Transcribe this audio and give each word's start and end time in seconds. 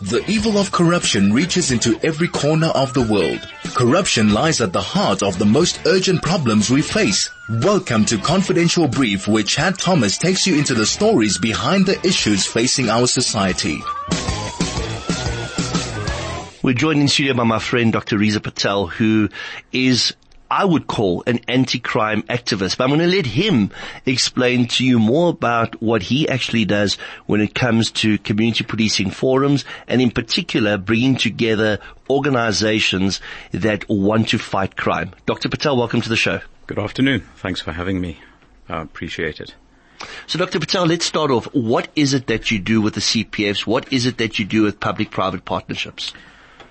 The 0.00 0.24
evil 0.30 0.58
of 0.58 0.70
corruption 0.70 1.32
reaches 1.32 1.72
into 1.72 1.98
every 2.04 2.28
corner 2.28 2.68
of 2.68 2.94
the 2.94 3.02
world. 3.02 3.40
Corruption 3.74 4.32
lies 4.32 4.60
at 4.60 4.72
the 4.72 4.80
heart 4.80 5.24
of 5.24 5.40
the 5.40 5.44
most 5.44 5.80
urgent 5.86 6.22
problems 6.22 6.70
we 6.70 6.82
face. 6.82 7.28
Welcome 7.48 8.04
to 8.04 8.18
Confidential 8.18 8.86
Brief 8.86 9.26
where 9.26 9.42
Chad 9.42 9.76
Thomas 9.76 10.16
takes 10.16 10.46
you 10.46 10.56
into 10.56 10.74
the 10.74 10.86
stories 10.86 11.36
behind 11.36 11.86
the 11.86 11.98
issues 12.06 12.46
facing 12.46 12.88
our 12.88 13.08
society. 13.08 13.82
We're 16.62 16.74
joined 16.74 17.00
in 17.00 17.08
studio 17.08 17.34
by 17.34 17.42
my 17.42 17.58
friend 17.58 17.92
Dr. 17.92 18.18
Reza 18.18 18.40
Patel 18.40 18.86
who 18.86 19.28
is 19.72 20.14
I 20.50 20.64
would 20.64 20.86
call 20.86 21.22
an 21.26 21.40
anti-crime 21.46 22.22
activist, 22.22 22.78
but 22.78 22.84
I'm 22.84 22.90
going 22.90 23.00
to 23.00 23.16
let 23.16 23.26
him 23.26 23.70
explain 24.06 24.66
to 24.68 24.84
you 24.84 24.98
more 24.98 25.28
about 25.28 25.80
what 25.82 26.02
he 26.02 26.28
actually 26.28 26.64
does 26.64 26.94
when 27.26 27.40
it 27.40 27.54
comes 27.54 27.90
to 27.92 28.18
community 28.18 28.64
policing 28.64 29.10
forums 29.10 29.64
and 29.86 30.00
in 30.00 30.10
particular 30.10 30.78
bringing 30.78 31.16
together 31.16 31.78
organizations 32.08 33.20
that 33.52 33.88
want 33.88 34.28
to 34.30 34.38
fight 34.38 34.76
crime. 34.76 35.12
Dr. 35.26 35.50
Patel, 35.50 35.76
welcome 35.76 36.00
to 36.00 36.08
the 36.08 36.16
show. 36.16 36.40
Good 36.66 36.78
afternoon. 36.78 37.26
Thanks 37.36 37.60
for 37.60 37.72
having 37.72 38.00
me. 38.00 38.20
I 38.68 38.80
appreciate 38.80 39.40
it. 39.40 39.54
So 40.26 40.38
Dr. 40.38 40.60
Patel, 40.60 40.86
let's 40.86 41.04
start 41.04 41.30
off. 41.30 41.44
What 41.52 41.88
is 41.96 42.14
it 42.14 42.26
that 42.28 42.50
you 42.50 42.58
do 42.58 42.80
with 42.80 42.94
the 42.94 43.00
CPFs? 43.00 43.66
What 43.66 43.92
is 43.92 44.06
it 44.06 44.18
that 44.18 44.38
you 44.38 44.44
do 44.44 44.62
with 44.62 44.80
public-private 44.80 45.44
partnerships? 45.44 46.12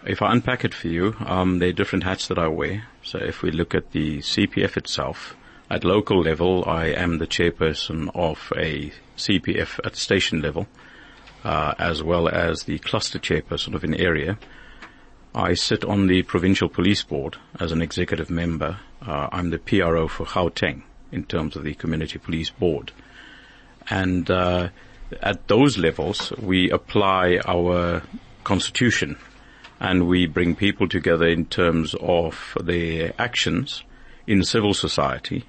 If 0.06 0.22
I 0.22 0.32
unpack 0.32 0.64
it 0.64 0.74
for 0.74 0.88
you, 0.88 1.16
um, 1.20 1.60
there 1.60 1.70
are 1.70 1.74
different 1.74 2.06
hats 2.06 2.28
that 2.30 2.40
I 2.40 2.48
wear. 2.48 2.86
So 3.08 3.20
if 3.20 3.42
we 3.42 3.52
look 3.52 3.74
at 3.74 3.92
the 3.92 4.18
CPF 4.18 4.76
itself, 4.76 5.38
at 5.70 5.86
local 5.86 6.20
level, 6.20 6.66
I 6.68 6.88
am 6.88 7.20
the 7.20 7.26
chairperson 7.26 8.12
of 8.14 8.52
a 8.54 8.92
CPF 9.16 9.80
at 9.86 9.96
station 9.96 10.42
level, 10.42 10.68
uh, 11.46 11.74
as 11.80 12.04
well 12.04 12.28
as 12.28 12.64
the 12.64 12.80
cluster 12.80 13.18
chairperson 13.18 13.76
of 13.76 13.86
an 13.86 13.96
area. 13.96 14.38
I 15.34 15.54
sit 15.54 15.86
on 15.86 16.08
the 16.08 16.24
provincial 16.24 16.68
police 16.68 17.02
board 17.02 17.38
as 17.58 17.72
an 17.72 17.82
executive 17.82 18.30
member. 18.30 18.78
Uh, 19.02 19.30
I'm 19.32 19.52
the 19.52 19.60
PRO 19.60 20.10
for 20.10 20.26
Gauteng 20.26 20.82
in 21.10 21.24
terms 21.24 21.56
of 21.56 21.64
the 21.64 21.76
community 21.76 22.20
police 22.20 22.50
board. 22.50 22.92
And 23.90 24.30
uh, 24.30 24.68
at 25.22 25.48
those 25.48 25.78
levels, 25.78 26.34
we 26.34 26.70
apply 26.72 27.40
our 27.48 28.02
constitution 28.44 29.18
and 29.80 30.08
we 30.08 30.26
bring 30.26 30.56
people 30.56 30.88
together 30.88 31.28
in 31.28 31.46
terms 31.46 31.96
of 32.00 32.58
their 32.62 33.14
actions 33.20 33.84
in 34.26 34.44
civil 34.44 34.74
society 34.74 35.46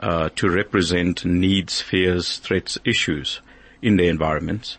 uh, 0.00 0.28
to 0.36 0.50
represent 0.50 1.24
needs, 1.24 1.80
fears, 1.80 2.38
threats, 2.38 2.78
issues 2.84 3.40
in 3.82 3.96
their 3.96 4.10
environments, 4.10 4.78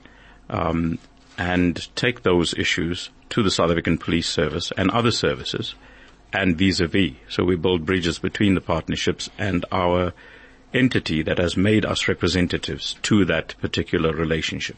um, 0.49 0.99
and 1.37 1.87
take 1.95 2.23
those 2.23 2.53
issues 2.55 3.09
to 3.29 3.43
the 3.43 3.51
South 3.51 3.69
African 3.69 3.97
Police 3.97 4.27
Service 4.27 4.71
and 4.77 4.89
other 4.91 5.11
services, 5.11 5.75
and 6.33 6.57
vis-a-vis. 6.57 7.13
So 7.29 7.43
we 7.43 7.55
build 7.55 7.85
bridges 7.85 8.19
between 8.19 8.55
the 8.55 8.61
partnerships 8.61 9.29
and 9.37 9.65
our 9.71 10.13
entity 10.73 11.21
that 11.23 11.37
has 11.37 11.55
made 11.55 11.85
us 11.85 12.07
representatives 12.07 12.95
to 13.03 13.25
that 13.25 13.55
particular 13.61 14.13
relationship. 14.13 14.77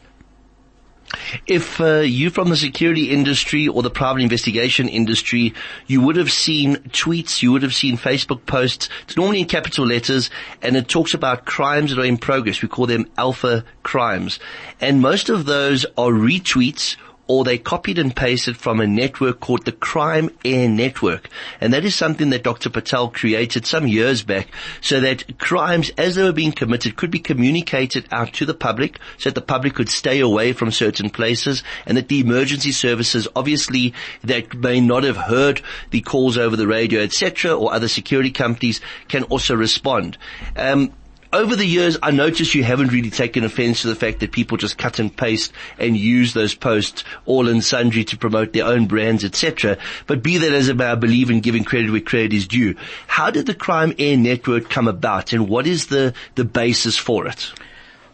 If 1.46 1.80
uh, 1.80 2.00
you 2.00 2.30
from 2.30 2.48
the 2.48 2.56
security 2.56 3.10
industry 3.10 3.68
or 3.68 3.82
the 3.82 3.90
private 3.90 4.22
investigation 4.22 4.88
industry, 4.88 5.54
you 5.86 6.00
would 6.00 6.16
have 6.16 6.30
seen 6.30 6.76
tweets, 6.90 7.42
you 7.42 7.52
would 7.52 7.62
have 7.62 7.74
seen 7.74 7.96
Facebook 7.96 8.46
posts. 8.46 8.88
It's 9.04 9.16
normally 9.16 9.40
in 9.40 9.46
capital 9.46 9.86
letters, 9.86 10.30
and 10.62 10.76
it 10.76 10.88
talks 10.88 11.14
about 11.14 11.44
crimes 11.44 11.90
that 11.90 12.00
are 12.00 12.06
in 12.06 12.18
progress. 12.18 12.62
We 12.62 12.68
call 12.68 12.86
them 12.86 13.10
alpha 13.16 13.64
crimes, 13.82 14.38
and 14.80 15.00
most 15.00 15.28
of 15.28 15.46
those 15.46 15.84
are 15.96 16.10
retweets 16.10 16.96
or 17.30 17.44
they 17.44 17.58
copied 17.58 17.96
and 17.96 18.16
pasted 18.16 18.56
from 18.56 18.80
a 18.80 18.86
network 18.88 19.38
called 19.38 19.64
the 19.64 19.70
Crime 19.70 20.30
Air 20.44 20.68
Network. 20.68 21.28
And 21.60 21.72
that 21.72 21.84
is 21.84 21.94
something 21.94 22.30
that 22.30 22.42
Dr. 22.42 22.70
Patel 22.70 23.08
created 23.08 23.64
some 23.64 23.86
years 23.86 24.24
back 24.24 24.48
so 24.80 24.98
that 24.98 25.38
crimes 25.38 25.92
as 25.96 26.16
they 26.16 26.24
were 26.24 26.32
being 26.32 26.50
committed 26.50 26.96
could 26.96 27.12
be 27.12 27.20
communicated 27.20 28.08
out 28.10 28.32
to 28.32 28.44
the 28.44 28.52
public 28.52 28.98
so 29.16 29.30
that 29.30 29.36
the 29.36 29.42
public 29.42 29.74
could 29.74 29.88
stay 29.88 30.18
away 30.18 30.52
from 30.52 30.72
certain 30.72 31.08
places 31.08 31.62
and 31.86 31.96
that 31.96 32.08
the 32.08 32.18
emergency 32.18 32.72
services 32.72 33.28
obviously 33.36 33.94
that 34.24 34.52
may 34.52 34.80
not 34.80 35.04
have 35.04 35.16
heard 35.16 35.62
the 35.90 36.00
calls 36.00 36.36
over 36.36 36.56
the 36.56 36.66
radio, 36.66 37.00
etc., 37.00 37.52
or 37.52 37.72
other 37.72 37.86
security 37.86 38.32
companies 38.32 38.80
can 39.06 39.22
also 39.24 39.54
respond. 39.54 40.18
Um, 40.56 40.92
over 41.32 41.54
the 41.54 41.66
years, 41.66 41.96
I 42.02 42.10
noticed 42.10 42.54
you 42.54 42.64
haven't 42.64 42.92
really 42.92 43.10
taken 43.10 43.44
offense 43.44 43.82
to 43.82 43.88
the 43.88 43.94
fact 43.94 44.20
that 44.20 44.32
people 44.32 44.56
just 44.56 44.78
cut 44.78 44.98
and 44.98 45.14
paste 45.14 45.52
and 45.78 45.96
use 45.96 46.34
those 46.34 46.54
posts 46.54 47.04
all 47.24 47.48
in 47.48 47.62
sundry 47.62 48.04
to 48.04 48.16
promote 48.16 48.52
their 48.52 48.66
own 48.66 48.86
brands, 48.86 49.24
etc. 49.24 49.78
But 50.06 50.22
be 50.22 50.38
that 50.38 50.52
as 50.52 50.68
it 50.68 50.76
may, 50.76 50.86
I 50.86 50.96
believe 50.96 51.30
in 51.30 51.40
giving 51.40 51.64
credit 51.64 51.90
where 51.90 52.00
credit 52.00 52.32
is 52.32 52.48
due. 52.48 52.74
How 53.06 53.30
did 53.30 53.46
the 53.46 53.54
Crime 53.54 53.94
Air 53.98 54.16
Network 54.16 54.68
come 54.70 54.88
about 54.88 55.32
and 55.32 55.48
what 55.48 55.66
is 55.66 55.86
the, 55.86 56.14
the 56.34 56.44
basis 56.44 56.96
for 56.96 57.26
it? 57.26 57.52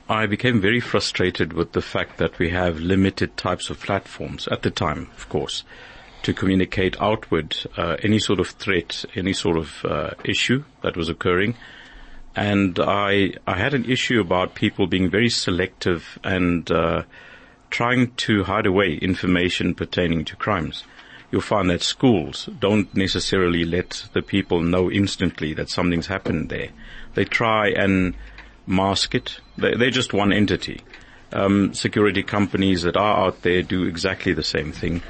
I 0.09 0.27
became 0.27 0.61
very 0.61 0.81
frustrated 0.81 1.53
with 1.55 1.73
the 1.73 1.83
fact 1.83 2.19
that 2.19 2.39
we 2.39 2.51
have 2.51 2.79
limited 2.79 3.37
types 3.37 3.71
of 3.71 3.81
platforms 3.81 4.47
at 4.49 4.63
the 4.63 4.71
time, 4.71 5.11
of 5.17 5.29
course, 5.29 5.65
to 6.23 6.33
communicate 6.33 7.01
outward 7.01 7.57
uh, 7.77 7.97
any 8.03 8.19
sort 8.19 8.39
of 8.39 8.49
threat, 8.51 9.05
any 9.17 9.33
sort 9.33 9.57
of 9.57 9.85
uh, 9.85 10.11
issue 10.23 10.63
that 10.83 10.97
was 10.97 11.09
occurring 11.09 11.57
and 12.37 12.79
I 12.79 13.33
I 13.47 13.57
had 13.57 13.75
an 13.75 13.87
issue 13.87 14.21
about 14.21 14.55
people 14.55 14.87
being 14.87 15.11
very 15.11 15.31
selective 15.31 16.19
and 16.23 16.71
uh, 16.71 17.03
trying 17.71 18.13
to 18.13 18.45
hide 18.45 18.67
away 18.67 18.95
information 18.95 19.75
pertaining 19.75 20.25
to 20.27 20.37
crimes. 20.37 20.85
You'll 21.33 21.41
find 21.41 21.69
that 21.71 21.83
schools 21.83 22.49
don't 22.61 22.95
necessarily 22.95 23.65
let 23.65 24.05
the 24.13 24.23
people 24.23 24.61
know 24.61 24.91
instantly 24.91 25.55
that 25.55 25.71
something's 25.71 26.07
happened 26.07 26.51
there. 26.51 26.69
They 27.15 27.25
try 27.25 27.71
and 27.71 28.15
mask 28.67 29.15
it. 29.15 29.41
They're 29.57 29.91
just 29.91 30.13
one 30.13 30.33
entity. 30.33 30.83
Um, 31.33 31.75
security 31.75 32.23
companies 32.23 32.83
that 32.83 32.97
are 32.97 33.27
out 33.27 33.43
there 33.43 33.63
do 33.63 33.85
exactly 33.85 34.35
the 34.35 34.45
same 34.45 34.71
thing. 34.71 35.03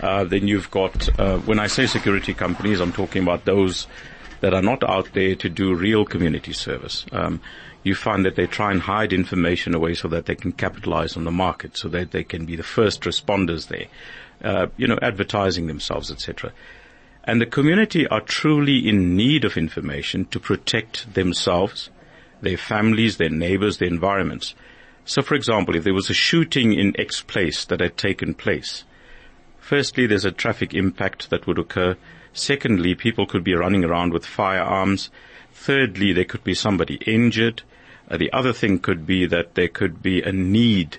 Uh, 0.00 0.24
then 0.24 0.46
you've 0.46 0.70
got, 0.70 1.08
uh, 1.18 1.38
when 1.38 1.58
I 1.58 1.66
say 1.66 1.86
security 1.86 2.34
companies, 2.34 2.80
I'm 2.80 2.92
talking 2.92 3.22
about 3.22 3.44
those 3.44 3.88
that 4.44 4.52
are 4.52 4.60
not 4.60 4.84
out 4.84 5.08
there 5.14 5.34
to 5.34 5.48
do 5.48 5.74
real 5.74 6.04
community 6.04 6.52
service. 6.52 7.06
Um, 7.12 7.40
you 7.82 7.94
find 7.94 8.26
that 8.26 8.36
they 8.36 8.46
try 8.46 8.72
and 8.72 8.82
hide 8.82 9.14
information 9.14 9.74
away 9.74 9.94
so 9.94 10.06
that 10.08 10.26
they 10.26 10.34
can 10.34 10.52
capitalize 10.52 11.16
on 11.16 11.24
the 11.24 11.30
market, 11.30 11.78
so 11.78 11.88
that 11.88 12.10
they 12.10 12.24
can 12.24 12.44
be 12.44 12.54
the 12.54 12.62
first 12.62 13.04
responders 13.04 13.68
there, 13.68 13.86
uh, 14.42 14.66
you 14.76 14.86
know, 14.86 14.98
advertising 15.00 15.66
themselves, 15.66 16.10
etc. 16.10 16.52
And 17.24 17.40
the 17.40 17.46
community 17.46 18.06
are 18.08 18.20
truly 18.20 18.86
in 18.86 19.16
need 19.16 19.46
of 19.46 19.56
information 19.56 20.26
to 20.26 20.38
protect 20.38 21.14
themselves, 21.14 21.88
their 22.42 22.58
families, 22.58 23.16
their 23.16 23.30
neighbors, 23.30 23.78
their 23.78 23.88
environments. 23.88 24.54
So 25.06 25.22
for 25.22 25.36
example, 25.36 25.74
if 25.74 25.84
there 25.84 25.94
was 25.94 26.10
a 26.10 26.14
shooting 26.14 26.74
in 26.74 27.00
X 27.00 27.22
place 27.22 27.64
that 27.64 27.80
had 27.80 27.96
taken 27.96 28.34
place, 28.34 28.84
firstly, 29.58 30.06
there's 30.06 30.26
a 30.26 30.30
traffic 30.30 30.74
impact 30.74 31.30
that 31.30 31.46
would 31.46 31.58
occur. 31.58 31.96
Secondly, 32.34 32.96
people 32.96 33.26
could 33.26 33.44
be 33.44 33.54
running 33.54 33.84
around 33.84 34.12
with 34.12 34.26
firearms. 34.26 35.08
Thirdly, 35.52 36.12
there 36.12 36.24
could 36.24 36.42
be 36.42 36.52
somebody 36.52 36.96
injured. 37.06 37.62
Uh, 38.10 38.16
the 38.16 38.32
other 38.32 38.52
thing 38.52 38.80
could 38.80 39.06
be 39.06 39.24
that 39.26 39.54
there 39.54 39.68
could 39.68 40.02
be 40.02 40.20
a 40.20 40.32
need 40.32 40.98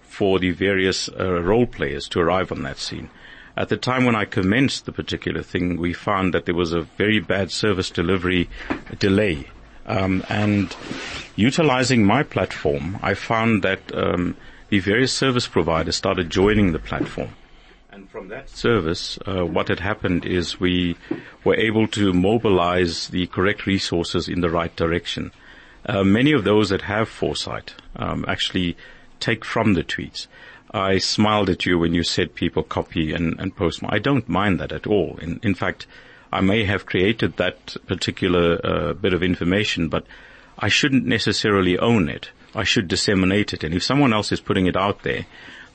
for 0.00 0.38
the 0.38 0.52
various 0.52 1.08
uh, 1.08 1.42
role 1.42 1.66
players 1.66 2.08
to 2.08 2.20
arrive 2.20 2.52
on 2.52 2.62
that 2.62 2.78
scene. 2.78 3.10
At 3.56 3.68
the 3.68 3.76
time 3.76 4.04
when 4.04 4.14
I 4.14 4.26
commenced 4.26 4.86
the 4.86 4.92
particular 4.92 5.42
thing, 5.42 5.76
we 5.76 5.92
found 5.92 6.32
that 6.34 6.46
there 6.46 6.54
was 6.54 6.72
a 6.72 6.82
very 6.82 7.18
bad 7.20 7.50
service 7.50 7.90
delivery 7.90 8.48
delay. 8.98 9.48
Um, 9.86 10.24
and 10.28 10.74
utilizing 11.34 12.04
my 12.04 12.22
platform, 12.22 12.98
I 13.02 13.14
found 13.14 13.62
that 13.62 13.80
um, 13.94 14.36
the 14.68 14.78
various 14.78 15.12
service 15.12 15.48
providers 15.48 15.96
started 15.96 16.30
joining 16.30 16.72
the 16.72 16.78
platform. 16.78 17.30
And 17.96 18.10
from 18.10 18.28
that 18.28 18.50
service, 18.50 19.18
uh, 19.26 19.46
what 19.46 19.68
had 19.68 19.80
happened 19.80 20.26
is 20.26 20.60
we 20.60 20.98
were 21.44 21.56
able 21.56 21.88
to 21.88 22.12
mobilize 22.12 23.08
the 23.08 23.26
correct 23.28 23.64
resources 23.64 24.28
in 24.28 24.42
the 24.42 24.50
right 24.50 24.76
direction. 24.76 25.32
Uh, 25.86 26.04
many 26.04 26.32
of 26.32 26.44
those 26.44 26.68
that 26.68 26.82
have 26.82 27.08
foresight 27.08 27.74
um, 27.96 28.26
actually 28.28 28.76
take 29.18 29.46
from 29.46 29.72
the 29.72 29.82
tweets. 29.82 30.26
I 30.72 30.98
smiled 30.98 31.48
at 31.48 31.64
you 31.64 31.78
when 31.78 31.94
you 31.94 32.02
said 32.02 32.34
people 32.34 32.64
copy 32.64 33.14
and, 33.14 33.40
and 33.40 33.56
post. 33.56 33.80
I 33.88 33.98
don't 33.98 34.28
mind 34.28 34.60
that 34.60 34.72
at 34.72 34.86
all. 34.86 35.16
In, 35.22 35.40
in 35.42 35.54
fact, 35.54 35.86
I 36.30 36.42
may 36.42 36.64
have 36.64 36.84
created 36.84 37.38
that 37.38 37.78
particular 37.86 38.60
uh, 38.62 38.92
bit 38.92 39.14
of 39.14 39.22
information, 39.22 39.88
but 39.88 40.04
I 40.58 40.68
shouldn't 40.68 41.06
necessarily 41.06 41.78
own 41.78 42.10
it. 42.10 42.28
I 42.54 42.64
should 42.64 42.88
disseminate 42.88 43.54
it. 43.54 43.64
And 43.64 43.74
if 43.74 43.82
someone 43.82 44.12
else 44.12 44.32
is 44.32 44.40
putting 44.40 44.66
it 44.66 44.76
out 44.76 45.02
there, 45.02 45.24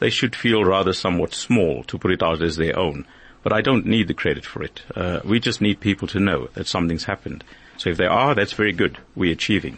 they 0.01 0.09
should 0.09 0.35
feel 0.35 0.65
rather 0.65 0.93
somewhat 0.93 1.33
small 1.33 1.83
to 1.83 1.97
put 1.97 2.11
it 2.11 2.23
out 2.23 2.41
as 2.41 2.57
their 2.57 2.77
own. 2.77 3.05
But 3.43 3.53
I 3.53 3.61
don't 3.61 3.85
need 3.85 4.07
the 4.07 4.15
credit 4.15 4.45
for 4.45 4.63
it. 4.63 4.81
Uh, 4.95 5.21
we 5.23 5.39
just 5.39 5.61
need 5.61 5.79
people 5.79 6.07
to 6.09 6.19
know 6.19 6.49
that 6.55 6.67
something's 6.67 7.05
happened. 7.05 7.43
So 7.77 7.91
if 7.91 7.97
they 7.97 8.07
are, 8.07 8.33
that's 8.35 8.53
very 8.53 8.73
good. 8.73 8.97
We're 9.15 9.31
achieving. 9.31 9.77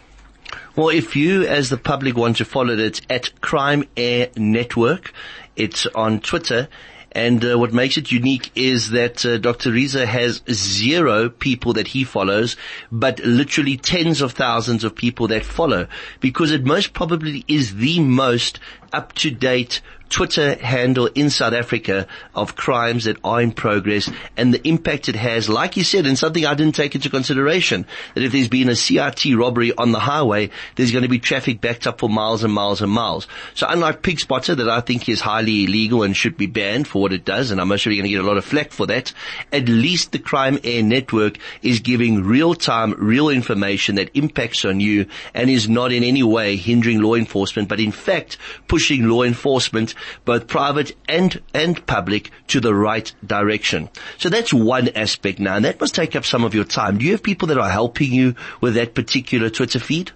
Well, 0.76 0.88
if 0.88 1.14
you 1.14 1.46
as 1.46 1.68
the 1.68 1.76
public 1.76 2.16
want 2.16 2.38
to 2.38 2.44
follow 2.44 2.72
it, 2.72 2.80
it's 2.80 3.02
at 3.10 3.40
Crime 3.42 3.84
Air 3.96 4.30
Network. 4.36 5.12
It's 5.56 5.86
on 5.94 6.20
Twitter. 6.20 6.68
And 7.14 7.44
uh, 7.44 7.56
what 7.56 7.72
makes 7.72 7.96
it 7.96 8.10
unique 8.10 8.50
is 8.56 8.90
that 8.90 9.24
uh, 9.24 9.38
Dr. 9.38 9.70
Reza 9.70 10.04
has 10.04 10.42
zero 10.50 11.28
people 11.28 11.74
that 11.74 11.86
he 11.86 12.02
follows, 12.02 12.56
but 12.90 13.20
literally 13.20 13.76
tens 13.76 14.20
of 14.20 14.32
thousands 14.32 14.82
of 14.82 14.96
people 14.96 15.28
that 15.28 15.44
follow, 15.44 15.86
because 16.18 16.50
it 16.50 16.64
most 16.64 16.92
probably 16.92 17.44
is 17.46 17.76
the 17.76 18.00
most 18.00 18.58
up-to-date 18.94 19.80
Twitter 20.14 20.54
handle 20.54 21.06
in 21.06 21.28
South 21.28 21.54
Africa 21.54 22.06
of 22.36 22.54
crimes 22.54 23.04
that 23.04 23.16
are 23.24 23.40
in 23.40 23.50
progress 23.50 24.08
and 24.36 24.54
the 24.54 24.68
impact 24.68 25.08
it 25.08 25.16
has, 25.16 25.48
like 25.48 25.76
you 25.76 25.82
said, 25.82 26.06
and 26.06 26.16
something 26.16 26.46
I 26.46 26.54
didn't 26.54 26.76
take 26.76 26.94
into 26.94 27.10
consideration, 27.10 27.84
that 28.14 28.22
if 28.22 28.30
there's 28.30 28.48
been 28.48 28.68
a 28.68 28.76
CIT 28.76 29.24
robbery 29.34 29.76
on 29.76 29.90
the 29.90 29.98
highway, 29.98 30.50
there's 30.76 30.92
going 30.92 31.02
to 31.02 31.08
be 31.08 31.18
traffic 31.18 31.60
backed 31.60 31.88
up 31.88 31.98
for 31.98 32.08
miles 32.08 32.44
and 32.44 32.52
miles 32.52 32.80
and 32.80 32.92
miles. 32.92 33.26
So 33.54 33.66
unlike 33.68 34.02
Pig 34.02 34.20
Spotter 34.20 34.54
that 34.54 34.68
I 34.68 34.80
think 34.82 35.08
is 35.08 35.20
highly 35.20 35.64
illegal 35.64 36.04
and 36.04 36.16
should 36.16 36.36
be 36.36 36.46
banned 36.46 36.86
for 36.86 37.02
what 37.02 37.12
it 37.12 37.24
does, 37.24 37.50
and 37.50 37.60
I'm 37.60 37.66
most 37.66 37.84
going 37.84 38.00
to 38.00 38.08
get 38.08 38.20
a 38.20 38.22
lot 38.22 38.36
of 38.36 38.44
flack 38.44 38.70
for 38.70 38.86
that, 38.86 39.12
at 39.52 39.68
least 39.68 40.12
the 40.12 40.20
Crime 40.20 40.60
Air 40.62 40.84
Network 40.84 41.38
is 41.60 41.80
giving 41.80 42.22
real 42.22 42.54
time, 42.54 42.94
real 42.98 43.30
information 43.30 43.96
that 43.96 44.16
impacts 44.16 44.64
on 44.64 44.78
you 44.78 45.06
and 45.34 45.50
is 45.50 45.68
not 45.68 45.90
in 45.90 46.04
any 46.04 46.22
way 46.22 46.54
hindering 46.54 47.02
law 47.02 47.16
enforcement, 47.16 47.68
but 47.68 47.80
in 47.80 47.90
fact 47.90 48.38
pushing 48.68 48.83
law 48.90 49.22
enforcement 49.22 49.94
both 50.24 50.46
private 50.46 50.96
and, 51.08 51.40
and 51.52 51.84
public 51.86 52.30
to 52.48 52.60
the 52.60 52.74
right 52.74 53.12
direction. 53.26 53.88
So 54.18 54.28
that's 54.28 54.52
one 54.52 54.88
aspect 54.90 55.38
now, 55.38 55.56
and 55.56 55.64
that 55.64 55.80
must 55.80 55.94
take 55.94 56.16
up 56.16 56.24
some 56.24 56.44
of 56.44 56.54
your 56.54 56.64
time. 56.64 56.98
Do 56.98 57.04
you 57.04 57.12
have 57.12 57.22
people 57.22 57.48
that 57.48 57.58
are 57.58 57.70
helping 57.70 58.12
you 58.12 58.34
with 58.60 58.74
that 58.74 58.94
particular 58.94 59.50
Twitter 59.50 59.78
feed? 59.78 60.12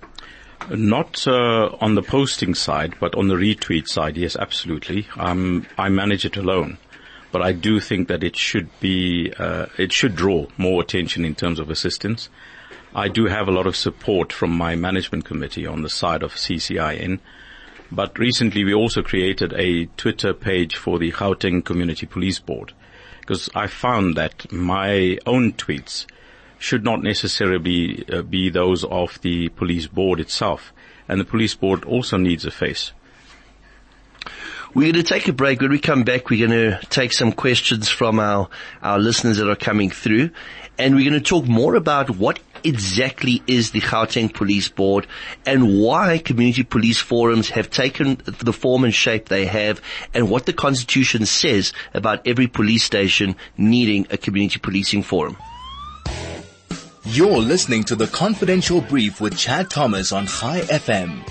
Not 0.70 1.26
uh, 1.26 1.76
on 1.80 1.94
the 1.94 2.02
posting 2.02 2.54
side, 2.54 2.94
but 3.00 3.14
on 3.14 3.28
the 3.28 3.36
retweet 3.36 3.88
side, 3.88 4.16
yes, 4.16 4.36
absolutely. 4.36 5.06
Um, 5.16 5.66
I 5.78 5.88
manage 5.88 6.24
it 6.24 6.36
alone, 6.36 6.78
but 7.32 7.42
I 7.42 7.52
do 7.52 7.80
think 7.80 8.08
that 8.08 8.22
it 8.22 8.36
should 8.36 8.68
be, 8.80 9.32
uh, 9.38 9.66
it 9.78 9.92
should 9.92 10.14
draw 10.14 10.46
more 10.58 10.82
attention 10.82 11.24
in 11.24 11.34
terms 11.34 11.58
of 11.58 11.70
assistance. 11.70 12.28
I 12.94 13.08
do 13.08 13.26
have 13.26 13.48
a 13.48 13.52
lot 13.52 13.66
of 13.66 13.76
support 13.76 14.32
from 14.32 14.50
my 14.50 14.74
management 14.74 15.24
committee 15.24 15.66
on 15.66 15.82
the 15.82 15.90
side 15.90 16.22
of 16.22 16.34
CCIN. 16.34 17.20
But 17.90 18.18
recently 18.18 18.64
we 18.64 18.74
also 18.74 19.02
created 19.02 19.52
a 19.54 19.86
Twitter 19.96 20.34
page 20.34 20.76
for 20.76 20.98
the 20.98 21.10
Gauteng 21.10 21.64
Community 21.64 22.06
Police 22.06 22.38
Board 22.38 22.72
because 23.20 23.48
I 23.54 23.66
found 23.66 24.16
that 24.16 24.50
my 24.52 25.18
own 25.26 25.52
tweets 25.52 26.06
should 26.58 26.84
not 26.84 27.02
necessarily 27.02 28.04
uh, 28.10 28.22
be 28.22 28.50
those 28.50 28.84
of 28.84 29.20
the 29.22 29.48
police 29.50 29.86
board 29.86 30.20
itself. 30.20 30.72
And 31.08 31.20
the 31.20 31.24
police 31.24 31.54
board 31.54 31.84
also 31.84 32.16
needs 32.16 32.44
a 32.44 32.50
face. 32.50 32.92
We're 34.74 34.92
going 34.92 35.02
to 35.02 35.02
take 35.02 35.28
a 35.28 35.32
break. 35.32 35.60
When 35.60 35.70
we 35.70 35.78
come 35.78 36.02
back, 36.02 36.28
we're 36.28 36.46
going 36.46 36.58
to 36.58 36.86
take 36.86 37.12
some 37.12 37.32
questions 37.32 37.88
from 37.88 38.20
our, 38.20 38.48
our 38.82 38.98
listeners 38.98 39.38
that 39.38 39.48
are 39.48 39.56
coming 39.56 39.90
through. 39.90 40.30
And 40.76 40.94
we're 40.94 41.08
going 41.08 41.22
to 41.22 41.26
talk 41.26 41.46
more 41.46 41.74
about 41.74 42.10
what 42.10 42.47
exactly 42.64 43.42
is 43.46 43.70
the 43.70 43.80
Gauteng 43.80 44.32
Police 44.32 44.68
Board 44.68 45.06
and 45.46 45.80
why 45.80 46.18
community 46.18 46.62
police 46.62 46.98
forums 46.98 47.50
have 47.50 47.70
taken 47.70 48.20
the 48.24 48.52
form 48.52 48.84
and 48.84 48.94
shape 48.94 49.28
they 49.28 49.46
have 49.46 49.80
and 50.14 50.30
what 50.30 50.46
the 50.46 50.52
constitution 50.52 51.26
says 51.26 51.72
about 51.94 52.26
every 52.26 52.46
police 52.46 52.84
station 52.84 53.36
needing 53.56 54.06
a 54.10 54.16
community 54.16 54.58
policing 54.58 55.02
forum. 55.02 55.36
You're 57.04 57.38
listening 57.38 57.84
to 57.84 57.96
the 57.96 58.06
confidential 58.06 58.82
brief 58.82 59.20
with 59.20 59.38
Chad 59.38 59.70
Thomas 59.70 60.12
on 60.12 60.26
Chai 60.26 60.60
FM. 60.60 61.22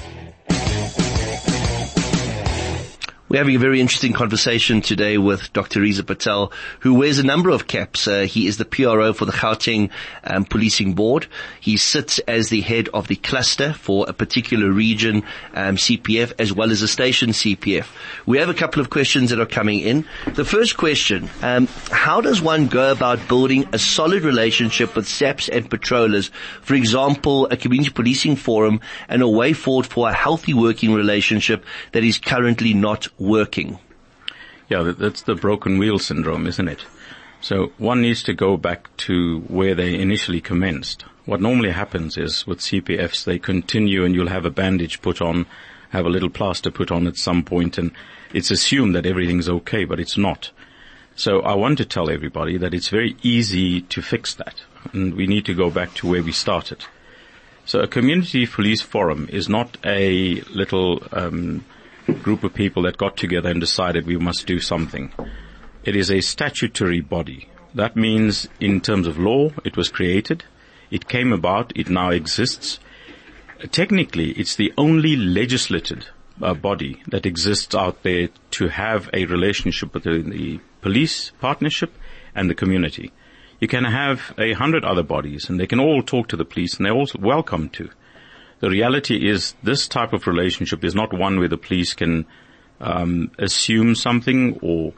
We're 3.30 3.40
having 3.40 3.58
a 3.58 3.60
very 3.60 3.82
interesting 3.82 4.14
conversation 4.14 4.80
today 4.80 5.18
with 5.18 5.52
Dr. 5.52 5.82
Reza 5.82 6.06
Patel, 6.06 6.54
who 6.80 6.94
wears 6.94 7.20
a 7.20 7.26
number 7.26 7.50
of 7.50 7.68
caps. 7.68 8.08
Uh, 8.08 8.22
he 8.22 8.48
is 8.48 8.56
the 8.56 8.64
PRO 8.64 9.12
for 9.12 9.26
the 9.26 9.34
Gauteng 9.34 9.90
um, 10.24 10.46
Policing 10.46 10.94
Board. 10.94 11.28
He 11.60 11.76
sits 11.76 12.20
as 12.20 12.48
the 12.48 12.62
head 12.62 12.88
of 12.94 13.10
the 13.10 13.18
cluster 13.18 13.74
for 13.74 14.06
a 14.08 14.14
particular 14.14 14.72
region, 14.72 15.24
um, 15.54 15.76
CPF, 15.76 16.32
as 16.40 16.54
well 16.54 16.72
as 16.72 16.82
a 16.82 16.88
station 16.88 17.32
CPF. 17.32 17.88
We 18.26 18.38
have 18.38 18.48
a 18.48 18.54
couple 18.54 18.80
of 18.80 18.90
questions 18.90 19.32
that 19.32 19.42
are 19.42 19.46
coming 19.46 19.82
in. 19.82 20.06
The 20.34 20.46
first 20.46 20.78
question, 20.78 21.30
um, 21.42 21.68
how 21.92 22.22
does 22.22 22.42
one 22.42 22.68
go 22.68 22.94
about 22.94 23.28
building 23.28 23.68
a 23.74 23.78
solid 23.78 24.24
relationship 24.24 24.96
with 24.96 25.06
SAPs 25.06 25.50
and 25.50 25.70
patrollers? 25.70 26.32
For 26.62 26.76
example, 26.76 27.48
a 27.48 27.58
community 27.58 27.92
policing 27.92 28.38
forum 28.38 28.80
and 29.10 29.22
a 29.22 29.28
way 29.28 29.52
forward 29.52 29.86
for 29.86 30.08
a 30.08 30.14
healthy 30.14 30.54
working 30.54 30.94
relationship 30.94 31.66
that 31.92 32.06
is 32.06 32.18
currently 32.20 32.74
not 32.74 33.10
working. 33.20 33.80
Yeah, 34.70 34.94
that's 34.98 35.22
the 35.22 35.36
broken 35.36 35.78
wheel 35.78 36.00
syndrome, 36.00 36.48
isn't 36.48 36.68
it? 36.68 36.86
So 37.40 37.72
one 37.78 38.02
needs 38.02 38.24
to 38.24 38.34
go 38.34 38.58
back 38.58 38.90
to 38.98 39.42
where 39.42 39.76
they 39.76 40.00
initially 40.00 40.42
commenced. 40.42 41.04
What 41.26 41.42
normally 41.42 41.72
happens 41.72 42.18
is 42.18 42.48
with 42.48 42.60
CPFs, 42.60 43.24
they 43.24 43.38
continue 43.40 44.04
and 44.04 44.16
you'll 44.16 44.30
have 44.30 44.46
a 44.46 44.50
bandage 44.50 45.02
put 45.02 45.22
on, 45.22 45.46
have 45.90 46.06
a 46.06 46.10
little 46.10 46.30
plaster 46.30 46.72
put 46.72 46.92
on 46.92 47.08
at 47.08 47.18
some 47.18 47.44
point 47.44 47.78
and 47.78 47.92
it's 48.34 48.52
assumed 48.52 48.96
that 48.96 49.06
everything's 49.06 49.48
okay, 49.48 49.86
but 49.86 50.00
it's 50.00 50.18
not. 50.18 50.52
So 51.16 51.42
I 51.42 51.56
want 51.56 51.78
to 51.80 51.86
tell 51.86 52.10
everybody 52.10 52.58
that 52.58 52.74
it's 52.74 52.90
very 52.90 53.16
easy 53.22 53.82
to 53.82 54.02
fix 54.02 54.34
that 54.36 54.64
and 54.94 55.16
we 55.16 55.28
need 55.28 55.46
to 55.46 55.54
go 55.54 55.70
back 55.70 55.94
to 55.96 56.08
where 56.08 56.24
we 56.24 56.32
started. 56.32 56.86
So 57.66 57.82
a 57.82 57.88
community 57.88 58.48
police 58.48 58.82
forum 58.82 59.28
is 59.32 59.50
not 59.50 59.78
a 59.84 60.42
little, 60.54 61.04
um, 61.12 61.66
group 62.14 62.44
of 62.44 62.54
people 62.54 62.84
that 62.84 62.98
got 62.98 63.18
together 63.18 63.50
and 63.50 63.60
decided 63.60 64.06
we 64.06 64.18
must 64.18 64.48
do 64.48 64.60
something. 64.60 65.12
It 65.84 65.96
is 65.96 66.12
a 66.12 66.22
statutory 66.22 67.02
body. 67.02 67.50
That 67.74 67.96
means 67.96 68.48
in 68.60 68.82
terms 68.82 69.08
of 69.08 69.18
law, 69.18 69.52
it 69.64 69.78
was 69.78 69.90
created, 69.90 70.44
it 70.90 71.08
came 71.08 71.32
about, 71.34 71.72
it 71.76 71.90
now 71.90 72.10
exists. 72.10 72.80
Technically, 73.72 74.32
it's 74.32 74.56
the 74.56 74.74
only 74.78 75.16
legislated 75.16 76.08
uh, 76.42 76.54
body 76.54 77.02
that 77.08 77.26
exists 77.26 77.74
out 77.76 78.04
there 78.04 78.30
to 78.52 78.68
have 78.68 79.10
a 79.14 79.26
relationship 79.26 79.92
between 79.92 80.30
the 80.30 80.60
police 80.82 81.32
partnership 81.40 81.94
and 82.36 82.50
the 82.50 82.56
community. 82.56 83.12
You 83.60 83.68
can 83.68 83.86
have 83.86 84.34
a 84.38 84.54
hundred 84.54 84.86
other 84.86 85.04
bodies 85.04 85.50
and 85.50 85.60
they 85.60 85.68
can 85.68 85.80
all 85.80 86.04
talk 86.04 86.28
to 86.30 86.38
the 86.38 86.46
police 86.46 86.78
and 86.78 86.86
they're 86.86 86.94
all 86.94 87.08
welcome 87.20 87.70
to. 87.70 87.90
The 88.60 88.70
reality 88.70 89.30
is 89.30 89.54
this 89.62 89.88
type 89.88 90.14
of 90.14 90.28
relationship 90.28 90.84
is 90.84 90.96
not 90.96 91.14
one 91.14 91.40
where 91.40 91.48
the 91.48 91.58
police 91.58 91.94
can 91.94 92.26
um, 92.80 93.32
assume 93.38 93.96
something 93.96 94.60
or 94.62 94.94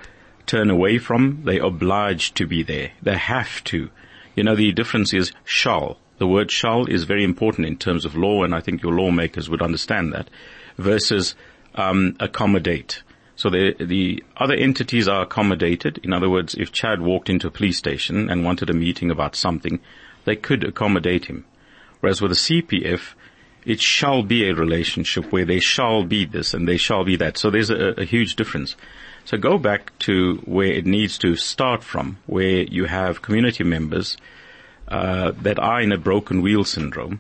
turn 0.46 0.70
away 0.70 0.98
from. 0.98 1.42
They're 1.44 1.64
obliged 1.64 2.36
to 2.38 2.48
be 2.48 2.64
there. 2.64 2.92
They 3.02 3.18
have 3.18 3.64
to. 3.66 3.90
You 4.36 4.44
know, 4.44 4.56
the 4.56 4.72
difference 4.72 5.14
is 5.14 5.34
shall. 5.44 5.98
The 6.18 6.28
word 6.28 6.52
shall 6.52 6.86
is 6.86 7.04
very 7.04 7.24
important 7.24 7.68
in 7.68 7.78
terms 7.78 8.06
of 8.06 8.16
law, 8.16 8.44
and 8.44 8.54
I 8.54 8.60
think 8.60 8.82
your 8.82 8.94
lawmakers 8.94 9.50
would 9.50 9.62
understand 9.62 10.14
that, 10.14 10.30
versus 10.78 11.36
um, 11.76 12.16
accommodate. 12.20 13.04
So 13.36 13.50
the, 13.50 13.74
the 13.80 14.24
other 14.36 14.54
entities 14.54 15.08
are 15.08 15.22
accommodated. 15.22 16.00
In 16.04 16.12
other 16.12 16.30
words, 16.30 16.56
if 16.56 16.74
Chad 16.74 17.02
walked 17.02 17.30
into 17.30 17.48
a 17.48 17.52
police 17.52 17.78
station 17.78 18.30
and 18.30 18.44
wanted 18.44 18.70
a 18.70 18.74
meeting 18.74 19.12
about 19.12 19.36
something, 19.36 19.80
they 20.26 20.36
could 20.36 20.66
accommodate 20.66 21.26
him. 21.26 21.46
Whereas 22.02 22.22
with 22.22 22.34
a 22.34 22.36
CPF, 22.36 23.14
it 23.66 23.82
shall 23.82 24.24
be 24.24 24.48
a 24.48 24.56
relationship 24.56 25.32
where 25.32 25.46
they 25.46 25.60
shall 25.60 26.04
be 26.04 26.26
this 26.26 26.54
and 26.54 26.68
they 26.68 26.78
shall 26.78 27.04
be 27.04 27.16
that. 27.18 27.38
So 27.38 27.50
there's 27.50 27.70
a, 27.70 27.94
a 27.98 28.06
huge 28.06 28.36
difference. 28.36 28.76
So 29.26 29.38
go 29.38 29.58
back 29.58 29.98
to 30.00 30.38
where 30.46 30.72
it 30.72 30.86
needs 30.86 31.18
to 31.20 31.36
start 31.36 31.84
from, 31.84 32.18
where 32.26 32.64
you 32.64 32.86
have 32.86 33.22
community 33.22 33.64
members 33.64 34.18
uh, 34.88 35.32
that 35.42 35.60
are 35.60 35.82
in 35.82 35.92
a 35.92 35.98
broken 35.98 36.42
wheel 36.42 36.64
syndrome. 36.64 37.20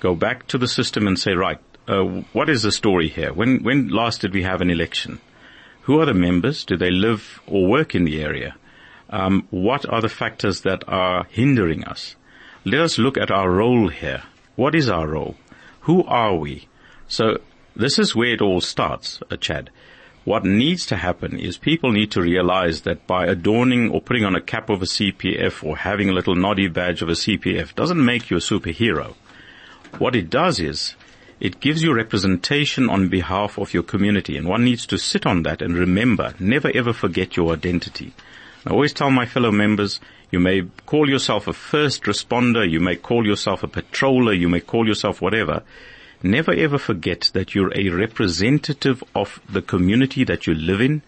Go 0.00 0.14
back 0.14 0.46
to 0.48 0.58
the 0.58 0.68
system 0.68 1.06
and 1.06 1.18
say, 1.18 1.32
right, 1.32 1.58
uh, 1.88 2.02
what 2.32 2.50
is 2.50 2.62
the 2.62 2.72
story 2.72 3.08
here? 3.08 3.32
When 3.32 3.62
when 3.62 3.88
last 3.88 4.20
did 4.20 4.34
we 4.34 4.42
have 4.42 4.60
an 4.60 4.70
election? 4.70 5.20
Who 5.82 6.00
are 6.00 6.06
the 6.06 6.14
members? 6.14 6.64
Do 6.64 6.76
they 6.76 6.90
live 6.90 7.40
or 7.46 7.68
work 7.68 7.94
in 7.94 8.04
the 8.04 8.20
area? 8.20 8.56
Um, 9.08 9.46
what 9.50 9.88
are 9.88 10.00
the 10.00 10.08
factors 10.08 10.62
that 10.62 10.82
are 10.88 11.26
hindering 11.30 11.84
us? 11.84 12.16
Let 12.64 12.80
us 12.80 12.98
look 12.98 13.16
at 13.16 13.30
our 13.30 13.48
role 13.48 13.88
here. 13.88 14.24
What 14.56 14.74
is 14.74 14.88
our 14.88 15.06
role? 15.06 15.36
Who 15.86 16.02
are 16.06 16.34
we? 16.34 16.66
So 17.06 17.38
this 17.76 17.96
is 17.96 18.16
where 18.16 18.32
it 18.32 18.40
all 18.40 18.60
starts, 18.60 19.22
uh, 19.30 19.36
Chad. 19.36 19.70
What 20.24 20.44
needs 20.44 20.84
to 20.86 20.96
happen 20.96 21.38
is 21.38 21.58
people 21.58 21.92
need 21.92 22.10
to 22.10 22.20
realize 22.20 22.80
that 22.80 23.06
by 23.06 23.26
adorning 23.26 23.90
or 23.92 24.00
putting 24.00 24.24
on 24.24 24.34
a 24.34 24.40
cap 24.40 24.68
of 24.68 24.82
a 24.82 24.86
CPF 24.86 25.62
or 25.62 25.76
having 25.76 26.08
a 26.08 26.12
little 26.12 26.34
noddy 26.34 26.66
badge 26.66 27.02
of 27.02 27.08
a 27.08 27.12
CPF 27.12 27.76
doesn't 27.76 28.04
make 28.04 28.30
you 28.30 28.36
a 28.36 28.40
superhero. 28.40 29.14
What 29.98 30.16
it 30.16 30.28
does 30.28 30.58
is 30.58 30.96
it 31.38 31.60
gives 31.60 31.84
you 31.84 31.94
representation 31.94 32.90
on 32.90 33.08
behalf 33.08 33.56
of 33.56 33.72
your 33.72 33.84
community 33.84 34.36
and 34.36 34.48
one 34.48 34.64
needs 34.64 34.86
to 34.86 34.98
sit 34.98 35.24
on 35.24 35.44
that 35.44 35.62
and 35.62 35.76
remember, 35.76 36.34
never 36.40 36.72
ever 36.74 36.92
forget 36.92 37.36
your 37.36 37.52
identity. 37.52 38.12
I 38.66 38.70
always 38.70 38.92
tell 38.92 39.12
my 39.12 39.24
fellow 39.24 39.52
members, 39.52 40.00
you 40.30 40.40
may 40.40 40.62
call 40.86 41.08
yourself 41.08 41.46
a 41.46 41.52
first 41.52 42.02
responder, 42.04 42.68
you 42.68 42.80
may 42.80 42.96
call 42.96 43.26
yourself 43.26 43.62
a 43.62 43.68
patroller, 43.68 44.38
you 44.38 44.48
may 44.48 44.60
call 44.60 44.86
yourself 44.86 45.22
whatever. 45.22 45.62
Never 46.22 46.52
ever 46.52 46.78
forget 46.78 47.30
that 47.34 47.54
you're 47.54 47.72
a 47.76 47.90
representative 47.90 49.04
of 49.14 49.40
the 49.48 49.62
community 49.62 50.24
that 50.24 50.46
you 50.46 50.54
live 50.54 50.80
in. 50.80 51.02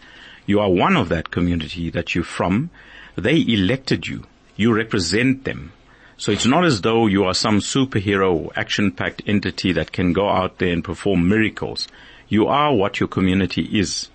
You 0.46 0.60
are 0.60 0.70
one 0.70 0.96
of 0.96 1.08
that 1.08 1.30
community 1.30 1.90
that 1.90 2.14
you're 2.14 2.24
from. 2.24 2.70
They 3.16 3.44
elected 3.46 4.06
you. 4.06 4.24
You 4.56 4.72
represent 4.72 5.44
them. 5.44 5.72
So 6.16 6.32
it's 6.32 6.46
not 6.46 6.64
as 6.64 6.80
though 6.80 7.06
you 7.06 7.24
are 7.24 7.34
some 7.34 7.60
superhero 7.60 8.50
action-packed 8.56 9.22
entity 9.26 9.72
that 9.72 9.92
can 9.92 10.12
go 10.12 10.28
out 10.28 10.58
there 10.58 10.72
and 10.72 10.82
perform 10.82 11.28
miracles. 11.28 11.88
You 12.28 12.46
are 12.46 12.74
what 12.74 13.00
your 13.00 13.08
community 13.08 13.62
is. 13.78 14.10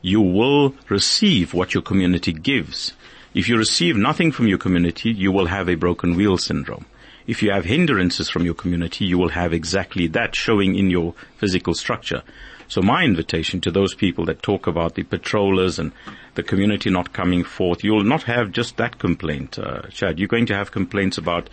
You 0.00 0.20
will 0.20 0.74
receive 0.88 1.52
what 1.52 1.74
your 1.74 1.82
community 1.82 2.32
gives. 2.32 2.92
If 3.32 3.48
you 3.48 3.56
receive 3.56 3.96
nothing 3.96 4.32
from 4.32 4.48
your 4.48 4.58
community, 4.58 5.10
you 5.10 5.30
will 5.30 5.46
have 5.46 5.68
a 5.68 5.76
broken 5.76 6.16
wheel 6.16 6.36
syndrome. 6.36 6.86
If 7.26 7.42
you 7.42 7.52
have 7.52 7.64
hindrances 7.64 8.28
from 8.28 8.44
your 8.44 8.54
community, 8.54 9.04
you 9.04 9.18
will 9.18 9.28
have 9.28 9.52
exactly 9.52 10.08
that 10.08 10.34
showing 10.34 10.74
in 10.74 10.90
your 10.90 11.14
physical 11.36 11.74
structure. 11.74 12.22
So 12.66 12.82
my 12.82 13.04
invitation 13.04 13.60
to 13.60 13.70
those 13.70 13.94
people 13.94 14.24
that 14.26 14.42
talk 14.42 14.66
about 14.66 14.94
the 14.94 15.04
patrollers 15.04 15.78
and 15.78 15.92
the 16.34 16.42
community 16.42 16.90
not 16.90 17.12
coming 17.12 17.44
forth, 17.44 17.84
you'll 17.84 18.02
not 18.02 18.24
have 18.24 18.50
just 18.50 18.76
that 18.78 18.98
complaint, 18.98 19.58
uh, 19.58 19.82
Chad. 19.90 20.18
You're 20.18 20.28
going 20.28 20.46
to 20.46 20.56
have 20.56 20.72
complaints 20.72 21.18
about 21.18 21.50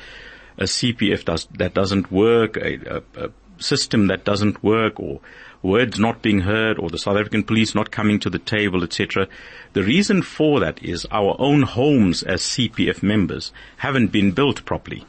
a 0.58 0.64
CPF 0.64 1.26
does, 1.26 1.48
that 1.58 1.76
doesn't 1.76 2.12
work, 2.12 2.58
a, 2.58 2.98
a, 2.98 3.26
a 3.26 3.30
system 3.62 4.08
that 4.08 4.24
doesn't 4.24 4.64
work, 4.64 5.00
or 5.00 5.20
words 5.68 6.00
not 6.00 6.22
being 6.22 6.40
heard, 6.40 6.80
or 6.80 6.90
the 6.90 6.98
South 6.98 7.18
African 7.18 7.44
police 7.44 7.76
not 7.76 7.92
coming 7.92 8.20
to 8.22 8.30
the 8.30 8.40
table, 8.40 8.84
etc. 8.84 9.28
The 9.74 9.84
reason 9.84 10.22
for 10.22 10.60
that 10.62 10.82
is 10.82 11.06
our 11.12 11.36
own 11.38 11.64
homes 11.64 12.24
as 12.24 12.42
CPF 12.42 13.04
members 13.04 13.52
haven't 13.78 14.12
been 14.12 14.32
built 14.32 14.66
properly. 14.66 15.06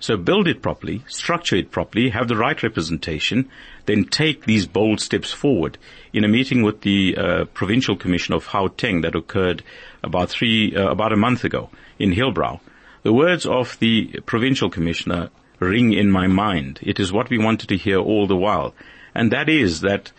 So 0.00 0.16
build 0.16 0.48
it 0.48 0.62
properly, 0.62 1.04
structure 1.08 1.56
it 1.56 1.70
properly, 1.70 2.08
have 2.08 2.28
the 2.28 2.36
right 2.36 2.62
representation, 2.62 3.50
then 3.84 4.04
take 4.04 4.44
these 4.44 4.66
bold 4.66 5.00
steps 5.00 5.30
forward. 5.30 5.76
In 6.12 6.24
a 6.24 6.28
meeting 6.28 6.62
with 6.62 6.80
the 6.80 7.16
uh, 7.16 7.44
provincial 7.52 7.96
commission 7.96 8.32
of 8.32 8.46
Gauteng 8.46 9.02
that 9.02 9.14
occurred 9.14 9.62
about 10.02 10.30
three, 10.30 10.74
uh, 10.74 10.88
about 10.88 11.12
a 11.12 11.16
month 11.16 11.44
ago 11.44 11.68
in 11.98 12.12
Hillbrow, 12.12 12.60
the 13.02 13.12
words 13.12 13.44
of 13.44 13.78
the 13.78 14.20
provincial 14.24 14.70
commissioner 14.70 15.28
ring 15.58 15.92
in 15.92 16.10
my 16.10 16.26
mind. 16.26 16.80
It 16.82 16.98
is 16.98 17.12
what 17.12 17.28
we 17.28 17.38
wanted 17.38 17.68
to 17.68 17.76
hear 17.76 17.98
all 17.98 18.26
the 18.26 18.36
while, 18.36 18.74
and 19.14 19.30
that 19.30 19.48
is 19.48 19.80
that 19.80 20.12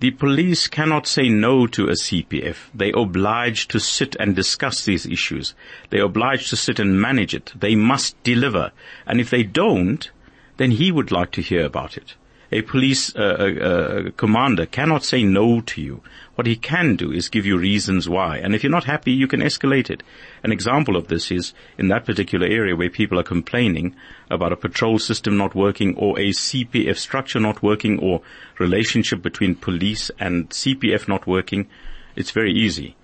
the 0.00 0.10
police 0.10 0.66
cannot 0.66 1.06
say 1.06 1.28
no 1.28 1.66
to 1.68 1.84
a 1.84 1.92
CPF. 1.92 2.56
They're 2.74 2.96
obliged 2.96 3.70
to 3.70 3.78
sit 3.78 4.16
and 4.18 4.34
discuss 4.34 4.84
these 4.84 5.06
issues. 5.06 5.54
They're 5.90 6.04
obliged 6.04 6.50
to 6.50 6.56
sit 6.56 6.80
and 6.80 7.00
manage 7.00 7.34
it. 7.34 7.52
They 7.54 7.76
must 7.76 8.20
deliver. 8.24 8.72
And 9.06 9.20
if 9.20 9.30
they 9.30 9.44
don't, 9.44 10.10
then 10.56 10.72
he 10.72 10.90
would 10.90 11.12
like 11.12 11.30
to 11.32 11.40
hear 11.40 11.64
about 11.64 11.96
it 11.96 12.16
a 12.52 12.62
police 12.62 13.16
uh, 13.16 13.20
uh, 13.20 13.64
uh, 13.64 14.10
commander 14.16 14.66
cannot 14.66 15.04
say 15.04 15.22
no 15.22 15.60
to 15.62 15.80
you. 15.80 16.02
What 16.42 16.48
he 16.48 16.56
can 16.56 16.96
do 16.96 17.12
is 17.12 17.28
give 17.28 17.46
you 17.46 17.56
reasons 17.56 18.08
why. 18.08 18.38
And 18.38 18.52
if 18.52 18.64
you're 18.64 18.72
not 18.72 18.82
happy, 18.82 19.12
you 19.12 19.28
can 19.28 19.38
escalate 19.38 19.90
it. 19.90 20.02
An 20.42 20.50
example 20.50 20.96
of 20.96 21.06
this 21.06 21.30
is 21.30 21.54
in 21.78 21.86
that 21.86 22.04
particular 22.04 22.48
area 22.48 22.74
where 22.74 22.90
people 22.90 23.16
are 23.16 23.22
complaining 23.22 23.94
about 24.28 24.52
a 24.52 24.56
patrol 24.56 24.98
system 24.98 25.36
not 25.36 25.54
working 25.54 25.94
or 25.94 26.18
a 26.18 26.30
CPF 26.30 26.98
structure 26.98 27.38
not 27.38 27.62
working 27.62 28.00
or 28.00 28.22
relationship 28.58 29.22
between 29.22 29.54
police 29.54 30.10
and 30.18 30.50
CPF 30.50 31.06
not 31.06 31.28
working. 31.28 31.68
It's 32.16 32.32
very 32.32 32.52
easy. 32.52 32.96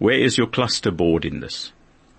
Where 0.00 0.18
is 0.18 0.36
your 0.36 0.48
cluster 0.48 0.90
board 0.90 1.24
in 1.24 1.38
this? 1.38 1.70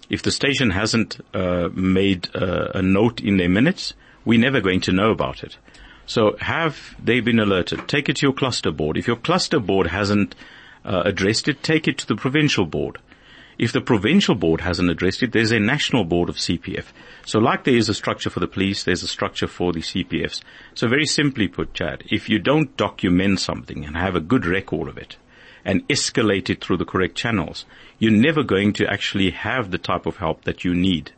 If 0.10 0.24
the 0.24 0.32
station 0.32 0.70
hasn't 0.70 1.20
uh, 1.34 1.68
made 1.74 2.34
uh, 2.34 2.70
a 2.76 2.82
note 2.82 3.20
in 3.20 3.36
their 3.36 3.50
minutes, 3.50 3.94
we're 4.24 4.40
never 4.40 4.62
going 4.62 4.80
to 4.88 4.94
know 4.94 5.12
about 5.12 5.44
it. 5.44 5.58
So 6.06 6.38
have 6.40 6.96
they 7.04 7.20
been 7.20 7.40
alerted? 7.40 7.90
Take 7.90 8.08
it 8.08 8.16
to 8.18 8.28
your 8.28 8.34
cluster 8.34 8.72
board. 8.72 8.96
If 8.96 9.08
your 9.08 9.18
cluster 9.18 9.60
board 9.60 9.88
hasn't 9.88 10.34
uh, 10.86 11.04
addressed 11.06 11.48
it, 11.48 11.64
take 11.64 11.88
it 11.88 11.98
to 12.00 12.08
the 12.08 12.16
provincial 12.16 12.66
board. 12.66 12.98
If 13.58 13.74
the 13.74 13.82
provincial 13.82 14.34
board 14.34 14.62
hasn't 14.62 14.90
addressed 14.90 15.22
it, 15.22 15.34
there's 15.34 15.52
a 15.52 15.60
national 15.60 16.04
board 16.04 16.30
of 16.30 16.38
CPF. 16.38 16.86
So 17.26 17.38
like 17.38 17.64
there 17.64 17.76
is 17.76 17.90
a 17.90 17.94
structure 17.94 18.30
for 18.30 18.40
the 18.40 18.48
police, 18.48 18.84
there's 18.84 19.04
a 19.04 19.08
structure 19.08 19.48
for 19.48 19.72
the 19.72 19.82
CPFs. 19.82 20.42
So 20.74 20.88
very 20.88 21.06
simply 21.06 21.48
put, 21.48 21.74
Chad, 21.74 22.04
if 22.10 22.30
you 22.30 22.40
don't 22.40 22.76
document 22.76 23.40
something 23.40 23.86
and 23.86 23.96
have 23.96 24.16
a 24.16 24.20
good 24.20 24.46
record 24.46 24.88
of 24.88 24.98
it 24.98 25.18
and 25.64 25.88
escalate 25.90 26.50
it 26.50 26.64
through 26.64 26.78
the 26.78 26.86
correct 26.86 27.16
channels, 27.16 27.66
you're 28.00 28.12
never 28.12 28.42
going 28.42 28.74
to 28.74 28.88
actually 28.88 29.30
have 29.30 29.70
the 29.70 29.78
type 29.78 30.08
of 30.08 30.18
help 30.18 30.44
that 30.46 30.64
you 30.66 30.74
need. 30.74 31.12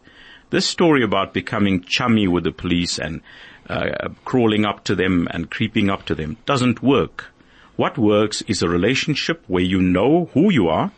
This 0.50 0.68
story 0.68 1.04
about 1.04 1.34
becoming 1.34 1.82
chummy 1.82 2.28
with 2.28 2.44
the 2.44 2.52
police 2.52 3.00
and 3.00 3.22
uh, 3.70 4.10
crawling 4.26 4.66
up 4.66 4.84
to 4.84 4.96
them 4.96 5.28
and 5.32 5.50
creeping 5.50 5.90
up 5.90 6.06
to 6.08 6.16
them 6.16 6.38
doesn't 6.46 6.84
work. 6.84 7.33
What 7.76 7.98
works 7.98 8.42
is 8.44 8.62
a 8.62 8.70
relationship 8.70 9.44
where 9.48 9.64
you 9.64 9.82
know 9.82 10.30
who 10.34 10.52
you 10.52 10.68
are, 10.68 10.92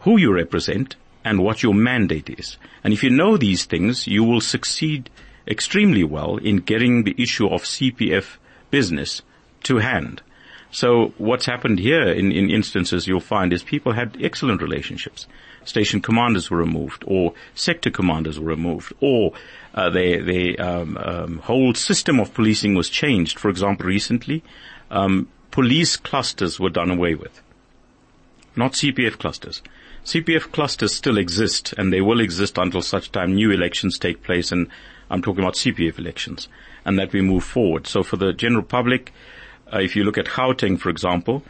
who 0.00 0.18
you 0.18 0.32
represent, 0.32 0.96
and 1.24 1.42
what 1.42 1.62
your 1.62 1.74
mandate 1.74 2.30
is. 2.30 2.56
And 2.84 2.92
if 2.94 3.02
you 3.02 3.10
know 3.10 3.36
these 3.36 3.64
things, 3.64 4.06
you 4.06 4.24
will 4.24 4.40
succeed 4.40 5.10
extremely 5.46 6.04
well 6.04 6.36
in 6.36 6.58
getting 6.58 7.02
the 7.02 7.14
issue 7.18 7.48
of 7.48 7.62
CPF 7.64 8.36
business 8.70 9.22
to 9.64 9.78
hand. 9.78 10.22
So 10.70 11.14
what's 11.18 11.46
happened 11.46 11.78
here 11.78 12.08
in, 12.08 12.32
in 12.32 12.50
instances 12.50 13.06
you'll 13.06 13.20
find 13.20 13.52
is 13.52 13.62
people 13.62 13.92
had 13.92 14.16
excellent 14.20 14.62
relationships. 14.62 15.26
Station 15.64 16.00
commanders 16.00 16.50
were 16.50 16.58
removed 16.58 17.04
or 17.06 17.34
sector 17.54 17.90
commanders 17.90 18.38
were 18.38 18.48
removed 18.48 18.92
or 19.00 19.32
uh, 19.74 19.90
their 19.90 20.60
um, 20.60 20.96
um, 20.96 21.38
whole 21.38 21.74
system 21.74 22.20
of 22.20 22.32
policing 22.34 22.74
was 22.74 22.88
changed. 22.88 23.38
For 23.38 23.48
example, 23.48 23.86
recently, 23.86 24.44
um, 24.90 25.28
police 25.56 25.96
clusters 25.96 26.60
were 26.60 26.68
done 26.68 26.90
away 26.90 27.14
with, 27.14 27.40
not 28.56 28.72
CPF 28.72 29.18
clusters. 29.18 29.62
CPF 30.04 30.52
clusters 30.52 30.94
still 30.94 31.16
exist, 31.16 31.72
and 31.78 31.90
they 31.90 32.02
will 32.02 32.20
exist 32.20 32.58
until 32.58 32.82
such 32.82 33.10
time 33.10 33.34
new 33.34 33.50
elections 33.50 33.98
take 33.98 34.22
place, 34.22 34.52
and 34.52 34.68
I'm 35.08 35.22
talking 35.22 35.42
about 35.42 35.54
CPF 35.54 35.98
elections, 35.98 36.48
and 36.84 36.98
that 36.98 37.14
we 37.14 37.22
move 37.22 37.42
forward. 37.42 37.86
So 37.86 38.02
for 38.02 38.18
the 38.18 38.34
general 38.34 38.64
public, 38.64 39.14
uh, 39.72 39.78
if 39.78 39.96
you 39.96 40.04
look 40.04 40.18
at 40.18 40.26
Gauteng, 40.26 40.78
for 40.78 40.90
example, 40.90 41.42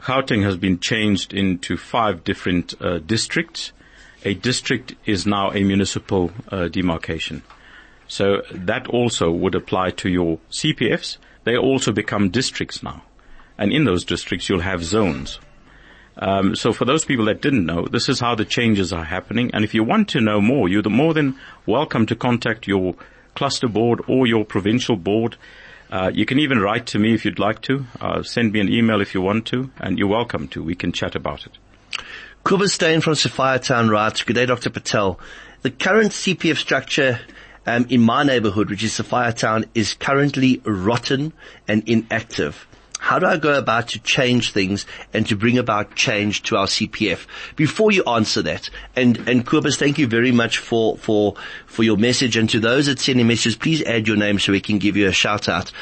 Gauteng 0.00 0.42
has 0.42 0.58
been 0.58 0.78
changed 0.78 1.32
into 1.32 1.78
five 1.78 2.24
different 2.24 2.74
uh, 2.82 2.98
districts 2.98 3.72
a 4.24 4.34
district 4.34 4.94
is 5.04 5.26
now 5.26 5.50
a 5.50 5.64
municipal 5.64 6.30
uh, 6.50 6.68
demarcation. 6.68 7.42
So 8.06 8.42
that 8.52 8.86
also 8.86 9.30
would 9.30 9.54
apply 9.54 9.90
to 10.02 10.08
your 10.08 10.38
CPFs. 10.50 11.16
They 11.44 11.56
also 11.56 11.92
become 11.92 12.30
districts 12.30 12.82
now. 12.82 13.02
And 13.62 13.72
in 13.72 13.84
those 13.84 14.04
districts, 14.04 14.48
you'll 14.48 14.58
have 14.58 14.82
zones. 14.82 15.38
Um, 16.16 16.56
so 16.56 16.72
for 16.72 16.84
those 16.84 17.04
people 17.04 17.26
that 17.26 17.40
didn't 17.40 17.64
know, 17.64 17.86
this 17.86 18.08
is 18.08 18.18
how 18.18 18.34
the 18.34 18.44
changes 18.44 18.92
are 18.92 19.04
happening. 19.04 19.52
And 19.54 19.62
if 19.62 19.72
you 19.72 19.84
want 19.84 20.08
to 20.08 20.20
know 20.20 20.40
more, 20.40 20.68
you're 20.68 20.82
more 20.90 21.14
than 21.14 21.38
welcome 21.64 22.04
to 22.06 22.16
contact 22.16 22.66
your 22.66 22.96
cluster 23.36 23.68
board 23.68 24.00
or 24.08 24.26
your 24.26 24.44
provincial 24.44 24.96
board. 24.96 25.36
Uh, 25.92 26.10
you 26.12 26.26
can 26.26 26.40
even 26.40 26.58
write 26.58 26.86
to 26.86 26.98
me 26.98 27.14
if 27.14 27.24
you'd 27.24 27.38
like 27.38 27.62
to. 27.62 27.86
Uh, 28.00 28.24
send 28.24 28.50
me 28.50 28.58
an 28.58 28.68
email 28.68 29.00
if 29.00 29.14
you 29.14 29.20
want 29.20 29.46
to, 29.46 29.70
and 29.78 29.96
you're 29.96 30.08
welcome 30.08 30.48
to. 30.48 30.60
We 30.60 30.74
can 30.74 30.90
chat 30.90 31.14
about 31.14 31.46
it. 31.46 31.52
Cobus 32.42 32.72
Steyn 32.72 33.00
from 33.00 33.12
Sophiatown 33.12 33.90
writes, 33.90 34.24
Good 34.24 34.34
day, 34.34 34.46
Dr. 34.46 34.70
Patel. 34.70 35.20
The 35.60 35.70
current 35.70 36.10
CPF 36.10 36.56
structure 36.56 37.20
um, 37.64 37.86
in 37.90 38.00
my 38.00 38.24
neighborhood, 38.24 38.70
which 38.70 38.82
is 38.82 38.98
Sophiatown, 38.98 39.66
is 39.72 39.94
currently 39.94 40.60
rotten 40.64 41.32
and 41.68 41.88
inactive. 41.88 42.66
How 43.02 43.18
do 43.18 43.26
I 43.26 43.36
go 43.36 43.58
about 43.58 43.88
to 43.88 43.98
change 43.98 44.52
things 44.52 44.86
and 45.12 45.26
to 45.26 45.34
bring 45.34 45.58
about 45.58 45.96
change 45.96 46.44
to 46.44 46.56
our 46.56 46.66
CPF? 46.66 47.26
Before 47.56 47.90
you 47.90 48.04
answer 48.04 48.42
that, 48.42 48.70
and, 48.94 49.28
and 49.28 49.44
Cobus, 49.44 49.76
thank 49.76 49.98
you 49.98 50.06
very 50.06 50.30
much 50.30 50.58
for, 50.58 50.96
for, 50.98 51.34
for 51.66 51.82
your 51.82 51.96
message. 51.96 52.36
And 52.36 52.48
to 52.50 52.60
those 52.60 52.86
that 52.86 53.00
send 53.00 53.20
a 53.20 53.24
message, 53.24 53.58
please 53.58 53.82
add 53.82 54.06
your 54.06 54.16
name 54.16 54.38
so 54.38 54.52
we 54.52 54.60
can 54.60 54.78
give 54.78 54.96
you 54.96 55.08
a 55.08 55.12
shout 55.12 55.48
out. 55.48 55.72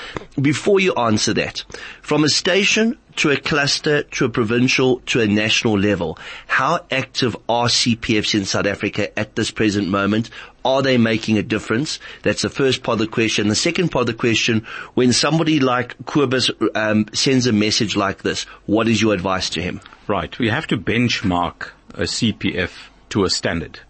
Before 0.40 0.80
you 0.80 0.94
answer 0.94 1.34
that, 1.34 1.62
from 2.00 2.24
a 2.24 2.30
station 2.30 2.96
to 3.20 3.30
a 3.30 3.36
cluster, 3.36 4.02
to 4.02 4.24
a 4.24 4.30
provincial, 4.30 5.00
to 5.00 5.20
a 5.20 5.26
national 5.26 5.78
level. 5.78 6.18
How 6.46 6.86
active 6.90 7.36
are 7.50 7.66
CPFs 7.66 8.34
in 8.34 8.46
South 8.46 8.64
Africa 8.64 9.18
at 9.18 9.36
this 9.36 9.50
present 9.50 9.88
moment? 9.88 10.30
Are 10.64 10.80
they 10.80 10.96
making 10.96 11.36
a 11.36 11.42
difference? 11.42 11.98
That's 12.22 12.40
the 12.40 12.48
first 12.48 12.82
part 12.82 12.94
of 12.94 13.06
the 13.06 13.12
question. 13.12 13.48
The 13.48 13.54
second 13.54 13.90
part 13.90 14.04
of 14.04 14.06
the 14.06 14.14
question, 14.14 14.66
when 14.94 15.12
somebody 15.12 15.60
like 15.60 16.02
Cobus 16.06 16.50
um, 16.74 17.06
sends 17.12 17.46
a 17.46 17.52
message 17.52 17.94
like 17.94 18.22
this, 18.22 18.44
what 18.64 18.88
is 18.88 19.02
your 19.02 19.12
advice 19.12 19.50
to 19.50 19.60
him? 19.60 19.82
Right. 20.06 20.38
We 20.38 20.48
have 20.48 20.66
to 20.68 20.78
benchmark 20.78 21.72
a 21.92 22.04
CPF 22.04 22.72
to 23.10 23.24
a 23.24 23.30
standard. 23.30 23.80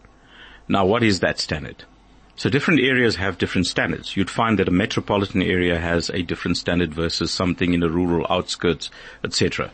Now, 0.67 0.87
what 0.87 1.05
is 1.05 1.21
that 1.21 1.39
standard? 1.39 1.85
So 2.41 2.49
different 2.49 2.81
areas 2.81 3.17
have 3.17 3.37
different 3.37 3.67
standards. 3.67 4.17
You'd 4.17 4.31
find 4.31 4.59
that 4.59 4.69
a 4.69 4.71
metropolitan 4.71 5.43
area 5.43 5.79
has 5.79 6.09
a 6.09 6.23
different 6.23 6.57
standard 6.57 6.95
versus 6.95 7.31
something 7.31 7.75
in 7.75 7.81
the 7.81 7.91
rural 7.91 8.27
outskirts, 8.31 8.91
etc. 9.23 9.71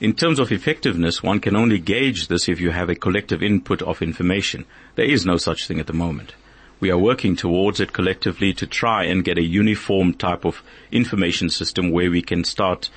In 0.00 0.14
terms 0.14 0.40
of 0.40 0.50
effectiveness, 0.50 1.22
one 1.22 1.38
can 1.38 1.54
only 1.54 1.78
gauge 1.78 2.26
this 2.26 2.48
if 2.48 2.60
you 2.60 2.72
have 2.72 2.88
a 2.88 2.96
collective 2.96 3.44
input 3.44 3.80
of 3.82 4.02
information. 4.02 4.64
There 4.96 5.08
is 5.08 5.24
no 5.24 5.36
such 5.36 5.68
thing 5.68 5.78
at 5.78 5.86
the 5.86 5.92
moment. 5.92 6.34
We 6.80 6.90
are 6.90 6.98
working 6.98 7.36
towards 7.36 7.78
it 7.78 7.92
collectively 7.92 8.54
to 8.54 8.66
try 8.66 9.04
and 9.04 9.22
get 9.24 9.38
a 9.38 9.44
uniform 9.44 10.14
type 10.14 10.44
of 10.44 10.64
information 10.90 11.48
system 11.48 11.92
where 11.92 12.10
we 12.10 12.22
can 12.22 12.42
start 12.42 12.90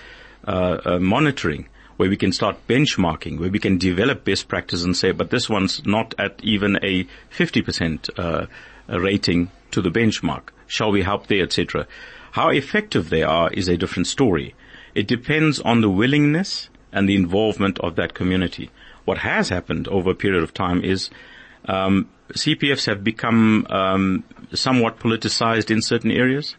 uh, 0.48 0.79
uh, 0.86 0.98
monitoring 0.98 1.67
where 1.98 2.10
we 2.10 2.17
can 2.17 2.32
start 2.32 2.67
benchmarking, 2.67 3.39
where 3.39 3.51
we 3.51 3.60
can 3.60 3.77
develop 3.77 4.25
best 4.25 4.48
practice 4.48 4.84
and 4.84 4.98
say, 4.98 5.12
but 5.12 5.29
this 5.29 5.48
one's 5.48 5.86
not 5.86 6.15
at 6.17 6.39
even 6.43 6.75
a 6.77 7.05
50% 7.32 8.10
uh, 8.17 8.48
rating 8.88 9.52
to 9.72 9.82
the 9.82 9.92
benchmark. 9.92 10.50
Shall 10.68 10.92
we 10.92 11.04
help 11.04 11.28
there, 11.28 11.44
etc. 11.44 11.88
How 12.32 12.50
effective 12.50 13.10
they 13.10 13.24
are 13.24 13.52
is 13.52 13.68
a 13.68 13.78
different 13.78 14.08
story. 14.08 14.56
It 14.96 15.08
depends 15.08 15.60
on 15.60 15.82
the 15.82 15.90
willingness 15.90 16.70
and 16.92 17.08
the 17.08 17.16
involvement 17.16 17.80
of 17.80 17.96
that 17.96 18.13
community. 18.13 18.70
What 19.06 19.20
has 19.20 19.50
happened 19.50 19.88
over 19.88 20.12
a 20.12 20.16
period 20.16 20.44
of 20.44 20.54
time 20.54 20.84
is 20.84 21.10
um, 21.66 22.10
CPFs 22.32 22.86
have 22.88 23.04
become 23.04 23.68
um, 23.70 24.24
somewhat 24.54 25.00
politicized 25.00 25.70
in 25.72 25.82
certain 25.82 26.12
areas. 26.12 26.56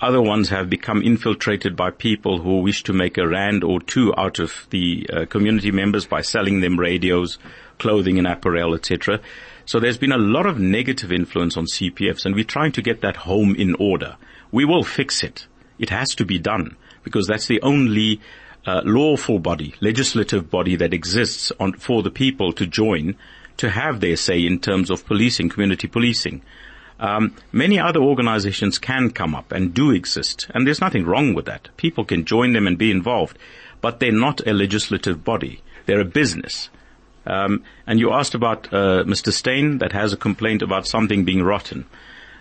Other 0.00 0.22
ones 0.22 0.48
have 0.50 0.70
become 0.70 1.02
infiltrated 1.02 1.74
by 1.74 1.90
people 1.90 2.40
who 2.40 2.60
wish 2.60 2.84
to 2.84 2.92
make 2.92 3.18
a 3.18 3.26
rand 3.26 3.64
or 3.64 3.80
two 3.80 4.14
out 4.16 4.38
of 4.38 4.66
the 4.70 5.08
uh, 5.12 5.26
community 5.26 5.72
members 5.72 6.06
by 6.06 6.20
selling 6.20 6.60
them 6.60 6.78
radios, 6.78 7.38
clothing 7.78 8.16
and 8.16 8.26
apparel, 8.26 8.74
etc. 8.74 9.20
So 9.68 9.78
there's 9.78 9.98
been 9.98 10.12
a 10.12 10.16
lot 10.16 10.46
of 10.46 10.58
negative 10.58 11.12
influence 11.12 11.54
on 11.54 11.66
CPFs 11.66 12.24
and 12.24 12.34
we're 12.34 12.42
trying 12.42 12.72
to 12.72 12.80
get 12.80 13.02
that 13.02 13.16
home 13.16 13.54
in 13.54 13.74
order. 13.74 14.16
We 14.50 14.64
will 14.64 14.82
fix 14.82 15.22
it. 15.22 15.46
It 15.78 15.90
has 15.90 16.14
to 16.14 16.24
be 16.24 16.38
done 16.38 16.74
because 17.04 17.26
that's 17.26 17.48
the 17.48 17.60
only 17.60 18.22
uh, 18.66 18.80
lawful 18.86 19.38
body, 19.38 19.74
legislative 19.82 20.48
body 20.48 20.74
that 20.76 20.94
exists 20.94 21.52
on, 21.60 21.74
for 21.74 22.02
the 22.02 22.10
people 22.10 22.54
to 22.54 22.66
join 22.66 23.14
to 23.58 23.68
have 23.68 24.00
their 24.00 24.16
say 24.16 24.46
in 24.46 24.58
terms 24.58 24.88
of 24.88 25.04
policing, 25.04 25.50
community 25.50 25.86
policing. 25.86 26.40
Um, 26.98 27.36
many 27.52 27.78
other 27.78 28.00
organizations 28.00 28.78
can 28.78 29.10
come 29.10 29.34
up 29.34 29.52
and 29.52 29.74
do 29.74 29.90
exist, 29.90 30.46
and 30.54 30.66
there's 30.66 30.80
nothing 30.80 31.04
wrong 31.04 31.34
with 31.34 31.44
that. 31.44 31.68
People 31.76 32.06
can 32.06 32.24
join 32.24 32.54
them 32.54 32.66
and 32.66 32.78
be 32.78 32.90
involved, 32.90 33.36
but 33.82 34.00
they're 34.00 34.12
not 34.12 34.46
a 34.46 34.54
legislative 34.54 35.24
body. 35.24 35.60
They're 35.84 36.00
a 36.00 36.06
business. 36.06 36.70
Um, 37.28 37.62
and 37.86 38.00
you 38.00 38.12
asked 38.12 38.34
about 38.34 38.72
uh, 38.72 39.04
Mr. 39.04 39.32
Steyn 39.32 39.78
that 39.78 39.92
has 39.92 40.12
a 40.12 40.16
complaint 40.16 40.62
about 40.62 40.86
something 40.86 41.24
being 41.24 41.42
rotten. 41.42 41.84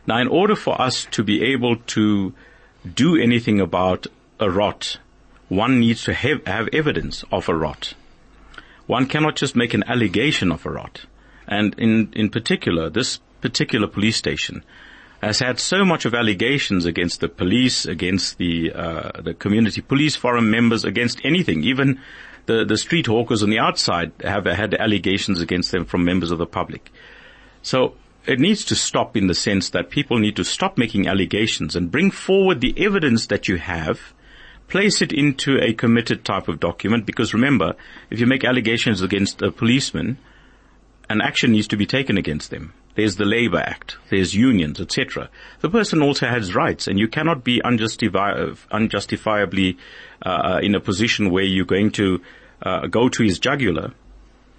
Now, 0.07 0.19
in 0.19 0.29
order 0.29 0.55
for 0.55 0.81
us 0.81 1.05
to 1.11 1.23
be 1.23 1.43
able 1.51 1.75
to 1.75 2.33
do 2.95 3.17
anything 3.17 3.59
about 3.59 4.07
a 4.39 4.49
rot, 4.49 4.97
one 5.49 5.81
needs 5.81 6.05
to 6.05 6.13
have, 6.13 6.45
have 6.47 6.69
evidence 6.71 7.25
of 7.31 7.49
a 7.49 7.55
rot. 7.55 7.95
One 8.85 9.07
cannot 9.07 9.35
just 9.35 9.57
make 9.57 9.73
an 9.73 9.83
allegation 9.87 10.53
of 10.53 10.65
a 10.65 10.71
rot. 10.71 11.05
And 11.45 11.75
in, 11.77 12.13
in 12.13 12.29
particular, 12.29 12.89
this 12.89 13.19
particular 13.41 13.87
police 13.87 14.15
station 14.15 14.63
has 15.21 15.39
had 15.39 15.59
so 15.59 15.83
much 15.83 16.05
of 16.05 16.13
allegations 16.13 16.85
against 16.85 17.19
the 17.19 17.27
police, 17.27 17.85
against 17.85 18.37
the 18.37 18.71
uh, 18.71 19.21
the 19.21 19.33
community 19.33 19.81
police 19.81 20.15
forum 20.15 20.51
members, 20.51 20.85
against 20.85 21.19
anything. 21.23 21.63
Even 21.63 21.99
the 22.47 22.65
the 22.65 22.77
street 22.77 23.05
hawkers 23.05 23.43
on 23.43 23.49
the 23.49 23.59
outside 23.59 24.11
have 24.23 24.45
had 24.45 24.73
allegations 24.73 25.39
against 25.39 25.71
them 25.71 25.85
from 25.85 26.03
members 26.03 26.31
of 26.31 26.39
the 26.39 26.45
public. 26.45 26.91
So 27.61 27.93
it 28.25 28.39
needs 28.39 28.65
to 28.65 28.75
stop 28.75 29.15
in 29.15 29.27
the 29.27 29.35
sense 29.35 29.69
that 29.69 29.89
people 29.89 30.17
need 30.17 30.35
to 30.35 30.43
stop 30.43 30.77
making 30.77 31.07
allegations 31.07 31.75
and 31.75 31.91
bring 31.91 32.11
forward 32.11 32.59
the 32.59 32.73
evidence 32.77 33.27
that 33.27 33.47
you 33.47 33.57
have. 33.57 34.13
Place 34.67 35.01
it 35.01 35.13
into 35.13 35.57
a 35.61 35.73
committed 35.73 36.25
type 36.25 36.49
of 36.49 36.59
document 36.59 37.05
because 37.05 37.33
remember, 37.33 37.75
if 38.09 38.19
you 38.19 38.27
make 38.27 38.43
allegations 38.43 39.01
against 39.01 39.41
a 39.41 39.49
policeman, 39.49 40.17
an 41.09 41.21
action 41.21 41.53
needs 41.53 41.69
to 41.69 41.77
be 41.77 41.85
taken 41.85 42.17
against 42.17 42.49
them. 42.49 42.73
There's 42.97 43.15
the 43.15 43.25
Labor 43.25 43.59
Act. 43.59 43.95
There's 44.09 44.33
unions, 44.33 44.81
etc. 44.81 45.29
The 45.61 45.69
person 45.69 46.01
also 46.01 46.25
has 46.25 46.55
rights, 46.55 46.87
and 46.87 46.97
you 46.97 47.07
cannot 47.07 47.43
be 47.43 47.61
unjustifi- 47.63 48.57
unjustifiably 48.71 49.77
uh, 50.25 50.59
in 50.63 50.73
a 50.73 50.79
position 50.79 51.29
where 51.29 51.43
you're 51.43 51.63
going 51.65 51.91
to 51.91 52.21
uh, 52.63 52.87
go 52.87 53.07
to 53.07 53.23
his 53.23 53.37
jugular 53.37 53.93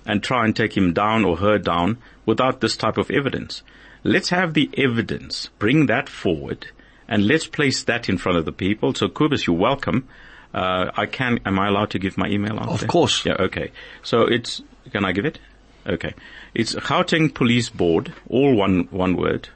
and 0.06 0.22
try 0.22 0.44
and 0.44 0.54
take 0.54 0.76
him 0.76 0.92
down 0.92 1.24
or 1.24 1.36
her 1.38 1.58
down 1.58 1.98
without 2.26 2.60
this 2.60 2.76
type 2.76 2.96
of 2.96 3.10
evidence. 3.10 3.64
Let's 4.04 4.28
have 4.28 4.54
the 4.54 4.70
evidence. 4.78 5.50
Bring 5.58 5.86
that 5.86 6.08
forward, 6.08 6.68
and 7.08 7.26
let's 7.26 7.48
place 7.48 7.82
that 7.84 8.08
in 8.08 8.18
front 8.18 8.38
of 8.38 8.44
the 8.44 8.52
people. 8.52 8.94
So, 8.94 9.08
Cobus, 9.08 9.48
you're 9.48 9.56
welcome. 9.56 10.06
Uh, 10.54 10.92
I 10.96 11.06
can. 11.06 11.40
Am 11.44 11.58
I 11.58 11.66
allowed 11.66 11.90
to 11.90 11.98
give 11.98 12.16
my 12.16 12.28
email 12.28 12.56
out? 12.60 12.68
Of 12.68 12.80
there? 12.80 12.88
course. 12.88 13.26
Yeah. 13.26 13.34
Okay. 13.40 13.72
So 14.04 14.28
it's. 14.28 14.62
Can 14.92 15.04
I 15.04 15.10
give 15.10 15.24
it? 15.24 15.40
Okay. 15.88 16.12
It's 16.54 16.74
Gauteng 16.74 17.32
Police 17.32 17.70
Board, 17.70 18.12
all 18.28 18.54
one, 18.54 18.88
one 18.90 19.16
word, 19.16 19.48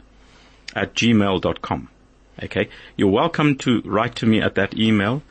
at 0.74 0.94
gmail.com. 0.94 1.88
Okay. 2.42 2.70
You're 2.96 3.10
welcome 3.10 3.56
to 3.58 3.82
write 3.84 4.16
to 4.16 4.26
me 4.26 4.40
at 4.40 4.54
that 4.54 4.76
email. 4.78 5.22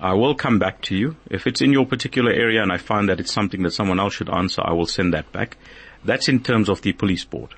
I 0.00 0.14
will 0.14 0.34
come 0.34 0.58
back 0.58 0.82
to 0.82 0.96
you. 0.96 1.16
If 1.30 1.46
it's 1.46 1.60
in 1.60 1.72
your 1.72 1.86
particular 1.86 2.32
area 2.32 2.62
and 2.62 2.72
I 2.72 2.78
find 2.78 3.08
that 3.08 3.20
it's 3.20 3.32
something 3.32 3.62
that 3.62 3.72
someone 3.72 4.00
else 4.00 4.14
should 4.14 4.30
answer, 4.30 4.62
I 4.64 4.72
will 4.72 4.86
send 4.86 5.14
that 5.14 5.30
back. 5.30 5.56
That's 6.04 6.28
in 6.28 6.42
terms 6.42 6.68
of 6.68 6.82
the 6.82 6.92
police 6.92 7.24
board. 7.24 7.54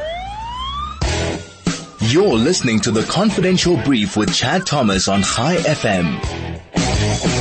You're 2.01 2.35
listening 2.35 2.79
to 2.81 2.93
the 2.93 3.03
Confidential 3.03 3.77
Brief 3.79 4.17
with 4.17 4.33
Chad 4.33 4.65
Thomas 4.65 5.09
on 5.09 5.23
Chai 5.23 5.57
FM. 5.57 7.38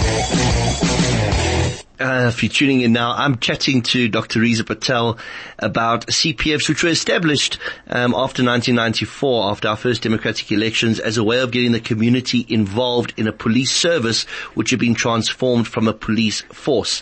Uh, 2.00 2.28
if 2.32 2.44
you're 2.44 2.52
tuning 2.52 2.82
in 2.82 2.94
now, 2.94 3.12
I'm 3.12 3.40
chatting 3.40 3.82
to 3.82 4.08
Dr. 4.08 4.42
Reza 4.42 4.64
Patel 4.64 5.18
about 5.58 6.06
CPFs, 6.06 6.70
which 6.70 6.84
were 6.84 6.90
established 6.90 7.58
um, 7.88 8.14
after 8.14 8.44
1994, 8.44 9.50
after 9.50 9.68
our 9.70 9.76
first 9.76 10.04
democratic 10.04 10.52
elections, 10.52 11.00
as 11.00 11.18
a 11.18 11.24
way 11.24 11.40
of 11.40 11.50
getting 11.50 11.72
the 11.72 11.80
community 11.80 12.46
involved 12.50 13.16
in 13.18 13.28
a 13.28 13.34
police 13.34 13.72
service, 13.72 14.26
which 14.54 14.70
had 14.70 14.80
been 14.80 14.94
transformed 14.94 15.68
from 15.68 15.88
a 15.88 15.94
police 15.94 16.42
force. 16.42 17.02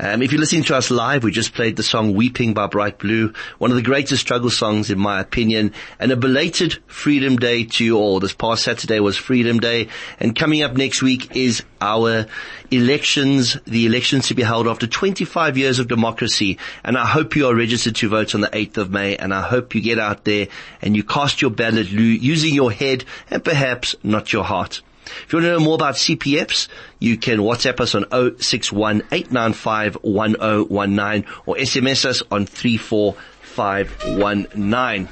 Um, 0.00 0.22
if 0.22 0.32
you're 0.32 0.40
listening 0.40 0.64
to 0.64 0.74
us 0.74 0.90
live, 0.90 1.22
we 1.22 1.30
just 1.30 1.54
played 1.54 1.76
the 1.76 1.84
song 1.84 2.14
Weeping 2.14 2.52
by 2.52 2.66
Bright 2.66 2.98
Blue, 2.98 3.32
one 3.58 3.70
of 3.70 3.76
the 3.76 3.82
greatest 3.82 4.22
struggle 4.22 4.50
songs 4.50 4.90
in 4.90 4.98
my 4.98 5.20
opinion, 5.20 5.72
and 6.00 6.10
a 6.10 6.16
belated 6.16 6.82
Freedom 6.88 7.36
Day 7.36 7.62
to 7.62 7.84
you 7.84 7.96
all. 7.96 8.18
This 8.18 8.32
past 8.32 8.64
Saturday 8.64 8.98
was 8.98 9.16
Freedom 9.16 9.60
Day, 9.60 9.86
and 10.18 10.34
coming 10.34 10.64
up 10.64 10.76
next 10.76 11.00
week 11.00 11.36
is 11.36 11.62
our 11.80 12.26
elections, 12.72 13.56
the 13.66 13.86
elections 13.86 14.26
to 14.32 14.36
be 14.36 14.42
held 14.42 14.66
after 14.66 14.86
25 14.86 15.56
years 15.56 15.78
of 15.78 15.88
democracy, 15.88 16.58
and 16.82 16.96
I 16.96 17.06
hope 17.06 17.36
you 17.36 17.46
are 17.46 17.54
registered 17.54 17.96
to 17.96 18.08
vote 18.08 18.34
on 18.34 18.40
the 18.40 18.48
8th 18.48 18.78
of 18.78 18.90
May, 18.90 19.16
and 19.16 19.32
I 19.32 19.42
hope 19.42 19.74
you 19.74 19.80
get 19.80 19.98
out 19.98 20.24
there 20.24 20.48
and 20.80 20.96
you 20.96 21.04
cast 21.04 21.42
your 21.42 21.50
ballot 21.50 21.88
using 21.88 22.54
your 22.54 22.72
head 22.72 23.04
and 23.30 23.44
perhaps 23.44 23.94
not 24.02 24.32
your 24.32 24.44
heart. 24.44 24.82
If 25.04 25.32
you 25.32 25.38
want 25.38 25.46
to 25.46 25.52
know 25.52 25.60
more 25.60 25.74
about 25.74 25.96
CPFs, 25.96 26.68
you 26.98 27.16
can 27.18 27.40
WhatsApp 27.40 27.80
us 27.80 27.94
on 27.94 28.06
061 28.40 29.02
or 29.10 29.10
SMS 31.56 32.04
us 32.04 32.22
on 32.30 32.46
34 32.46 33.16
519. 33.52 35.08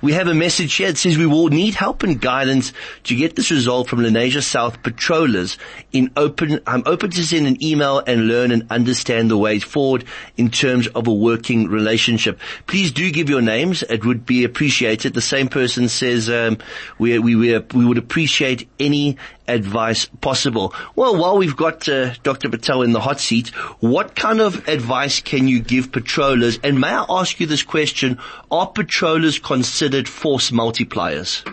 We 0.00 0.14
have 0.14 0.26
a 0.26 0.34
message 0.34 0.74
here 0.74 0.88
that 0.88 0.98
says 0.98 1.16
we 1.16 1.26
will 1.26 1.48
need 1.48 1.74
help 1.74 2.02
and 2.02 2.20
guidance 2.20 2.72
to 3.04 3.14
get 3.14 3.36
this 3.36 3.50
resolved 3.50 3.88
from 3.88 4.00
Lenasia 4.00 4.42
South 4.42 4.82
patrollers 4.82 5.58
in 5.92 6.10
open, 6.16 6.60
I'm 6.66 6.82
open 6.86 7.10
to 7.10 7.24
send 7.24 7.46
an 7.46 7.62
email 7.62 8.02
and 8.06 8.26
learn 8.26 8.50
and 8.50 8.66
understand 8.70 9.30
the 9.30 9.36
ways 9.36 9.62
forward 9.62 10.04
in 10.36 10.50
terms 10.50 10.88
of 10.88 11.06
a 11.06 11.12
working 11.12 11.68
relationship. 11.68 12.40
Please 12.66 12.92
do 12.92 13.10
give 13.10 13.28
your 13.28 13.42
names. 13.42 13.82
It 13.82 14.04
would 14.04 14.24
be 14.26 14.44
appreciated. 14.44 15.14
The 15.14 15.20
same 15.20 15.48
person 15.48 15.88
says, 15.88 16.30
um, 16.30 16.58
we, 16.98 17.18
we, 17.18 17.36
we, 17.36 17.58
we 17.58 17.84
would 17.84 17.98
appreciate 17.98 18.68
any 18.80 19.18
advice 19.48 20.06
possible. 20.06 20.74
Well, 20.94 21.16
while 21.16 21.38
we've 21.38 21.56
got 21.56 21.88
uh, 21.88 22.14
Dr. 22.22 22.48
Patel 22.48 22.82
in 22.82 22.92
the 22.92 23.00
hot 23.00 23.20
seat, 23.20 23.48
what 23.80 24.14
kind 24.14 24.40
of 24.40 24.68
advice 24.68 25.20
can 25.20 25.48
you 25.48 25.60
give 25.60 25.92
patrollers? 25.92 26.58
And 26.62 26.80
may 26.80 26.88
I 26.88 27.04
ask 27.08 27.40
you 27.40 27.46
this 27.46 27.62
question, 27.62 28.18
are 28.50 28.66
patrollers 28.66 29.38
considered 29.38 30.08
force 30.08 30.50
multipliers? 30.50 31.44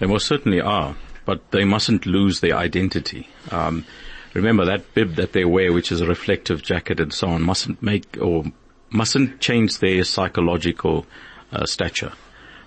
They 0.00 0.06
most 0.06 0.26
certainly 0.26 0.60
are, 0.60 0.96
but 1.24 1.50
they 1.50 1.64
mustn't 1.64 2.06
lose 2.06 2.40
their 2.40 2.56
identity. 2.56 3.28
Um, 3.50 3.84
remember 4.32 4.64
that 4.64 4.94
bib 4.94 5.16
that 5.16 5.32
they 5.32 5.44
wear, 5.44 5.72
which 5.72 5.92
is 5.92 6.00
a 6.00 6.06
reflective 6.06 6.62
jacket 6.62 7.00
and 7.00 7.12
so 7.12 7.28
on, 7.28 7.42
mustn't 7.42 7.82
make 7.82 8.16
or 8.20 8.44
mustn't 8.90 9.40
change 9.40 9.78
their 9.78 10.04
psychological 10.04 11.06
uh, 11.52 11.66
stature. 11.66 12.12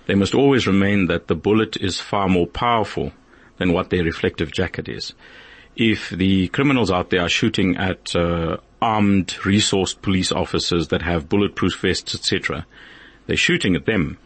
They 0.06 0.14
must 0.14 0.34
always 0.34 0.66
remain 0.66 1.06
that 1.08 1.26
the 1.26 1.34
bullet 1.34 1.76
is 1.76 2.00
far 2.00 2.28
more 2.28 2.46
powerful 2.46 3.12
than 3.58 3.72
what 3.72 3.90
their 3.90 4.04
reflective 4.04 4.52
jacket 4.52 4.88
is. 4.88 5.14
If 5.76 6.10
the 6.10 6.48
criminals 6.48 6.90
out 6.90 7.10
there 7.10 7.22
are 7.22 7.28
shooting 7.28 7.76
at 7.76 8.14
uh, 8.16 8.56
armed, 8.82 9.28
resourced 9.42 10.02
police 10.02 10.32
officers 10.32 10.88
that 10.88 11.02
have 11.02 11.28
bulletproof 11.28 11.80
vests, 11.80 12.14
etc., 12.14 12.66
they're 13.26 13.36
shooting 13.36 13.76
at 13.76 13.86
them. 13.86 14.18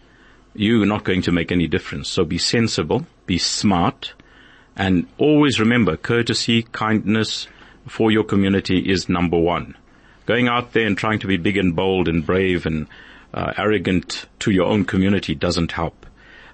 You're 0.54 0.86
not 0.86 1.04
going 1.04 1.22
to 1.22 1.32
make 1.32 1.50
any 1.50 1.66
difference. 1.66 2.08
So 2.08 2.24
be 2.24 2.38
sensible, 2.38 3.06
be 3.26 3.38
smart, 3.38 4.14
and 4.76 5.06
always 5.18 5.60
remember 5.60 5.96
courtesy, 5.96 6.62
kindness 6.62 7.48
for 7.86 8.10
your 8.10 8.24
community 8.24 8.78
is 8.78 9.08
number 9.08 9.38
one. 9.38 9.76
Going 10.24 10.48
out 10.48 10.72
there 10.72 10.86
and 10.86 10.96
trying 10.96 11.18
to 11.20 11.26
be 11.26 11.36
big 11.36 11.56
and 11.56 11.74
bold 11.74 12.08
and 12.08 12.24
brave 12.24 12.64
and 12.64 12.86
uh, 13.34 13.52
arrogant 13.56 14.26
to 14.40 14.50
your 14.50 14.66
own 14.66 14.84
community 14.84 15.34
doesn't 15.34 15.72
help. 15.72 16.01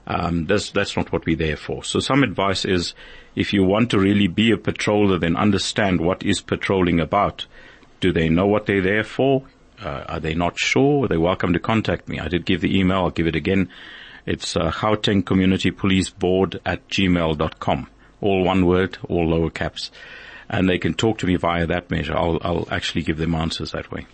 Um, 0.08 0.46
that's 0.46 0.70
that's 0.70 0.96
not 0.96 1.12
what 1.12 1.26
we're 1.26 1.36
there 1.36 1.56
for. 1.56 1.84
So 1.84 2.00
some 2.00 2.22
advice 2.22 2.64
is, 2.64 2.94
if 3.36 3.52
you 3.52 3.62
want 3.62 3.90
to 3.90 3.98
really 3.98 4.26
be 4.26 4.50
a 4.50 4.56
patroller, 4.56 5.20
then 5.20 5.36
understand 5.36 6.00
what 6.00 6.22
is 6.24 6.40
patrolling 6.40 6.98
about. 6.98 7.44
Do 8.00 8.10
they 8.12 8.30
know 8.30 8.46
what 8.46 8.64
they're 8.66 8.80
there 8.80 9.04
for? 9.04 9.44
Uh, 9.80 10.04
are 10.08 10.20
they 10.20 10.34
not 10.34 10.58
sure? 10.58 11.06
They're 11.06 11.20
welcome 11.20 11.52
to 11.52 11.60
contact 11.60 12.08
me. 12.08 12.18
I 12.18 12.28
did 12.28 12.46
give 12.46 12.62
the 12.62 12.78
email. 12.78 12.98
I'll 12.98 13.10
give 13.10 13.26
it 13.26 13.36
again. 13.36 13.68
It's 14.24 14.56
uh, 14.56 14.70
Gauteng 14.70 15.24
Community 15.24 15.70
Police 15.70 16.10
Board 16.10 16.58
at 16.64 16.88
gmail.com. 16.88 17.88
All 18.20 18.44
one 18.44 18.66
word, 18.66 18.98
all 19.08 19.28
lower 19.28 19.50
caps 19.50 19.90
and 20.50 20.68
they 20.68 20.78
can 20.78 20.94
talk 20.94 21.18
to 21.18 21.26
me 21.26 21.36
via 21.36 21.66
that 21.66 21.90
measure. 21.90 22.16
I'll, 22.16 22.38
I'll 22.42 22.68
actually 22.70 23.02
give 23.02 23.18
them 23.18 23.34
answers 23.34 23.72
that 23.72 23.90
way. 23.90 24.06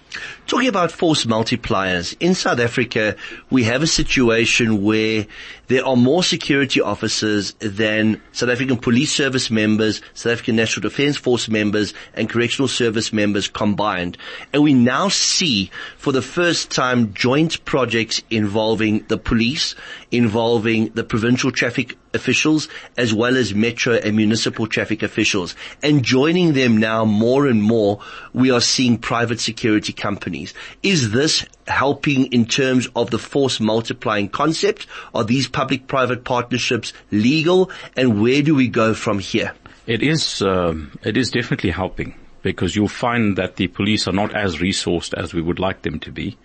Talking 0.47 0.69
about 0.69 0.93
force 0.93 1.25
multipliers, 1.25 2.17
in 2.21 2.35
South 2.35 2.61
Africa, 2.61 3.17
we 3.51 3.65
have 3.65 3.83
a 3.83 3.87
situation 3.87 4.83
where 4.83 5.27
there 5.67 5.85
are 5.85 5.97
more 5.97 6.23
security 6.23 6.81
officers 6.81 7.55
than 7.55 8.21
South 8.33 8.51
African 8.51 8.77
police 8.77 9.13
service 9.13 9.51
members, 9.51 10.03
South 10.13 10.35
African 10.35 10.57
National 10.57 10.83
Defence 10.83 11.17
Force 11.17 11.49
members, 11.49 11.95
and 12.15 12.29
correctional 12.29 12.69
service 12.69 13.13
members 13.13 13.49
combined. 13.49 14.19
And 14.53 14.63
we 14.63 14.75
now 14.75 15.09
see, 15.09 15.71
for 15.97 16.13
the 16.13 16.23
first 16.23 16.71
time, 16.71 17.15
joint 17.15 17.65
projects 17.65 18.23
involving 18.31 19.05
the 19.09 19.19
police, 19.19 19.75
involving 20.11 20.91
the 20.91 21.05
provincial 21.05 21.51
traffic 21.51 21.97
officials, 22.15 22.69
as 22.97 23.13
well 23.13 23.37
as 23.37 23.55
metro 23.55 23.95
and 23.95 24.17
municipal 24.17 24.67
traffic 24.67 25.03
officials. 25.03 25.55
And 25.83 26.05
joining 26.05 26.53
them 26.53 26.77
now 26.79 27.05
more 27.05 27.47
and 27.47 27.63
more, 27.63 28.01
we 28.33 28.51
are 28.51 28.61
seeing 28.61 28.99
private 28.99 29.41
security 29.41 29.93
companies. 29.93 30.55
Is 30.83 31.11
this 31.11 31.45
helping 31.67 32.27
in 32.27 32.47
terms 32.47 32.89
of 32.95 33.11
the 33.11 33.19
force 33.19 33.61
multiplying 33.61 34.29
concept? 34.29 34.87
Are 35.15 35.25
these 35.25 35.49
public-private 35.49 36.25
partnerships 36.25 36.93
legal? 37.11 37.71
And 37.97 38.21
where 38.21 38.43
do 38.43 38.55
we 38.55 38.69
go 38.69 38.95
from 38.95 39.19
here? 39.19 39.53
It 39.87 40.03
is, 40.03 40.41
um, 40.41 40.99
it 41.03 41.17
is 41.17 41.31
definitely 41.31 41.71
helping 41.71 42.15
because 42.43 42.77
you'll 42.77 42.89
find 42.89 43.37
that 43.37 43.57
the 43.57 43.69
police 43.69 44.07
are 44.07 44.13
not 44.13 44.35
as 44.37 44.57
resourced 44.57 45.15
as 45.15 45.35
we 45.35 45.43
would 45.43 45.59
like 45.59 45.83
them 45.83 45.99
to 46.01 46.13
be, 46.13 46.37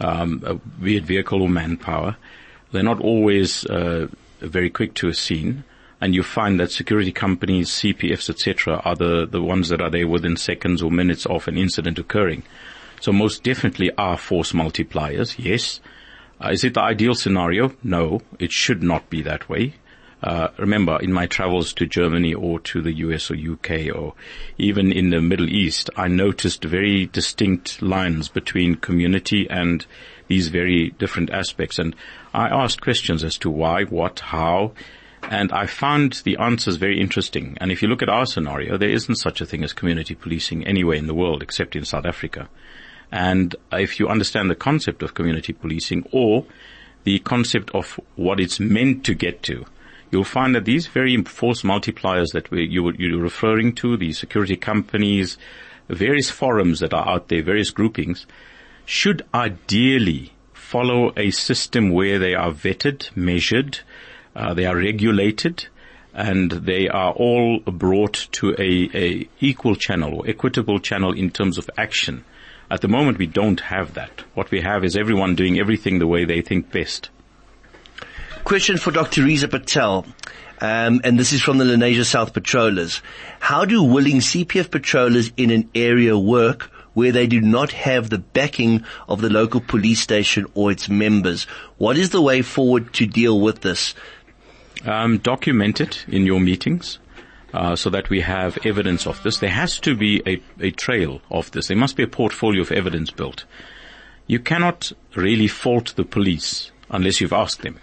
um, 0.00 0.42
uh, 0.44 0.54
be 0.82 0.96
it 0.96 1.04
vehicle 1.04 1.42
or 1.42 1.48
manpower. 1.48 2.16
They're 2.72 2.82
not 2.82 3.00
always 3.00 3.64
uh, 3.64 4.08
very 4.48 4.70
quick 4.70 4.94
to 4.94 5.08
a 5.08 5.14
scene, 5.14 5.64
and 6.00 6.14
you 6.14 6.22
find 6.22 6.60
that 6.60 6.70
security 6.70 7.12
companies, 7.12 7.70
CPFs, 7.70 8.28
etc., 8.30 8.82
are 8.84 8.96
the, 8.96 9.26
the 9.26 9.42
ones 9.42 9.68
that 9.68 9.80
are 9.80 9.90
there 9.90 10.08
within 10.08 10.36
seconds 10.36 10.82
or 10.82 10.90
minutes 10.90 11.26
of 11.26 11.48
an 11.48 11.56
incident 11.56 11.98
occurring. 11.98 12.42
So 13.00 13.12
most 13.12 13.42
definitely 13.42 13.90
are 13.96 14.16
force 14.16 14.52
multipliers, 14.52 15.36
yes. 15.38 15.80
Uh, 16.42 16.48
is 16.48 16.64
it 16.64 16.74
the 16.74 16.82
ideal 16.82 17.14
scenario? 17.14 17.72
No, 17.82 18.20
it 18.38 18.52
should 18.52 18.82
not 18.82 19.08
be 19.08 19.22
that 19.22 19.48
way. 19.48 19.74
Uh, 20.22 20.48
remember, 20.58 20.98
in 21.00 21.12
my 21.12 21.26
travels 21.26 21.72
to 21.74 21.86
Germany 21.86 22.32
or 22.32 22.58
to 22.60 22.80
the 22.80 22.92
US 22.94 23.30
or 23.30 23.34
UK 23.34 23.94
or 23.94 24.14
even 24.56 24.90
in 24.90 25.10
the 25.10 25.20
Middle 25.20 25.48
East, 25.48 25.90
I 25.96 26.08
noticed 26.08 26.64
very 26.64 27.06
distinct 27.06 27.82
lines 27.82 28.28
between 28.28 28.76
community 28.76 29.46
and 29.48 29.84
these 30.28 30.48
very 30.48 30.90
different 30.98 31.30
aspects. 31.30 31.78
And 31.78 31.94
I 32.32 32.48
asked 32.48 32.80
questions 32.80 33.22
as 33.22 33.36
to 33.38 33.50
why, 33.50 33.84
what, 33.84 34.20
how, 34.20 34.72
and 35.22 35.52
I 35.52 35.66
found 35.66 36.22
the 36.24 36.36
answers 36.38 36.76
very 36.76 37.00
interesting. 37.00 37.56
And 37.60 37.70
if 37.70 37.82
you 37.82 37.88
look 37.88 38.02
at 38.02 38.08
our 38.08 38.26
scenario, 38.26 38.76
there 38.76 38.90
isn't 38.90 39.16
such 39.16 39.40
a 39.40 39.46
thing 39.46 39.64
as 39.64 39.72
community 39.72 40.14
policing 40.14 40.66
anywhere 40.66 40.96
in 40.96 41.06
the 41.06 41.14
world 41.14 41.42
except 41.42 41.76
in 41.76 41.84
South 41.84 42.06
Africa. 42.06 42.48
And 43.12 43.54
if 43.72 44.00
you 44.00 44.08
understand 44.08 44.50
the 44.50 44.56
concept 44.56 45.02
of 45.02 45.14
community 45.14 45.52
policing 45.52 46.08
or 46.10 46.46
the 47.04 47.18
concept 47.20 47.70
of 47.74 48.00
what 48.16 48.40
it's 48.40 48.58
meant 48.58 49.04
to 49.04 49.14
get 49.14 49.42
to, 49.44 49.64
you'll 50.10 50.24
find 50.24 50.54
that 50.54 50.64
these 50.64 50.86
very 50.86 51.16
force 51.24 51.62
multipliers 51.62 52.32
that 52.32 52.50
we, 52.50 52.66
you, 52.66 52.92
you're 52.98 53.20
referring 53.20 53.74
to, 53.76 53.96
the 53.96 54.12
security 54.12 54.56
companies, 54.56 55.36
various 55.88 56.30
forums 56.30 56.80
that 56.80 56.94
are 56.94 57.08
out 57.08 57.28
there, 57.28 57.42
various 57.42 57.70
groupings, 57.70 58.26
should 58.84 59.24
ideally 59.34 60.32
follow 60.52 61.12
a 61.16 61.30
system 61.30 61.90
where 61.90 62.18
they 62.18 62.34
are 62.34 62.50
vetted, 62.50 63.14
measured, 63.16 63.80
uh, 64.34 64.54
they 64.54 64.66
are 64.66 64.76
regulated, 64.76 65.66
and 66.12 66.50
they 66.50 66.88
are 66.88 67.12
all 67.12 67.60
brought 67.60 68.28
to 68.32 68.54
a, 68.58 68.90
a 68.94 69.28
equal 69.40 69.76
channel 69.76 70.14
or 70.14 70.28
equitable 70.28 70.78
channel 70.78 71.12
in 71.12 71.30
terms 71.30 71.58
of 71.58 71.70
action. 71.76 72.24
At 72.70 72.80
the 72.80 72.88
moment, 72.88 73.18
we 73.18 73.26
don't 73.26 73.60
have 73.60 73.94
that. 73.94 74.24
What 74.34 74.50
we 74.50 74.60
have 74.62 74.84
is 74.84 74.96
everyone 74.96 75.36
doing 75.36 75.58
everything 75.58 75.98
the 75.98 76.06
way 76.06 76.24
they 76.24 76.42
think 76.42 76.72
best. 76.72 77.10
Question 78.46 78.76
for 78.76 78.92
Dr. 78.92 79.24
Reza 79.24 79.48
Patel. 79.48 80.06
Um, 80.60 81.00
and 81.02 81.18
this 81.18 81.32
is 81.32 81.42
from 81.42 81.58
the 81.58 81.64
Lenasia 81.64 82.04
South 82.04 82.32
Patrollers. 82.32 83.02
How 83.40 83.64
do 83.64 83.82
willing 83.82 84.18
CPF 84.18 84.70
patrollers 84.70 85.32
in 85.36 85.50
an 85.50 85.68
area 85.74 86.16
work 86.16 86.70
where 86.94 87.10
they 87.10 87.26
do 87.26 87.40
not 87.40 87.72
have 87.72 88.08
the 88.08 88.18
backing 88.18 88.84
of 89.08 89.20
the 89.20 89.30
local 89.30 89.60
police 89.60 90.00
station 90.00 90.46
or 90.54 90.70
its 90.70 90.88
members? 90.88 91.48
What 91.78 91.98
is 91.98 92.10
the 92.10 92.22
way 92.22 92.40
forward 92.42 92.94
to 92.94 93.06
deal 93.08 93.40
with 93.40 93.62
this? 93.62 93.96
Um, 94.84 95.18
document 95.18 95.80
it 95.80 96.04
in 96.06 96.24
your 96.24 96.38
meetings. 96.38 97.00
Uh, 97.52 97.74
so 97.74 97.90
that 97.90 98.10
we 98.10 98.20
have 98.20 98.64
evidence 98.64 99.08
of 99.08 99.20
this. 99.24 99.38
There 99.38 99.50
has 99.50 99.80
to 99.80 99.96
be 99.96 100.22
a, 100.24 100.40
a 100.60 100.70
trail 100.70 101.20
of 101.32 101.50
this. 101.50 101.66
There 101.66 101.76
must 101.76 101.96
be 101.96 102.04
a 102.04 102.06
portfolio 102.06 102.62
of 102.62 102.70
evidence 102.70 103.10
built. 103.10 103.44
You 104.28 104.38
cannot 104.38 104.92
really 105.16 105.48
fault 105.48 105.94
the 105.96 106.04
police 106.04 106.70
unless 106.90 107.20
you've 107.20 107.32
asked 107.32 107.62
them. 107.62 107.80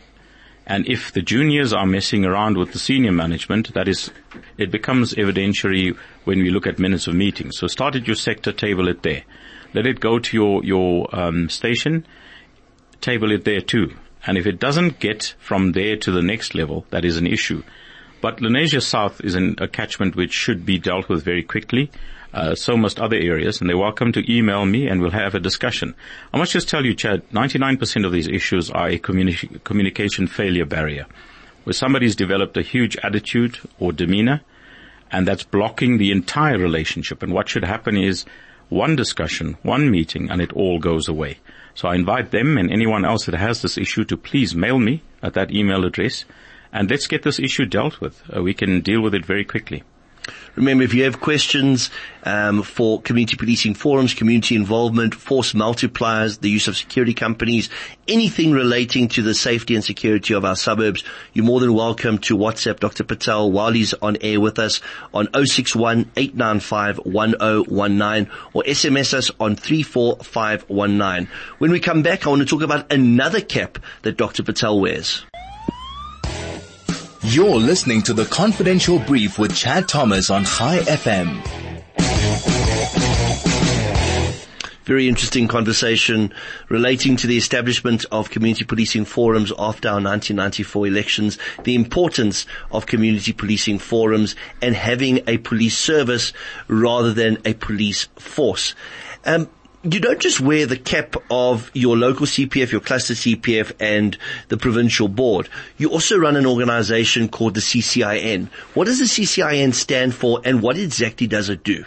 And 0.65 0.87
if 0.87 1.11
the 1.11 1.21
juniors 1.21 1.73
are 1.73 1.85
messing 1.85 2.23
around 2.23 2.57
with 2.57 2.71
the 2.71 2.79
senior 2.79 3.11
management, 3.11 3.73
that 3.73 3.87
is, 3.87 4.11
it 4.57 4.71
becomes 4.71 5.13
evidentiary 5.13 5.95
when 6.23 6.39
we 6.39 6.49
look 6.49 6.65
at 6.65 6.79
minutes 6.79 7.07
of 7.07 7.15
meetings. 7.15 7.57
So 7.57 7.67
start 7.67 7.95
at 7.95 8.07
your 8.07 8.15
sector, 8.15 8.53
table 8.53 8.87
it 8.87 9.03
there. 9.03 9.23
Let 9.73 9.85
it 9.85 9.99
go 9.99 10.19
to 10.19 10.37
your, 10.37 10.63
your 10.63 11.13
um, 11.13 11.49
station, 11.49 12.05
table 13.01 13.31
it 13.31 13.43
there 13.43 13.61
too. 13.61 13.93
And 14.25 14.37
if 14.37 14.45
it 14.45 14.59
doesn't 14.59 14.99
get 14.99 15.35
from 15.39 15.73
there 15.73 15.97
to 15.97 16.11
the 16.11 16.21
next 16.21 16.55
level, 16.55 16.85
that 16.91 17.03
is 17.03 17.17
an 17.17 17.27
issue. 17.27 17.63
But 18.21 18.37
Lenasia 18.37 18.81
South 18.81 19.19
is 19.21 19.35
an, 19.35 19.55
a 19.57 19.67
catchment 19.67 20.15
which 20.15 20.31
should 20.31 20.65
be 20.65 20.79
dealt 20.79 21.09
with 21.09 21.25
very 21.25 21.43
quickly. 21.43 21.91
Uh, 22.33 22.55
so 22.55 22.75
must 22.75 22.99
other 22.99 23.15
areas, 23.15 23.61
and 23.61 23.69
they're 23.69 23.77
welcome 23.77 24.11
to 24.11 24.31
email 24.31 24.65
me 24.65 24.87
and 24.87 25.01
we'll 25.01 25.11
have 25.11 25.35
a 25.35 25.39
discussion. 25.39 25.93
I 26.33 26.37
must 26.37 26.51
just 26.51 26.67
tell 26.67 26.83
you, 26.83 26.95
Chad, 26.95 27.29
99% 27.29 28.05
of 28.05 28.11
these 28.11 28.27
issues 28.27 28.71
are 28.71 28.87
a 28.87 28.97
communi- 28.97 29.63
communication 29.63 30.25
failure 30.27 30.65
barrier, 30.65 31.05
where 31.63 31.73
somebody's 31.73 32.15
developed 32.15 32.57
a 32.57 32.63
huge 32.63 32.97
attitude 33.03 33.59
or 33.79 33.93
demeanor, 33.93 34.41
and 35.11 35.27
that's 35.27 35.43
blocking 35.43 35.97
the 35.97 36.11
entire 36.11 36.57
relationship. 36.57 37.21
And 37.21 37.33
what 37.33 37.49
should 37.49 37.63
happen 37.63 37.97
is 37.97 38.25
one 38.69 38.95
discussion, 38.95 39.57
one 39.61 39.91
meeting, 39.91 40.31
and 40.31 40.41
it 40.41 40.53
all 40.53 40.79
goes 40.79 41.07
away. 41.07 41.37
So 41.75 41.87
I 41.87 41.95
invite 41.95 42.31
them 42.31 42.57
and 42.57 42.71
anyone 42.71 43.05
else 43.05 43.25
that 43.25 43.35
has 43.35 43.61
this 43.61 43.77
issue 43.77 44.05
to 44.05 44.17
please 44.17 44.55
mail 44.55 44.79
me 44.79 45.03
at 45.21 45.33
that 45.33 45.51
email 45.51 45.85
address 45.85 46.25
and 46.71 46.89
let's 46.89 47.07
get 47.07 47.21
this 47.21 47.39
issue 47.39 47.65
dealt 47.65 48.01
with. 48.01 48.23
Uh, 48.35 48.41
we 48.41 48.53
can 48.55 48.81
deal 48.81 49.01
with 49.01 49.13
it 49.13 49.25
very 49.25 49.45
quickly. 49.45 49.83
Remember, 50.55 50.83
if 50.83 50.93
you 50.93 51.03
have 51.05 51.19
questions 51.19 51.89
um, 52.23 52.61
for 52.61 53.01
community 53.01 53.35
policing 53.35 53.73
forums, 53.73 54.13
community 54.13 54.55
involvement, 54.55 55.15
force 55.15 55.53
multipliers, 55.53 56.39
the 56.39 56.49
use 56.49 56.67
of 56.67 56.77
security 56.77 57.15
companies, 57.15 57.69
anything 58.07 58.51
relating 58.51 59.07
to 59.07 59.23
the 59.23 59.33
safety 59.33 59.73
and 59.73 59.83
security 59.83 60.33
of 60.35 60.45
our 60.45 60.55
suburbs, 60.55 61.03
you're 61.33 61.45
more 61.45 61.59
than 61.59 61.73
welcome 61.73 62.19
to 62.19 62.37
WhatsApp 62.37 62.79
Dr. 62.79 63.03
Patel 63.03 63.51
while 63.51 63.71
he's 63.71 63.93
on 63.95 64.17
air 64.21 64.39
with 64.39 64.59
us 64.59 64.79
on 65.11 65.27
061 65.33 66.11
895 66.15 66.97
1019 66.97 68.31
or 68.53 68.63
SMS 68.63 69.13
us 69.15 69.31
on 69.39 69.55
34519. 69.55 71.27
When 71.57 71.71
we 71.71 71.79
come 71.79 72.03
back, 72.03 72.27
I 72.27 72.29
want 72.29 72.41
to 72.41 72.45
talk 72.45 72.61
about 72.61 72.91
another 72.91 73.41
cap 73.41 73.79
that 74.03 74.17
Dr. 74.17 74.43
Patel 74.43 74.79
wears. 74.79 75.25
You're 77.25 77.55
listening 77.55 78.01
to 78.03 78.13
the 78.13 78.25
Confidential 78.25 78.99
Brief 78.99 79.39
with 79.39 79.55
Chad 79.55 79.87
Thomas 79.87 80.29
on 80.29 80.43
Chai 80.43 80.79
FM. 80.79 81.41
Very 84.83 85.07
interesting 85.07 85.47
conversation 85.47 86.33
relating 86.67 87.15
to 87.15 87.25
the 87.25 87.37
establishment 87.37 88.05
of 88.11 88.29
community 88.29 88.65
policing 88.65 89.05
forums 89.05 89.53
after 89.57 89.87
our 89.87 90.01
1994 90.01 90.87
elections, 90.87 91.37
the 91.63 91.75
importance 91.75 92.45
of 92.71 92.87
community 92.87 93.31
policing 93.31 93.79
forums 93.79 94.35
and 94.61 94.75
having 94.75 95.21
a 95.25 95.37
police 95.37 95.77
service 95.77 96.33
rather 96.67 97.13
than 97.13 97.37
a 97.45 97.53
police 97.53 98.09
force. 98.17 98.75
Um, 99.23 99.47
you 99.83 99.99
don't 99.99 100.19
just 100.19 100.39
wear 100.39 100.65
the 100.65 100.77
cap 100.77 101.15
of 101.29 101.69
your 101.73 101.97
local 101.97 102.25
CPF, 102.25 102.71
your 102.71 102.79
cluster 102.79 103.13
CPF 103.13 103.73
and 103.81 104.17
the 104.47 104.55
provincial 104.57 105.09
board. 105.09 105.49
You 105.77 105.89
also 105.89 106.17
run 106.17 106.37
an 106.37 106.45
organization 106.45 107.27
called 107.27 107.55
the 107.55 107.59
CCIN. 107.59 108.47
What 108.73 108.85
does 108.85 108.99
the 108.99 109.05
CCIN 109.05 109.73
stand 109.73 110.15
for 110.15 110.41
and 110.45 110.61
what 110.61 110.77
exactly 110.77 111.27
does 111.27 111.49
it 111.49 111.63
do? 111.63 111.83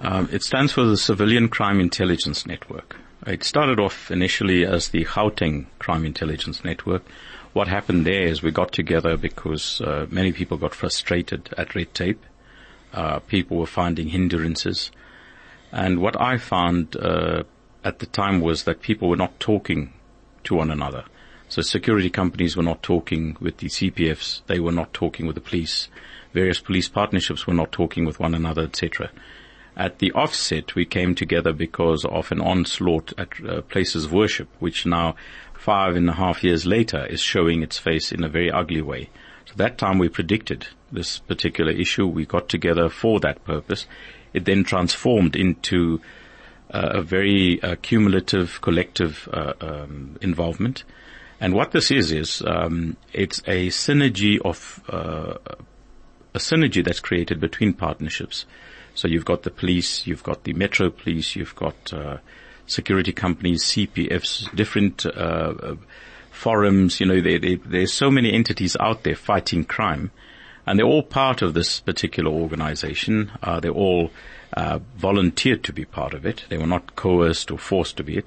Um, 0.00 0.28
it 0.32 0.42
stands 0.42 0.72
for 0.72 0.82
the 0.82 0.96
Civilian 0.96 1.48
Crime 1.48 1.78
Intelligence 1.78 2.44
Network. 2.44 2.96
It 3.24 3.44
started 3.44 3.78
off 3.78 4.10
initially 4.10 4.66
as 4.66 4.88
the 4.88 5.04
Gauteng 5.04 5.66
Crime 5.78 6.04
Intelligence 6.04 6.64
Network. 6.64 7.04
What 7.52 7.68
happened 7.68 8.04
there 8.04 8.26
is 8.26 8.42
we 8.42 8.50
got 8.50 8.72
together 8.72 9.16
because 9.16 9.80
uh, 9.80 10.06
many 10.10 10.32
people 10.32 10.56
got 10.56 10.74
frustrated 10.74 11.50
at 11.56 11.76
red 11.76 11.94
tape. 11.94 12.20
Uh, 12.92 13.20
people 13.20 13.58
were 13.58 13.66
finding 13.66 14.08
hindrances 14.08 14.90
and 15.72 16.00
what 16.00 16.20
I 16.20 16.36
found 16.36 16.96
uh, 16.96 17.44
at 17.82 17.98
the 17.98 18.06
time 18.06 18.40
was 18.40 18.64
that 18.64 18.82
people 18.82 19.08
were 19.08 19.16
not 19.16 19.40
talking 19.40 19.92
to 20.44 20.54
one 20.54 20.70
another. 20.70 21.04
So 21.48 21.62
security 21.62 22.10
companies 22.10 22.56
were 22.56 22.62
not 22.62 22.82
talking 22.82 23.36
with 23.40 23.58
the 23.58 23.68
CPFs. 23.68 24.42
They 24.46 24.60
were 24.60 24.72
not 24.72 24.94
talking 24.94 25.26
with 25.26 25.34
the 25.34 25.40
police. 25.40 25.88
Various 26.32 26.60
police 26.60 26.88
partnerships 26.88 27.46
were 27.46 27.54
not 27.54 27.72
talking 27.72 28.04
with 28.04 28.20
one 28.20 28.34
another, 28.34 28.62
etc. 28.62 29.10
At 29.76 29.98
the 29.98 30.12
offset, 30.12 30.74
we 30.74 30.84
came 30.84 31.14
together 31.14 31.52
because 31.52 32.04
of 32.04 32.30
an 32.32 32.40
onslaught 32.40 33.12
at 33.18 33.32
uh, 33.46 33.62
places 33.62 34.04
of 34.04 34.12
worship, 34.12 34.48
which 34.58 34.86
now, 34.86 35.14
five 35.54 35.96
and 35.96 36.08
a 36.08 36.14
half 36.14 36.44
years 36.44 36.66
later, 36.66 37.06
is 37.06 37.20
showing 37.20 37.62
its 37.62 37.78
face 37.78 38.12
in 38.12 38.24
a 38.24 38.28
very 38.28 38.50
ugly 38.50 38.82
way. 38.82 39.10
So 39.46 39.54
that 39.56 39.78
time 39.78 39.98
we 39.98 40.08
predicted 40.08 40.68
this 40.90 41.18
particular 41.18 41.72
issue. 41.72 42.06
We 42.06 42.26
got 42.26 42.48
together 42.48 42.88
for 42.88 43.20
that 43.20 43.44
purpose. 43.44 43.86
It 44.32 44.44
then 44.44 44.64
transformed 44.64 45.36
into 45.36 46.00
uh, 46.70 46.90
a 46.94 47.02
very 47.02 47.62
uh, 47.62 47.76
cumulative, 47.82 48.60
collective 48.60 49.28
uh, 49.32 49.52
um, 49.60 50.16
involvement. 50.22 50.84
And 51.40 51.54
what 51.54 51.72
this 51.72 51.90
is 51.90 52.12
is 52.12 52.42
um, 52.46 52.96
it's 53.12 53.40
a 53.40 53.68
synergy 53.68 54.40
of 54.42 54.82
uh, 54.88 55.34
a 56.34 56.38
synergy 56.38 56.84
that's 56.84 57.00
created 57.00 57.40
between 57.40 57.74
partnerships. 57.74 58.46
So 58.94 59.08
you've 59.08 59.24
got 59.24 59.42
the 59.42 59.50
police, 59.50 60.06
you've 60.06 60.22
got 60.22 60.44
the 60.44 60.52
metro 60.52 60.90
police, 60.90 61.34
you've 61.34 61.54
got 61.56 61.92
uh, 61.92 62.18
security 62.66 63.12
companies, 63.12 63.64
CPFs, 63.64 64.54
different 64.54 65.04
uh, 65.04 65.74
forums. 66.30 67.00
You 67.00 67.06
know, 67.06 67.20
they, 67.20 67.38
they, 67.38 67.54
there's 67.56 67.92
so 67.92 68.10
many 68.10 68.32
entities 68.32 68.76
out 68.78 69.02
there 69.02 69.16
fighting 69.16 69.64
crime 69.64 70.10
and 70.66 70.78
they're 70.78 70.86
all 70.86 71.02
part 71.02 71.42
of 71.42 71.54
this 71.54 71.80
particular 71.80 72.30
organization. 72.30 73.32
Uh, 73.42 73.60
they 73.60 73.68
all 73.68 74.10
uh, 74.54 74.78
volunteered 74.96 75.64
to 75.64 75.72
be 75.72 75.84
part 75.84 76.14
of 76.14 76.24
it. 76.24 76.44
They 76.48 76.58
were 76.58 76.66
not 76.66 76.94
coerced 76.94 77.50
or 77.50 77.58
forced 77.58 77.96
to 77.96 78.04
be 78.04 78.18
it. 78.18 78.26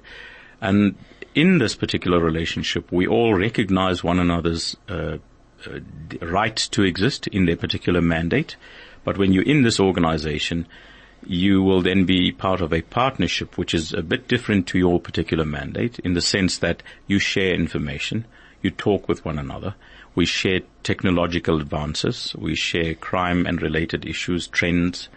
And 0.62 0.96
in 1.34 1.60
this 1.60 1.76
particular 1.76 2.20
relationship, 2.20 2.92
we 2.92 3.08
all 3.08 3.34
recognize 3.34 4.04
one 4.04 4.20
another's 4.20 4.76
uh, 4.90 5.18
uh 5.68 5.80
right 6.22 6.56
to 6.56 6.84
exist 6.84 7.28
in 7.28 7.46
their 7.46 7.56
particular 7.56 8.02
mandate. 8.02 8.56
But 9.04 9.18
when 9.18 9.32
you're 9.32 9.44
in 9.44 9.62
this 9.62 9.80
organization, 9.80 10.68
you 11.26 11.64
will 11.64 11.82
then 11.82 12.06
be 12.06 12.32
part 12.32 12.62
of 12.62 12.74
a 12.74 12.82
partnership 12.82 13.58
which 13.58 13.74
is 13.74 13.94
a 13.94 14.02
bit 14.02 14.28
different 14.28 14.68
to 14.68 14.78
your 14.78 15.00
particular 15.00 15.46
mandate 15.46 16.00
in 16.00 16.14
the 16.14 16.22
sense 16.22 16.58
that 16.60 16.84
you 17.08 17.20
share 17.20 17.54
information, 17.54 18.26
you 18.62 18.72
talk 18.72 19.08
with 19.08 19.26
one 19.26 19.40
another, 19.40 19.76
we 20.16 20.26
share 20.26 20.62
technological 20.84 21.60
advances. 21.62 22.34
We 22.38 22.56
share 22.56 22.96
crime 22.96 23.46
and 23.46 23.62
related 23.62 24.06
issues, 24.06 24.48
trends. 24.48 25.10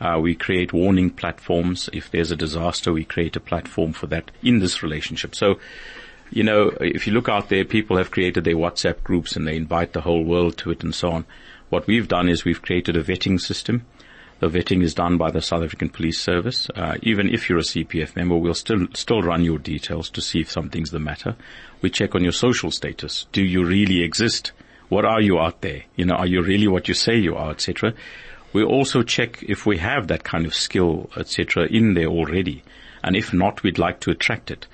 Uh, 0.00 0.18
we 0.20 0.34
create 0.34 0.72
warning 0.72 1.10
platforms. 1.10 1.88
If 1.92 2.10
there's 2.10 2.30
a 2.30 2.36
disaster, 2.36 2.92
we 2.92 3.04
create 3.04 3.36
a 3.36 3.40
platform 3.40 3.92
for 3.92 4.06
that 4.08 4.30
in 4.42 4.58
this 4.58 4.82
relationship. 4.82 5.34
So, 5.34 5.60
you 6.30 6.42
know, 6.42 6.68
if 6.80 7.06
you 7.06 7.12
look 7.12 7.28
out 7.28 7.48
there, 7.48 7.64
people 7.64 7.96
have 7.96 8.10
created 8.10 8.44
their 8.44 8.56
WhatsApp 8.56 9.02
groups 9.04 9.36
and 9.36 9.46
they 9.46 9.56
invite 9.56 9.92
the 9.92 10.00
whole 10.00 10.24
world 10.24 10.56
to 10.58 10.70
it 10.70 10.82
and 10.82 10.94
so 10.94 11.10
on. 11.10 11.26
What 11.68 11.86
we've 11.86 12.08
done 12.08 12.28
is 12.28 12.44
we've 12.44 12.62
created 12.62 12.96
a 12.96 13.04
vetting 13.04 13.40
system. 13.40 13.86
The 14.40 14.48
vetting 14.48 14.82
is 14.82 14.94
done 14.94 15.18
by 15.18 15.30
the 15.30 15.42
South 15.42 15.62
African 15.62 15.90
Police 15.90 16.18
Service. 16.18 16.70
Uh, 16.74 16.96
even 17.02 17.28
if 17.28 17.48
you're 17.48 17.58
a 17.58 17.62
CPF 17.62 18.16
member, 18.16 18.38
we'll 18.38 18.54
still 18.54 18.86
still 18.94 19.20
run 19.20 19.44
your 19.44 19.58
details 19.58 20.08
to 20.10 20.22
see 20.22 20.40
if 20.40 20.50
something's 20.50 20.90
the 20.90 20.98
matter. 20.98 21.36
We 21.82 21.90
check 21.90 22.14
on 22.14 22.22
your 22.22 22.32
social 22.32 22.70
status. 22.70 23.26
Do 23.32 23.42
you 23.42 23.66
really 23.66 24.02
exist? 24.02 24.52
What 24.88 25.04
are 25.04 25.20
you 25.20 25.38
out 25.38 25.60
there? 25.60 25.82
You 25.94 26.06
know, 26.06 26.14
are 26.14 26.26
you 26.26 26.42
really 26.42 26.68
what 26.68 26.88
you 26.88 26.94
say 26.94 27.16
you 27.18 27.36
are, 27.36 27.50
etc. 27.50 27.92
We 28.54 28.64
also 28.64 29.02
check 29.02 29.42
if 29.42 29.66
we 29.66 29.76
have 29.76 30.08
that 30.08 30.24
kind 30.24 30.46
of 30.46 30.54
skill, 30.54 31.10
etc., 31.18 31.66
in 31.66 31.92
there 31.92 32.06
already, 32.08 32.64
and 33.04 33.16
if 33.16 33.34
not, 33.34 33.62
we'd 33.62 33.78
like 33.78 34.00
to 34.00 34.10
attract 34.10 34.50
it. 34.50 34.66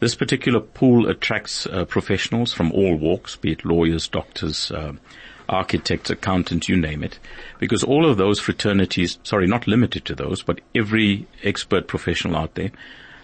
This 0.00 0.16
particular 0.16 0.58
pool 0.58 1.08
attracts 1.08 1.64
uh, 1.66 1.84
professionals 1.84 2.52
from 2.52 2.72
all 2.72 2.96
walks, 2.96 3.36
be 3.36 3.52
it 3.52 3.64
lawyers, 3.64 4.08
doctors, 4.08 4.72
uh, 4.72 4.94
architects, 5.52 6.10
accountants, 6.10 6.68
you 6.68 6.76
name 6.76 7.02
it, 7.02 7.18
because 7.58 7.84
all 7.84 8.08
of 8.08 8.16
those 8.16 8.40
fraternities, 8.40 9.18
sorry, 9.22 9.46
not 9.46 9.66
limited 9.66 10.04
to 10.06 10.14
those, 10.14 10.42
but 10.42 10.60
every 10.74 11.26
expert 11.42 11.86
professional 11.86 12.36
out 12.36 12.54
there 12.54 12.70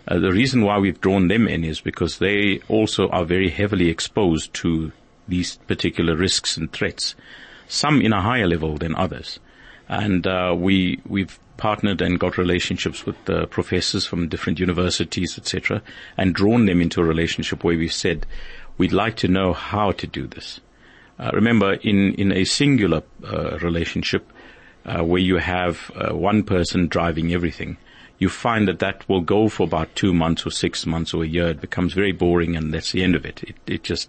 uh, 0.09 0.19
the 0.19 0.33
reason 0.33 0.63
why 0.63 0.79
we've 0.79 1.01
drawn 1.03 1.29
them 1.29 1.47
in 1.47 1.65
is 1.65 1.83
because 1.83 2.19
they 2.19 2.61
also 2.69 3.09
are 3.11 3.27
very 3.27 3.51
heavily 3.51 3.91
exposed 3.91 4.55
to 4.55 4.91
these 5.29 5.57
particular 5.67 6.17
risks 6.17 6.57
and 6.57 6.73
threats, 6.73 7.15
some 7.69 8.01
in 8.01 8.15
a 8.15 8.23
higher 8.23 8.47
level 8.47 8.79
than 8.79 8.95
others. 8.95 9.39
And 9.87 10.27
uh, 10.27 10.55
we 10.57 11.01
we've 11.07 11.39
partnered 11.59 12.01
and 12.01 12.19
got 12.19 12.39
relationships 12.39 13.05
with 13.05 13.23
the 13.27 13.47
professors 13.49 14.07
from 14.07 14.29
different 14.29 14.59
universities, 14.59 15.37
etc., 15.37 15.83
and 16.17 16.35
drawn 16.35 16.65
them 16.65 16.81
into 16.81 17.01
a 17.03 17.05
relationship 17.05 17.63
where 17.63 17.77
we've 17.77 17.93
said 17.93 18.27
we'd 18.79 18.93
like 18.93 19.17
to 19.17 19.29
know 19.29 19.53
how 19.53 19.93
to 19.93 20.07
do 20.07 20.27
this. 20.27 20.61
Uh, 21.19 21.31
remember, 21.33 21.75
in 21.75 22.15
in 22.15 22.33
a 22.33 22.45
singular 22.45 23.03
uh, 23.25 23.59
relationship 23.59 24.31
uh, 24.85 25.03
where 25.03 25.21
you 25.21 25.37
have 25.37 25.91
uh, 25.97 26.15
one 26.15 26.43
person 26.45 26.87
driving 26.87 27.33
everything, 27.33 27.77
you 28.19 28.29
find 28.29 28.69
that 28.69 28.79
that 28.79 29.09
will 29.09 29.21
go 29.21 29.49
for 29.49 29.65
about 29.65 29.95
two 29.95 30.13
months 30.13 30.47
or 30.47 30.51
six 30.51 30.87
months 30.87 31.13
or 31.13 31.25
a 31.25 31.27
year. 31.27 31.49
It 31.49 31.61
becomes 31.61 31.93
very 31.93 32.13
boring 32.13 32.57
and 32.57 32.73
that's 32.73 32.93
the 32.93 33.03
end 33.03 33.15
of 33.15 33.25
it. 33.27 33.43
It, 33.43 33.57
it 33.67 33.83
just 33.83 34.09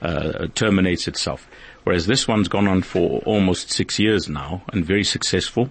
uh, 0.00 0.48
terminates 0.54 1.08
itself. 1.08 1.48
Whereas 1.84 2.06
this 2.06 2.28
one's 2.28 2.48
gone 2.48 2.68
on 2.68 2.82
for 2.82 3.20
almost 3.20 3.70
six 3.70 3.98
years 3.98 4.28
now 4.28 4.62
and 4.72 4.84
very 4.84 5.04
successful. 5.04 5.70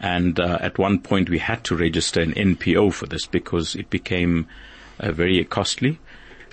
And 0.00 0.38
uh, 0.38 0.58
at 0.60 0.78
one 0.78 0.98
point 1.00 1.30
we 1.30 1.38
had 1.38 1.64
to 1.64 1.76
register 1.76 2.20
an 2.20 2.32
NPO 2.32 2.92
for 2.92 3.06
this 3.06 3.26
because 3.26 3.74
it 3.74 3.90
became 3.90 4.48
very 4.98 5.44
costly. 5.44 5.98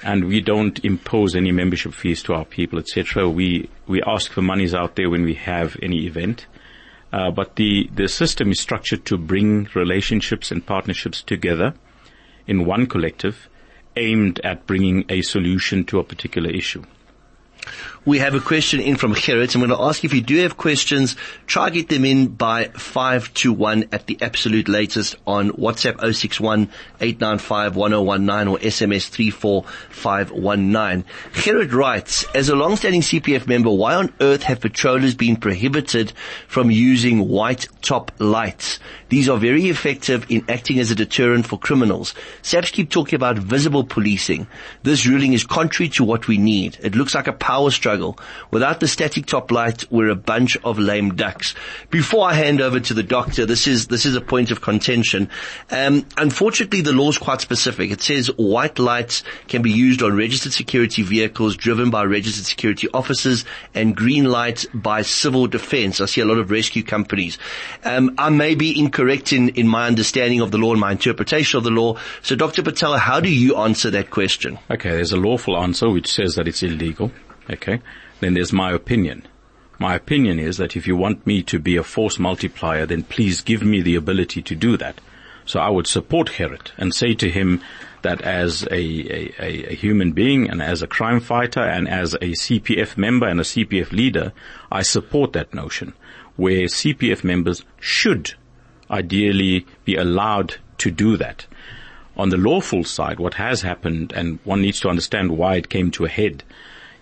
And 0.04 0.26
we 0.26 0.42
don't 0.42 0.84
impose 0.84 1.36
any 1.36 1.52
membership 1.52 1.94
fees 1.94 2.22
to 2.24 2.34
our 2.34 2.46
people, 2.46 2.78
etc. 2.80 3.30
We 3.30 3.70
we 3.88 4.02
ask 4.04 4.32
for 4.32 4.42
monies 4.42 4.76
out 4.76 4.96
there 4.96 5.10
when 5.10 5.24
we 5.24 5.34
have 5.36 5.78
any 5.82 6.06
event, 6.06 6.46
uh, 7.14 7.30
but 7.32 7.56
the, 7.56 7.90
the 7.94 8.08
system 8.08 8.52
is 8.52 8.60
structured 8.60 9.06
to 9.06 9.18
bring 9.18 9.70
relationships 9.76 10.52
and 10.52 10.66
partnerships 10.66 11.22
together 11.22 11.74
in 12.48 12.66
one 12.66 12.88
collective 12.88 13.48
aimed 13.96 14.40
at 14.44 14.66
bringing 14.66 15.06
a 15.10 15.22
solution 15.22 15.86
to 15.86 16.00
a 16.00 16.04
particular 16.04 16.50
issue. 16.50 16.84
We 18.06 18.20
have 18.20 18.36
a 18.36 18.40
question 18.42 18.82
in 18.82 18.98
from 18.98 19.14
Gerrit. 19.14 19.56
I'm 19.56 19.62
going 19.62 19.70
to 19.70 19.82
ask 19.82 20.04
if 20.04 20.14
you 20.14 20.22
do 20.22 20.38
have 20.42 20.58
questions, 20.58 21.16
try 21.48 21.70
get 21.70 21.88
them 21.88 22.04
in 22.04 22.28
by 22.28 22.66
5 22.66 23.34
to 23.36 23.54
1 23.54 23.86
at 23.94 24.08
the 24.08 24.18
absolute 24.22 24.68
latest 24.68 25.16
on 25.26 25.52
WhatsApp 25.52 26.14
061 26.14 26.70
895 27.00 27.76
1019 27.78 28.48
or 28.54 28.58
SMS 28.60 29.08
34519. 29.10 31.06
Gerrit 31.32 31.72
writes, 31.72 32.26
as 32.36 32.50
a 32.50 32.56
long-standing 32.56 33.02
CPF 33.02 33.48
member, 33.48 33.70
why 33.70 33.96
on 33.96 34.14
earth 34.20 34.44
have 34.44 34.60
patrollers 34.60 35.16
been 35.16 35.38
prohibited 35.38 36.12
from 36.48 36.70
using 36.70 37.30
white 37.30 37.70
top 37.82 38.12
lights? 38.20 38.80
These 39.08 39.30
are 39.30 39.38
very 39.38 39.70
effective 39.70 40.26
in 40.28 40.44
acting 40.50 40.80
as 40.80 40.92
a 40.92 40.96
deterrent 40.96 41.46
for 41.46 41.58
criminals. 41.60 42.16
SAPS 42.42 42.72
keep 42.72 42.90
talking 42.90 43.16
about 43.16 43.38
visible 43.38 43.86
policing. 43.86 44.48
This 44.82 45.06
ruling 45.06 45.34
is 45.34 45.46
contrary 45.46 45.90
to 45.90 46.04
what 46.04 46.28
we 46.28 46.38
need. 46.38 46.78
It 46.82 46.96
looks 46.96 47.16
like 47.16 47.28
a 47.28 47.34
power 47.34 47.72
struggle. 47.72 47.93
Without 48.52 48.80
the 48.80 48.88
static 48.88 49.26
top 49.26 49.52
light, 49.52 49.90
we're 49.92 50.10
a 50.10 50.16
bunch 50.16 50.58
of 50.64 50.80
lame 50.80 51.16
ducks. 51.16 51.54
Before 51.90 52.28
I 52.28 52.34
hand 52.34 52.62
over 52.62 52.80
to 52.80 52.94
the 52.94 53.04
doctor, 53.04 53.46
this 53.46 53.68
is, 53.68 53.88
this 53.88 54.06
is 54.06 54.16
a 54.16 54.22
point 54.22 54.52
of 54.52 54.62
contention. 54.62 55.30
Um, 55.70 56.06
unfortunately, 56.18 56.82
the 56.82 56.94
law 56.94 57.10
is 57.10 57.18
quite 57.18 57.42
specific. 57.42 57.92
It 57.92 58.02
says 58.02 58.28
white 58.38 58.80
lights 58.80 59.24
can 59.48 59.62
be 59.62 59.72
used 59.72 60.02
on 60.02 60.16
registered 60.16 60.54
security 60.54 61.04
vehicles 61.04 61.56
driven 61.56 61.90
by 61.90 62.04
registered 62.04 62.46
security 62.46 62.88
officers 62.94 63.46
and 63.74 63.96
green 63.96 64.26
lights 64.26 64.66
by 64.74 65.02
civil 65.04 65.48
defense. 65.48 66.02
I 66.02 66.06
see 66.06 66.22
a 66.22 66.26
lot 66.26 66.38
of 66.38 66.52
rescue 66.52 66.84
companies. 66.84 67.38
Um, 67.84 68.16
I 68.18 68.30
may 68.30 68.56
be 68.56 68.80
incorrect 68.80 69.34
in, 69.34 69.50
in 69.50 69.68
my 69.68 69.88
understanding 69.88 70.42
of 70.42 70.52
the 70.52 70.58
law 70.58 70.72
and 70.72 70.82
my 70.82 70.92
interpretation 70.92 71.58
of 71.58 71.64
the 71.64 71.72
law. 71.72 71.98
So 72.22 72.36
Dr. 72.36 72.64
Patel, 72.64 72.98
how 72.98 73.20
do 73.20 73.30
you 73.30 73.58
answer 73.58 73.90
that 73.92 74.10
question? 74.10 74.60
Okay, 74.70 74.90
there's 74.90 75.12
a 75.12 75.18
lawful 75.18 75.58
answer 75.58 75.90
which 75.90 76.12
says 76.12 76.36
that 76.36 76.48
it's 76.48 76.64
illegal. 76.64 77.12
Okay. 77.50 77.82
Then 78.20 78.34
there's 78.34 78.54
my 78.54 78.72
opinion. 78.72 79.28
My 79.80 79.96
opinion 79.96 80.40
is 80.40 80.58
that 80.58 80.76
if 80.76 80.88
you 80.88 80.96
want 80.96 81.26
me 81.28 81.44
to 81.44 81.60
be 81.60 81.76
a 81.76 81.84
force 81.84 82.20
multiplier, 82.20 82.86
then 82.86 83.04
please 83.04 83.42
give 83.42 83.64
me 83.64 83.82
the 83.82 83.96
ability 83.96 84.42
to 84.44 84.56
do 84.56 84.78
that. 84.78 85.02
So 85.46 85.60
I 85.60 85.70
would 85.70 85.88
support 85.88 86.30
Gerrit 86.30 86.72
and 86.78 86.94
say 86.94 87.14
to 87.16 87.30
him 87.30 87.62
that 88.02 88.22
as 88.22 88.64
a, 88.72 88.74
a, 88.74 89.72
a, 89.72 89.76
human 89.76 90.12
being 90.14 90.50
and 90.50 90.62
as 90.62 90.82
a 90.82 90.88
crime 90.88 91.20
fighter 91.20 91.62
and 91.62 91.88
as 91.88 92.14
a 92.16 92.32
CPF 92.32 92.98
member 92.98 93.28
and 93.28 93.40
a 93.40 93.44
CPF 93.44 93.92
leader, 93.92 94.32
I 94.72 94.84
support 94.84 95.34
that 95.34 95.54
notion 95.54 95.94
where 96.36 96.64
CPF 96.64 97.24
members 97.24 97.64
should 97.80 98.34
ideally 98.90 99.66
be 99.86 99.96
allowed 99.96 100.56
to 100.80 100.92
do 100.92 101.18
that. 101.18 101.46
On 102.16 102.30
the 102.30 102.38
lawful 102.38 102.84
side, 102.84 103.20
what 103.20 103.36
has 103.36 103.62
happened, 103.62 104.14
and 104.16 104.40
one 104.44 104.62
needs 104.62 104.80
to 104.82 104.90
understand 104.90 105.38
why 105.38 105.56
it 105.56 105.70
came 105.70 105.90
to 105.92 106.06
a 106.06 106.10
head, 106.10 106.44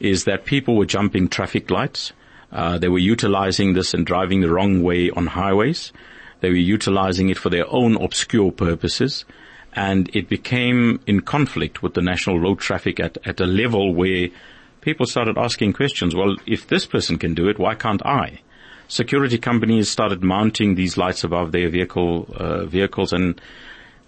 is 0.01 0.25
that 0.25 0.45
people 0.45 0.75
were 0.75 0.85
jumping 0.85 1.27
traffic 1.27 1.69
lights. 1.69 2.13
Uh, 2.51 2.77
they 2.77 2.89
were 2.89 2.99
utilizing 2.99 3.73
this 3.73 3.93
and 3.93 4.05
driving 4.05 4.41
the 4.41 4.49
wrong 4.49 4.83
way 4.83 5.09
on 5.09 5.27
highways. 5.27 5.93
They 6.41 6.49
were 6.49 6.55
utilizing 6.55 7.29
it 7.29 7.37
for 7.37 7.49
their 7.49 7.71
own 7.71 7.95
obscure 7.95 8.51
purposes. 8.51 9.25
And 9.73 10.09
it 10.13 10.27
became 10.27 10.99
in 11.07 11.21
conflict 11.21 11.81
with 11.81 11.93
the 11.93 12.01
national 12.01 12.39
road 12.39 12.59
traffic 12.59 12.99
at, 12.99 13.17
at 13.25 13.39
a 13.39 13.45
level 13.45 13.93
where 13.93 14.27
people 14.81 15.05
started 15.05 15.37
asking 15.37 15.73
questions. 15.73 16.13
Well, 16.13 16.35
if 16.45 16.67
this 16.67 16.85
person 16.85 17.17
can 17.17 17.33
do 17.33 17.47
it, 17.47 17.57
why 17.57 17.75
can't 17.75 18.05
I? 18.05 18.41
security 18.91 19.37
companies 19.37 19.89
started 19.89 20.21
mounting 20.21 20.75
these 20.75 20.97
lights 20.97 21.23
above 21.23 21.51
their 21.51 21.69
vehicle 21.69 22.27
uh, 22.35 22.65
vehicles, 22.65 23.13
and 23.13 23.39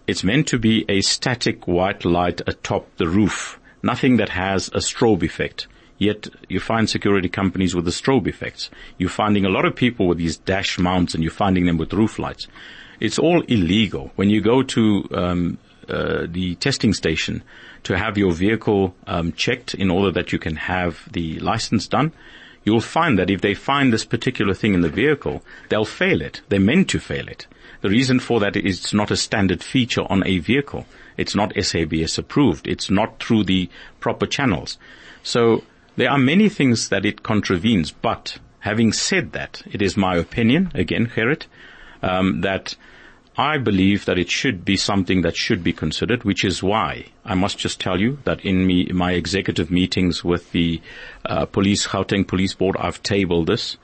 it's 0.08 0.24
meant 0.24 0.48
to 0.48 0.60
be 0.60 0.86
a 0.90 1.00
static 1.02 1.68
white 1.68 2.04
light 2.04 2.42
atop 2.48 2.86
the 2.98 3.08
roof, 3.08 3.60
nothing 3.82 4.18
that 4.18 4.30
has 4.30 4.68
a 4.70 4.80
strobe 4.80 5.24
effect. 5.24 5.68
Yet 5.98 6.28
you 6.50 6.60
find 6.60 6.90
security 6.90 7.30
companies 7.30 7.76
with 7.76 7.86
the 7.86 7.92
strobe 7.92 8.28
effects. 8.28 8.70
You're 8.98 9.10
finding 9.10 9.46
a 9.46 9.50
lot 9.50 9.66
of 9.66 9.76
people 9.76 10.08
with 10.08 10.18
these 10.18 10.38
dash 10.38 10.80
mounts, 10.80 11.14
and 11.14 11.24
you're 11.24 11.32
finding 11.32 11.66
them 11.66 11.78
with 11.78 11.94
roof 11.94 12.20
lights. 12.20 12.48
It's 13.00 13.20
all 13.20 13.42
illegal. 13.42 14.12
When 14.16 14.30
you 14.30 14.42
go 14.42 14.64
to 14.64 15.08
um, 15.12 15.58
uh, 15.88 16.26
the 16.30 16.56
testing 16.56 16.94
station 16.94 17.44
to 17.84 17.98
have 17.98 18.18
your 18.18 18.32
vehicle 18.32 18.96
um, 19.08 19.34
checked 19.34 19.74
in 19.74 19.92
order 19.92 20.12
that 20.12 20.32
you 20.32 20.40
can 20.40 20.56
have 20.56 21.12
the 21.12 21.40
license 21.40 21.88
done, 21.88 22.12
you'll 22.64 22.82
find 22.82 23.20
that 23.20 23.30
if 23.30 23.42
they 23.42 23.54
find 23.54 23.92
this 23.92 24.06
particular 24.06 24.54
thing 24.54 24.74
in 24.74 24.82
the 24.82 24.90
vehicle, 24.90 25.44
they'll 25.70 25.86
fail 25.86 26.22
it. 26.22 26.42
They're 26.50 26.60
meant 26.60 26.90
to 26.92 27.00
fail 27.00 27.28
it. 27.28 27.48
The 27.82 27.90
reason 27.90 28.20
for 28.20 28.40
that 28.40 28.56
is 28.56 28.80
it's 28.80 28.94
not 28.94 29.12
a 29.12 29.18
standard 29.18 29.62
feature 29.62 30.06
on 30.10 30.26
a 30.26 30.40
vehicle. 30.40 30.86
It's 31.18 31.36
not 31.36 31.54
SABS 31.62 32.18
approved. 32.18 32.68
It's 32.68 32.90
not 32.90 33.22
through 33.22 33.44
the 33.44 33.70
proper 34.00 34.26
channels. 34.26 34.78
So 35.22 35.64
there 35.96 36.12
are 36.12 36.18
many 36.18 36.50
things 36.50 36.90
that 36.90 37.06
it 37.06 37.24
contravenes, 37.24 37.92
but 37.92 38.38
having 38.60 38.94
said 38.94 39.34
that, 39.34 39.62
it 39.72 39.82
is 39.82 39.98
my 39.98 40.16
opinion, 40.16 40.72
again, 40.74 41.08
Gerrit, 41.08 41.46
um, 42.02 42.42
that 42.42 42.76
I 43.38 43.58
believe 43.58 44.06
that 44.06 44.20
it 44.20 44.30
should 44.30 44.64
be 44.64 44.78
something 44.78 45.24
that 45.24 45.36
should 45.36 45.64
be 45.64 45.74
considered, 45.74 46.24
which 46.24 46.44
is 46.44 46.62
why 46.62 47.08
I 47.26 47.34
must 47.34 47.58
just 47.58 47.80
tell 47.80 48.00
you 48.00 48.20
that 48.26 48.46
in 48.46 48.66
me, 48.68 48.86
my 48.94 49.14
executive 49.14 49.72
meetings 49.72 50.24
with 50.24 50.52
the 50.52 50.82
uh, 51.26 51.46
police, 51.46 51.88
Gauteng 51.88 52.28
Police 52.28 52.54
Board, 52.54 52.76
I've 52.80 53.02
tabled 53.02 53.48
this. 53.48 53.78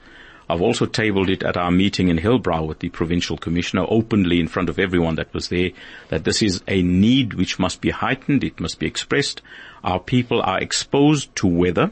I've 0.48 0.62
also 0.62 0.86
tabled 0.86 1.30
it 1.30 1.42
at 1.42 1.56
our 1.56 1.70
meeting 1.70 2.08
in 2.08 2.18
Hillbrow 2.18 2.66
with 2.66 2.80
the 2.80 2.88
provincial 2.88 3.36
commissioner 3.36 3.86
openly 3.88 4.40
in 4.40 4.48
front 4.48 4.68
of 4.68 4.78
everyone 4.78 5.16
that 5.16 5.32
was 5.32 5.48
there, 5.48 5.70
that 6.08 6.24
this 6.24 6.42
is 6.42 6.62
a 6.66 6.82
need 6.82 7.34
which 7.34 7.58
must 7.58 7.80
be 7.80 7.90
heightened, 7.90 8.42
it 8.42 8.58
must 8.58 8.78
be 8.78 8.86
expressed. 8.86 9.42
Our 9.84 10.00
people 10.00 10.42
are 10.42 10.60
exposed 10.60 11.34
to 11.36 11.46
weather, 11.46 11.90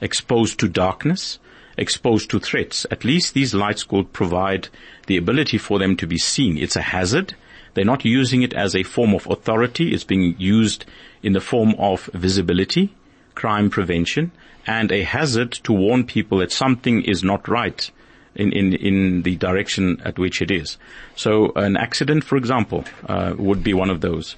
exposed 0.00 0.58
to 0.60 0.68
darkness, 0.68 1.38
exposed 1.76 2.30
to 2.30 2.40
threats. 2.40 2.86
At 2.90 3.04
least 3.04 3.34
these 3.34 3.54
lights 3.54 3.84
could 3.84 4.12
provide 4.12 4.68
the 5.06 5.16
ability 5.16 5.58
for 5.58 5.78
them 5.78 5.96
to 5.96 6.06
be 6.06 6.18
seen. 6.18 6.58
It's 6.58 6.76
a 6.76 6.82
hazard. 6.82 7.34
They're 7.74 7.84
not 7.84 8.04
using 8.04 8.42
it 8.42 8.52
as 8.54 8.74
a 8.74 8.82
form 8.82 9.14
of 9.14 9.26
authority. 9.26 9.92
It's 9.92 10.04
being 10.04 10.34
used 10.38 10.84
in 11.22 11.32
the 11.32 11.40
form 11.40 11.74
of 11.78 12.06
visibility, 12.14 12.94
crime 13.34 13.70
prevention, 13.70 14.32
and 14.66 14.92
a 14.92 15.02
hazard 15.02 15.52
to 15.52 15.72
warn 15.72 16.04
people 16.04 16.38
that 16.38 16.52
something 16.52 17.02
is 17.02 17.22
not 17.22 17.48
right 17.48 17.90
in, 18.34 18.52
in, 18.52 18.74
in 18.74 19.22
the 19.22 19.36
direction 19.36 20.00
at 20.04 20.18
which 20.18 20.42
it 20.42 20.50
is. 20.50 20.78
So 21.16 21.52
an 21.56 21.76
accident, 21.76 22.24
for 22.24 22.36
example, 22.36 22.84
uh, 23.08 23.34
would 23.36 23.62
be 23.62 23.74
one 23.74 23.90
of 23.90 24.00
those. 24.00 24.36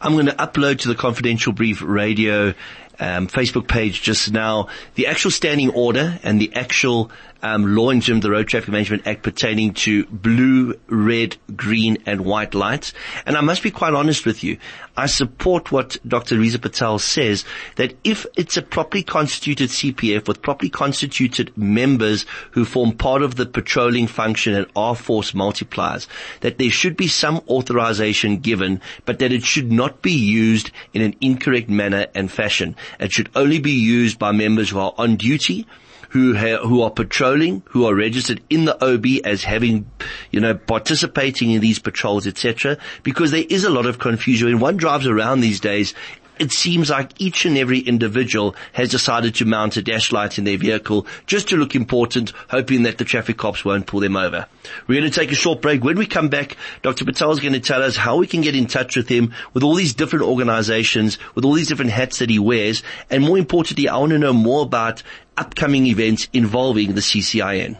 I'm 0.00 0.12
going 0.12 0.26
to 0.26 0.32
upload 0.32 0.78
to 0.80 0.88
the 0.88 0.94
confidential 0.94 1.52
brief 1.52 1.82
radio 1.82 2.54
um, 3.00 3.26
Facebook 3.26 3.68
page 3.68 4.02
just 4.02 4.32
now. 4.32 4.68
The 4.94 5.06
actual 5.06 5.30
standing 5.30 5.70
order 5.70 6.18
and 6.22 6.40
the 6.40 6.52
actual 6.54 7.10
um, 7.42 7.74
law 7.74 7.90
in 7.90 8.00
terms 8.00 8.18
of 8.18 8.22
the 8.22 8.30
Road 8.30 8.48
Traffic 8.48 8.70
Management 8.70 9.06
Act 9.06 9.22
pertaining 9.22 9.74
to 9.74 10.04
blue, 10.06 10.74
red, 10.88 11.36
green, 11.54 11.98
and 12.06 12.22
white 12.22 12.54
lights. 12.54 12.92
And 13.26 13.36
I 13.36 13.40
must 13.40 13.62
be 13.62 13.70
quite 13.70 13.94
honest 13.94 14.26
with 14.26 14.42
you. 14.42 14.58
I 14.96 15.06
support 15.06 15.70
what 15.70 15.96
Dr. 16.06 16.38
Reza 16.38 16.58
Patel 16.58 16.98
says 16.98 17.44
that 17.76 17.94
if 18.02 18.26
it's 18.36 18.56
a 18.56 18.62
properly 18.62 19.04
constituted 19.04 19.70
CPF 19.70 20.26
with 20.26 20.42
properly 20.42 20.70
constituted 20.70 21.56
members 21.56 22.26
who 22.50 22.64
form 22.64 22.92
part 22.92 23.22
of 23.22 23.36
the 23.36 23.46
patrolling 23.46 24.08
function 24.08 24.54
and 24.54 24.66
are 24.74 24.96
force 24.96 25.32
multipliers, 25.32 26.08
that 26.40 26.58
there 26.58 26.70
should 26.70 26.96
be 26.96 27.06
some 27.06 27.40
authorization 27.48 28.38
given, 28.38 28.80
but 29.04 29.20
that 29.20 29.32
it 29.32 29.44
should 29.44 29.70
not 29.70 30.02
be 30.02 30.12
used 30.12 30.72
in 30.92 31.02
an 31.02 31.14
incorrect 31.20 31.68
manner 31.68 32.06
and 32.14 32.32
fashion. 32.32 32.74
It 32.98 33.12
should 33.12 33.30
only 33.36 33.60
be 33.60 33.72
used 33.72 34.18
by 34.18 34.32
members 34.32 34.70
who 34.70 34.80
are 34.80 34.94
on 34.98 35.16
duty, 35.16 35.66
who 36.10 36.34
ha- 36.34 36.66
who 36.66 36.82
are 36.82 36.90
patrolling, 36.90 37.62
who 37.66 37.86
are 37.86 37.94
registered 37.94 38.40
in 38.48 38.64
the 38.64 38.84
OB 38.84 39.06
as 39.24 39.44
having, 39.44 39.90
you 40.30 40.40
know, 40.40 40.54
participating 40.54 41.50
in 41.50 41.60
these 41.60 41.78
patrols, 41.78 42.26
etc. 42.26 42.78
Because 43.02 43.30
there 43.30 43.44
is 43.48 43.64
a 43.64 43.70
lot 43.70 43.86
of 43.86 43.98
confusion. 43.98 44.48
When 44.48 44.60
one 44.60 44.76
drives 44.76 45.06
around 45.06 45.40
these 45.40 45.60
days, 45.60 45.94
it 46.38 46.52
seems 46.52 46.90
like 46.90 47.20
each 47.20 47.44
and 47.44 47.56
every 47.56 47.78
individual 47.80 48.54
has 48.72 48.90
decided 48.90 49.34
to 49.36 49.44
mount 49.44 49.76
a 49.76 49.82
dash 49.82 50.12
light 50.12 50.38
in 50.38 50.44
their 50.44 50.58
vehicle 50.58 51.06
just 51.26 51.48
to 51.48 51.56
look 51.56 51.74
important, 51.74 52.32
hoping 52.48 52.82
that 52.82 52.98
the 52.98 53.04
traffic 53.04 53.36
cops 53.36 53.64
won't 53.64 53.86
pull 53.86 54.00
them 54.00 54.16
over. 54.16 54.46
We're 54.86 55.00
going 55.00 55.10
to 55.10 55.18
take 55.20 55.32
a 55.32 55.36
short 55.36 55.60
break. 55.60 55.82
When 55.82 55.98
we 55.98 56.06
come 56.06 56.28
back, 56.28 56.56
Dr. 56.82 57.04
Patel 57.04 57.32
is 57.32 57.40
going 57.40 57.52
to 57.54 57.60
tell 57.60 57.82
us 57.82 57.96
how 57.96 58.16
we 58.16 58.26
can 58.26 58.40
get 58.40 58.54
in 58.54 58.66
touch 58.66 58.96
with 58.96 59.08
him 59.08 59.32
with 59.54 59.62
all 59.62 59.74
these 59.74 59.94
different 59.94 60.24
organizations, 60.24 61.18
with 61.34 61.44
all 61.44 61.54
these 61.54 61.68
different 61.68 61.90
hats 61.90 62.18
that 62.18 62.30
he 62.30 62.38
wears. 62.38 62.82
And 63.10 63.24
more 63.24 63.38
importantly, 63.38 63.88
I 63.88 63.96
want 63.96 64.12
to 64.12 64.18
know 64.18 64.32
more 64.32 64.62
about 64.62 65.02
upcoming 65.36 65.86
events 65.86 66.28
involving 66.32 66.94
the 66.94 67.00
CCIN. 67.00 67.78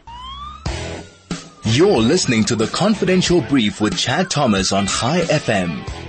You're 1.64 1.98
listening 1.98 2.44
to 2.44 2.56
the 2.56 2.66
confidential 2.68 3.42
brief 3.42 3.80
with 3.80 3.98
Chad 3.98 4.30
Thomas 4.30 4.72
on 4.72 4.86
Chai 4.86 5.20
FM. 5.20 6.07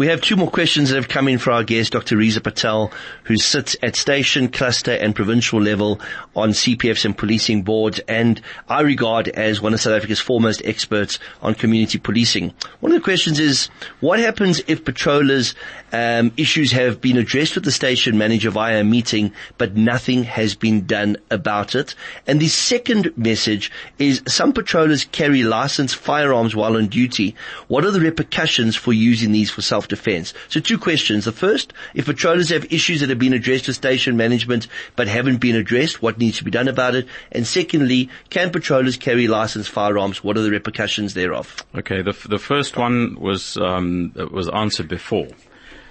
We 0.00 0.06
have 0.06 0.22
two 0.22 0.36
more 0.36 0.50
questions 0.50 0.88
that 0.88 0.96
have 0.96 1.08
come 1.08 1.28
in 1.28 1.36
for 1.36 1.50
our 1.50 1.62
guest, 1.62 1.92
Dr. 1.92 2.16
Reza 2.16 2.40
Patel, 2.40 2.90
who 3.24 3.36
sits 3.36 3.76
at 3.82 3.96
station, 3.96 4.48
cluster 4.48 4.92
and 4.92 5.14
provincial 5.14 5.60
level 5.60 6.00
on 6.34 6.52
CPFs 6.52 7.04
and 7.04 7.14
policing 7.14 7.64
boards 7.64 8.00
and 8.08 8.40
I 8.66 8.80
regard 8.80 9.28
as 9.28 9.60
one 9.60 9.74
of 9.74 9.80
South 9.82 9.92
Africa's 9.92 10.18
foremost 10.18 10.62
experts 10.64 11.18
on 11.42 11.54
community 11.54 11.98
policing. 11.98 12.54
One 12.80 12.92
of 12.92 12.98
the 12.98 13.04
questions 13.04 13.38
is, 13.38 13.66
what 14.00 14.18
happens 14.20 14.62
if 14.66 14.86
patrollers 14.86 15.54
um, 15.92 16.32
issues 16.38 16.72
have 16.72 17.02
been 17.02 17.18
addressed 17.18 17.56
with 17.56 17.64
the 17.64 17.70
station 17.70 18.16
manager 18.16 18.48
via 18.48 18.80
a 18.80 18.84
meeting, 18.84 19.34
but 19.58 19.76
nothing 19.76 20.24
has 20.24 20.54
been 20.54 20.86
done 20.86 21.18
about 21.30 21.74
it? 21.74 21.94
And 22.26 22.40
the 22.40 22.48
second 22.48 23.12
message 23.18 23.70
is 23.98 24.22
some 24.26 24.54
patrollers 24.54 25.04
carry 25.04 25.42
licensed 25.42 25.96
firearms 25.96 26.56
while 26.56 26.78
on 26.78 26.86
duty. 26.86 27.36
What 27.68 27.84
are 27.84 27.90
the 27.90 28.00
repercussions 28.00 28.76
for 28.76 28.94
using 28.94 29.32
these 29.32 29.50
for 29.50 29.60
self-defense? 29.90 30.34
So 30.48 30.60
two 30.60 30.78
questions. 30.78 31.24
The 31.24 31.32
first, 31.32 31.72
if 31.94 32.06
patrollers 32.06 32.50
have 32.50 32.72
issues 32.72 33.00
that 33.00 33.10
have 33.10 33.18
been 33.18 33.32
addressed 33.32 33.66
with 33.66 33.76
station 33.76 34.16
management 34.16 34.66
but 34.96 35.08
haven't 35.08 35.38
been 35.38 35.56
addressed, 35.56 36.02
what 36.02 36.18
needs 36.18 36.38
to 36.38 36.44
be 36.44 36.50
done 36.50 36.68
about 36.68 36.94
it? 36.94 37.06
And 37.32 37.46
secondly, 37.46 38.08
can 38.30 38.50
patrollers 38.50 38.96
carry 38.96 39.28
licensed 39.28 39.70
firearms? 39.70 40.24
What 40.24 40.36
are 40.36 40.42
the 40.42 40.50
repercussions 40.50 41.14
thereof? 41.14 41.64
Okay, 41.74 42.02
the, 42.02 42.16
the 42.28 42.38
first 42.38 42.76
one 42.76 43.16
was, 43.20 43.56
um, 43.56 44.12
was 44.30 44.48
answered 44.48 44.88
before. 44.88 45.28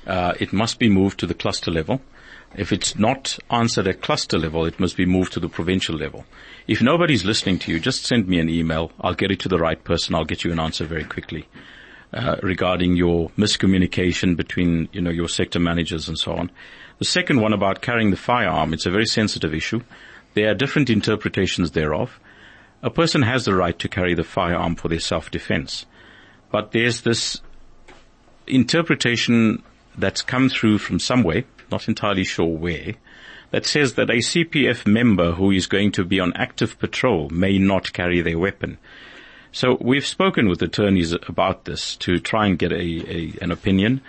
Uh, 0.07 0.33
it 0.39 0.53
must 0.53 0.79
be 0.79 0.89
moved 0.89 1.19
to 1.19 1.27
the 1.27 1.33
cluster 1.33 1.71
level. 1.71 2.01
If 2.55 2.71
it's 2.71 2.97
not 2.97 3.37
answered 3.51 3.87
at 3.87 4.01
cluster 4.01 4.39
level, 4.39 4.65
it 4.65 4.79
must 4.79 4.97
be 4.97 5.05
moved 5.05 5.33
to 5.33 5.39
the 5.39 5.49
provincial 5.49 5.95
level. 5.95 6.25
If 6.67 6.81
nobody's 6.81 7.23
listening 7.23 7.59
to 7.59 7.71
you, 7.71 7.79
just 7.79 8.05
send 8.05 8.27
me 8.27 8.39
an 8.39 8.49
email. 8.49 8.91
I'll 8.99 9.13
get 9.13 9.29
it 9.29 9.39
to 9.41 9.49
the 9.49 9.59
right 9.59 9.83
person. 9.83 10.15
I'll 10.15 10.25
get 10.25 10.43
you 10.43 10.51
an 10.51 10.59
answer 10.59 10.85
very 10.85 11.03
quickly. 11.03 11.47
Uh, 12.11 12.37
regarding 12.41 12.95
your 12.95 13.29
miscommunication 13.37 14.35
between, 14.35 14.89
you 14.91 14.99
know, 14.99 15.11
your 15.11 15.29
sector 15.29 15.59
managers 15.59 16.07
and 16.07 16.17
so 16.17 16.33
on. 16.33 16.49
The 16.97 17.05
second 17.05 17.39
one 17.39 17.53
about 17.53 17.83
carrying 17.83 18.09
the 18.09 18.17
firearm, 18.17 18.73
it's 18.73 18.87
a 18.87 18.89
very 18.89 19.05
sensitive 19.05 19.53
issue. 19.53 19.81
There 20.33 20.49
are 20.49 20.55
different 20.55 20.89
interpretations 20.89 21.69
thereof. 21.69 22.19
A 22.81 22.89
person 22.89 23.21
has 23.21 23.45
the 23.45 23.53
right 23.53 23.77
to 23.77 23.87
carry 23.87 24.15
the 24.15 24.23
firearm 24.23 24.75
for 24.75 24.87
their 24.87 24.99
self-defense. 24.99 25.85
But 26.49 26.71
there's 26.71 27.01
this 27.01 27.41
interpretation 28.47 29.61
that's 29.95 30.23
come 30.23 30.49
through 30.49 30.79
from 30.79 30.97
somewhere, 30.99 31.43
not 31.71 31.87
entirely 31.87 32.23
sure 32.23 32.57
where, 32.57 32.95
that 33.51 33.67
says 33.67 33.93
that 33.93 34.09
a 34.09 34.13
CPF 34.13 34.87
member 34.87 35.33
who 35.33 35.51
is 35.51 35.67
going 35.67 35.91
to 35.91 36.03
be 36.03 36.19
on 36.19 36.33
active 36.33 36.79
patrol 36.79 37.29
may 37.29 37.59
not 37.59 37.93
carry 37.93 38.21
their 38.21 38.39
weapon. 38.39 38.79
So 39.51 39.77
we've 39.81 40.05
spoken 40.05 40.47
with 40.47 40.61
attorneys 40.61 41.11
about 41.11 41.65
this 41.65 41.95
to 41.97 42.19
try 42.19 42.45
and 42.45 42.57
get 42.57 42.71
a, 42.71 42.75
a, 42.75 43.33
an 43.41 43.51
opinion, 43.51 44.01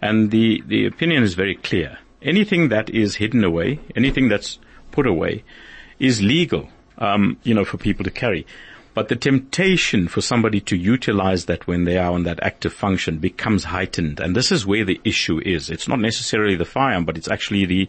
and 0.00 0.30
the, 0.30 0.62
the 0.66 0.86
opinion 0.86 1.22
is 1.22 1.34
very 1.34 1.54
clear. 1.54 1.98
Anything 2.22 2.70
that 2.70 2.88
is 2.90 3.16
hidden 3.16 3.44
away, 3.44 3.78
anything 3.94 4.28
that's 4.28 4.58
put 4.90 5.06
away, 5.06 5.44
is 5.98 6.22
legal, 6.22 6.68
um, 6.98 7.36
you 7.42 7.54
know, 7.54 7.64
for 7.64 7.76
people 7.76 8.04
to 8.04 8.10
carry. 8.10 8.46
But 8.94 9.08
the 9.08 9.16
temptation 9.16 10.08
for 10.08 10.22
somebody 10.22 10.60
to 10.62 10.76
utilize 10.76 11.44
that 11.44 11.66
when 11.66 11.84
they 11.84 11.98
are 11.98 12.12
on 12.12 12.22
that 12.22 12.42
active 12.42 12.72
function 12.72 13.18
becomes 13.18 13.64
heightened. 13.64 14.20
And 14.20 14.34
this 14.34 14.50
is 14.50 14.64
where 14.64 14.86
the 14.86 14.98
issue 15.04 15.38
is. 15.44 15.68
It's 15.68 15.86
not 15.86 16.00
necessarily 16.00 16.56
the 16.56 16.64
firearm, 16.64 17.04
but 17.04 17.18
it's 17.18 17.28
actually 17.28 17.66
the, 17.66 17.88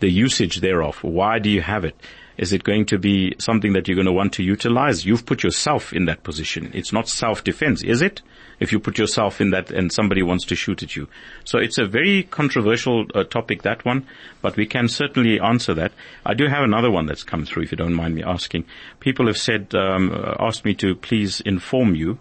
the 0.00 0.10
usage 0.10 0.60
thereof. 0.60 1.02
Why 1.02 1.38
do 1.38 1.48
you 1.48 1.62
have 1.62 1.86
it? 1.86 1.96
Is 2.36 2.52
it 2.52 2.64
going 2.64 2.86
to 2.86 2.98
be 2.98 3.34
something 3.38 3.74
that 3.74 3.86
you're 3.86 3.94
going 3.94 4.06
to 4.06 4.12
want 4.12 4.32
to 4.34 4.42
utilize? 4.42 5.04
You've 5.04 5.26
put 5.26 5.42
yourself 5.42 5.92
in 5.92 6.06
that 6.06 6.22
position. 6.22 6.70
It's 6.74 6.92
not 6.92 7.08
self-defense, 7.08 7.82
is 7.84 8.02
it? 8.02 8.22
If 8.60 8.72
you 8.72 8.80
put 8.80 8.98
yourself 8.98 9.40
in 9.40 9.50
that 9.50 9.70
and 9.70 9.92
somebody 9.92 10.22
wants 10.22 10.44
to 10.46 10.56
shoot 10.56 10.82
at 10.82 10.96
you. 10.96 11.08
So 11.44 11.58
it's 11.58 11.78
a 11.78 11.86
very 11.86 12.24
controversial 12.24 13.06
uh, 13.14 13.24
topic, 13.24 13.62
that 13.62 13.84
one, 13.84 14.06
but 14.42 14.56
we 14.56 14.66
can 14.66 14.88
certainly 14.88 15.40
answer 15.40 15.74
that. 15.74 15.92
I 16.24 16.34
do 16.34 16.46
have 16.46 16.62
another 16.62 16.90
one 16.90 17.06
that's 17.06 17.24
come 17.24 17.44
through, 17.44 17.64
if 17.64 17.72
you 17.72 17.76
don't 17.76 17.94
mind 17.94 18.14
me 18.14 18.22
asking. 18.22 18.64
People 19.00 19.26
have 19.26 19.38
said, 19.38 19.74
um, 19.74 20.12
asked 20.38 20.64
me 20.64 20.74
to 20.74 20.94
please 20.94 21.40
inform 21.40 21.94
you 21.94 22.18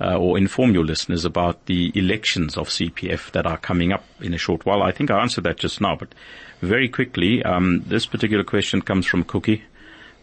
uh, 0.00 0.16
or 0.16 0.38
inform 0.38 0.72
your 0.72 0.84
listeners 0.84 1.24
about 1.24 1.66
the 1.66 1.92
elections 1.94 2.56
of 2.56 2.68
CPF 2.68 3.32
that 3.32 3.46
are 3.46 3.56
coming 3.56 3.92
up 3.92 4.04
in 4.20 4.34
a 4.34 4.38
short 4.38 4.64
while. 4.64 4.82
I 4.82 4.92
think 4.92 5.10
I 5.10 5.20
answered 5.20 5.44
that 5.44 5.58
just 5.58 5.80
now, 5.80 5.96
but 5.96 6.14
very 6.60 6.88
quickly, 6.88 7.42
um, 7.42 7.82
this 7.86 8.06
particular 8.06 8.44
question 8.44 8.82
comes 8.82 9.06
from 9.06 9.24
Cookie, 9.24 9.62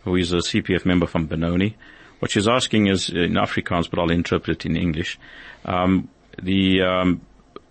who 0.04 0.16
is 0.16 0.34
a 0.34 0.38
CPF 0.38 0.86
member 0.86 1.08
from 1.08 1.28
Benoni. 1.28 1.76
What 2.20 2.32
she's 2.32 2.48
asking 2.48 2.88
is 2.88 3.10
in 3.10 3.34
Afrikaans, 3.34 3.90
but 3.90 4.00
I'll 4.00 4.12
interpret 4.12 4.66
it 4.66 4.70
in 4.70 4.76
English. 4.76 5.20
Um, 5.66 6.10
the 6.42 6.82
um, 6.82 7.22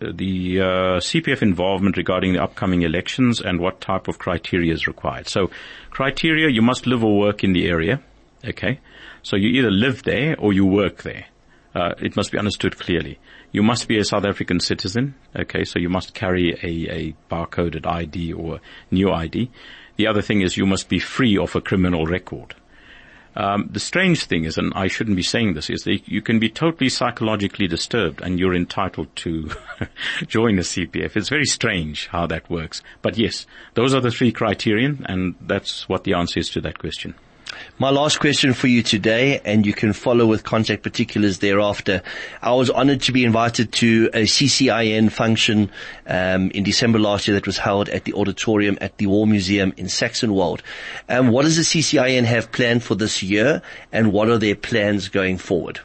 the 0.00 0.60
uh, 0.60 1.00
CPF 1.00 1.42
involvement 1.42 1.96
regarding 1.96 2.34
the 2.34 2.42
upcoming 2.42 2.82
elections 2.82 3.40
and 3.40 3.60
what 3.60 3.80
type 3.80 4.08
of 4.08 4.18
criteria 4.18 4.72
is 4.72 4.86
required. 4.86 5.28
So, 5.28 5.50
criteria: 5.90 6.50
you 6.50 6.62
must 6.62 6.86
live 6.86 7.04
or 7.04 7.18
work 7.18 7.44
in 7.44 7.52
the 7.52 7.68
area. 7.68 8.00
Okay, 8.44 8.80
so 9.22 9.36
you 9.36 9.48
either 9.48 9.70
live 9.70 10.02
there 10.02 10.36
or 10.38 10.52
you 10.52 10.66
work 10.66 11.02
there. 11.02 11.26
Uh, 11.74 11.94
it 11.98 12.14
must 12.16 12.30
be 12.30 12.38
understood 12.38 12.78
clearly. 12.78 13.18
You 13.55 13.62
must 13.62 13.86
be 13.86 13.98
a 13.98 14.05
South 14.05 14.24
African 14.24 14.59
citizen. 14.59 15.14
Okay, 15.36 15.62
so 15.62 15.78
you 15.78 15.88
must 15.88 16.12
carry 16.12 16.55
a, 16.55 16.92
a 16.92 17.14
barcoded 17.30 17.86
ID 17.86 18.32
or 18.32 18.59
new 18.90 19.12
ID. 19.12 19.48
The 19.94 20.09
other 20.09 20.22
thing 20.22 20.40
is 20.40 20.57
you 20.57 20.66
must 20.66 20.88
be 20.88 20.98
free 20.98 21.38
of 21.38 21.55
a 21.55 21.61
criminal 21.61 22.05
record. 22.05 22.57
Um, 23.36 23.68
the 23.70 23.78
strange 23.78 24.24
thing 24.24 24.42
is, 24.42 24.59
and 24.59 24.72
I 24.74 24.88
shouldn't 24.88 25.16
be 25.16 25.22
saying 25.22 25.55
this, 25.55 25.70
is 25.70 25.84
that 25.84 26.09
you 26.09 26.20
can 26.20 26.40
be 26.40 26.48
totally 26.48 26.88
psychologically 26.88 27.68
disturbed 27.68 28.20
and 28.22 28.40
you're 28.40 28.57
entitled 28.57 29.14
to 29.16 29.48
join 30.26 30.57
the 30.57 30.62
CPF. 30.62 31.16
It's 31.16 31.28
very 31.28 31.44
strange 31.44 32.09
how 32.09 32.26
that 32.26 32.50
works. 32.50 32.82
But 33.02 33.16
yes, 33.16 33.46
those 33.74 33.94
are 33.94 34.00
the 34.00 34.11
three 34.11 34.32
criterion 34.32 35.07
and 35.09 35.36
that's 35.40 35.88
what 35.88 36.02
the 36.02 36.14
answer 36.14 36.40
is 36.40 36.50
to 36.50 36.61
that 36.62 36.80
question. 36.80 37.14
My 37.78 37.90
last 37.90 38.20
question 38.20 38.55
for 38.55 38.66
you 38.66 38.82
today, 38.82 39.40
and 39.44 39.66
you 39.66 39.72
can 39.72 39.92
follow 39.92 40.26
with 40.26 40.44
contact 40.44 40.82
particulars 40.82 41.38
thereafter. 41.38 42.02
I 42.42 42.52
was 42.52 42.70
honored 42.70 43.02
to 43.02 43.12
be 43.12 43.24
invited 43.24 43.72
to 43.72 44.11
a 44.14 44.22
CCIN 44.22 45.11
function 45.11 45.70
um, 46.07 46.50
in 46.52 46.62
December 46.62 46.98
last 46.98 47.26
year 47.26 47.34
that 47.34 47.46
was 47.46 47.59
held 47.59 47.88
at 47.88 48.05
the 48.05 48.14
auditorium 48.14 48.78
at 48.80 48.98
the 48.98 49.07
War 49.07 49.26
Museum 49.26 49.72
in 49.76 49.86
Saxonwold. 49.86 50.61
Um, 51.09 51.28
what 51.28 51.42
does 51.42 51.57
the 51.57 51.62
CCIN 51.62 52.24
have 52.24 52.52
planned 52.52 52.82
for 52.82 52.94
this 52.94 53.22
year, 53.22 53.62
and 53.92 54.12
what 54.12 54.28
are 54.28 54.38
their 54.38 54.57
plans 54.57 55.09
going 55.09 55.38
forward? 55.38 55.80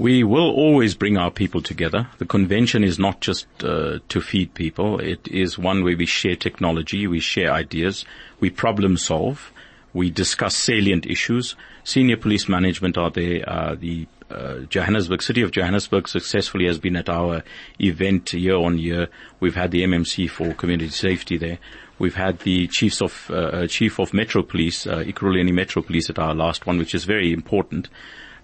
We 0.00 0.24
will 0.24 0.50
always 0.50 0.94
bring 0.94 1.18
our 1.18 1.30
people 1.30 1.60
together. 1.60 2.08
The 2.16 2.24
convention 2.24 2.82
is 2.84 2.98
not 2.98 3.20
just 3.20 3.46
uh, 3.62 3.98
to 4.08 4.20
feed 4.22 4.54
people. 4.54 4.98
It 4.98 5.28
is 5.28 5.58
one 5.58 5.84
where 5.84 5.94
we 5.94 6.06
share 6.06 6.36
technology, 6.36 7.06
we 7.06 7.20
share 7.20 7.52
ideas, 7.52 8.06
we 8.40 8.48
problem 8.48 8.96
solve. 8.96 9.52
We 9.92 10.10
discuss 10.10 10.56
salient 10.56 11.06
issues. 11.06 11.56
Senior 11.84 12.16
police 12.16 12.48
management 12.48 12.96
are 12.96 13.10
there. 13.10 13.48
Uh, 13.48 13.74
the 13.74 14.06
uh, 14.30 14.60
Johannesburg, 14.68 15.22
City 15.22 15.42
of 15.42 15.50
Johannesburg 15.50 16.06
successfully 16.06 16.66
has 16.66 16.78
been 16.78 16.96
at 16.96 17.08
our 17.08 17.42
event 17.80 18.32
year 18.32 18.56
on 18.56 18.78
year. 18.78 19.08
We've 19.40 19.56
had 19.56 19.72
the 19.72 19.82
MMC 19.82 20.30
for 20.30 20.54
community 20.54 20.90
safety 20.90 21.36
there. 21.36 21.58
We've 21.98 22.14
had 22.14 22.38
the 22.40 22.66
chiefs 22.68 23.02
of, 23.02 23.30
uh, 23.30 23.34
uh 23.34 23.66
chief 23.66 23.98
of 23.98 24.14
Metro 24.14 24.42
Police, 24.42 24.86
uh, 24.86 24.98
Ekurhuleni 24.98 25.52
Metro 25.52 25.82
Police 25.82 26.08
at 26.10 26.18
our 26.18 26.34
last 26.34 26.66
one, 26.66 26.78
which 26.78 26.94
is 26.94 27.04
very 27.04 27.32
important. 27.32 27.88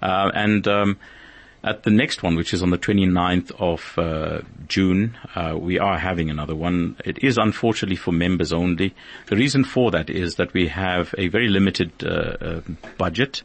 Uh, 0.02 0.30
and, 0.34 0.66
um, 0.68 0.98
at 1.66 1.82
the 1.82 1.90
next 1.90 2.22
one, 2.22 2.36
which 2.36 2.54
is 2.54 2.62
on 2.62 2.70
the 2.70 2.78
29th 2.78 3.50
of 3.58 3.98
uh, 3.98 4.40
June, 4.68 5.18
uh, 5.34 5.56
we 5.58 5.78
are 5.80 5.98
having 5.98 6.30
another 6.30 6.54
one. 6.54 6.96
It 7.04 7.22
is 7.24 7.36
unfortunately 7.36 7.96
for 7.96 8.12
members 8.12 8.52
only. 8.52 8.94
The 9.26 9.36
reason 9.36 9.64
for 9.64 9.90
that 9.90 10.08
is 10.08 10.36
that 10.36 10.54
we 10.54 10.68
have 10.68 11.12
a 11.18 11.26
very 11.28 11.48
limited 11.48 11.92
uh, 12.04 12.36
uh 12.40 12.60
budget 12.96 13.42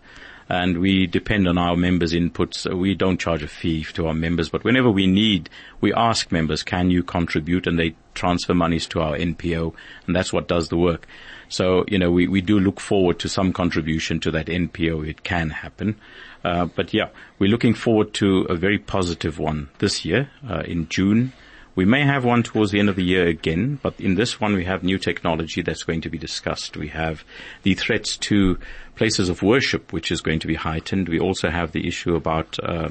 and 0.50 0.80
we 0.80 1.08
depend 1.08 1.48
on 1.48 1.58
our 1.58 1.78
members' 1.78 2.14
inputs. 2.14 2.72
We 2.72 2.94
don't 2.94 3.20
charge 3.20 3.42
a 3.42 3.48
fee 3.48 3.86
to 3.94 4.08
our 4.08 4.14
members, 4.14 4.50
but 4.50 4.66
whenever 4.66 4.92
we 4.92 5.08
need, 5.08 5.50
we 5.80 5.94
ask 5.94 6.30
members, 6.30 6.62
can 6.62 6.92
you 6.92 7.04
contribute? 7.04 7.68
And 7.68 7.80
they 7.80 7.96
transfer 8.16 8.54
monies 8.54 8.86
to 8.88 9.00
our 9.00 9.16
NPO, 9.16 9.74
and 10.06 10.16
that's 10.16 10.34
what 10.34 10.50
does 10.50 10.68
the 10.68 10.78
work. 10.78 11.08
So, 11.48 11.86
you 11.88 11.98
know, 11.98 12.12
we, 12.12 12.28
we 12.28 12.42
do 12.42 12.60
look 12.60 12.82
forward 12.82 13.18
to 13.20 13.30
some 13.30 13.54
contribution 13.54 14.20
to 14.22 14.32
that 14.32 14.48
NPO. 14.48 15.08
It 15.08 15.24
can 15.24 15.52
happen. 15.52 15.96
Uh, 16.44 16.66
but 16.66 16.94
yeah, 16.94 17.10
we're 17.40 17.50
looking 17.50 17.74
forward 17.74 18.14
to 18.16 18.42
a 18.50 18.56
very 18.56 18.80
positive 18.80 19.40
one 19.40 19.70
this 19.80 20.06
year 20.06 20.30
uh, 20.50 20.64
in 20.66 20.88
June. 20.90 21.34
We 21.74 21.86
may 21.86 22.04
have 22.04 22.26
one 22.26 22.44
towards 22.44 22.72
the 22.72 22.80
end 22.80 22.90
of 22.90 22.98
the 22.98 23.04
year 23.04 23.28
again, 23.28 23.80
but 23.82 23.98
in 24.00 24.16
this 24.16 24.42
one 24.42 24.56
we 24.56 24.66
have 24.66 24.84
new 24.84 24.98
technology 24.98 25.62
that's 25.62 25.84
going 25.84 26.02
to 26.02 26.10
be 26.10 26.18
discussed. 26.18 26.76
We 26.76 26.90
have 26.90 27.24
the 27.64 27.76
threats 27.76 28.18
to 28.18 28.58
places 28.96 29.30
of 29.30 29.42
worship, 29.42 29.94
which 29.94 30.12
is 30.12 30.20
going 30.20 30.40
to 30.40 30.48
be 30.48 30.56
heightened. 30.56 31.08
We 31.08 31.20
also 31.20 31.50
have 31.50 31.72
the 31.72 31.88
issue 31.88 32.16
about 32.16 32.60
uh, 32.62 32.90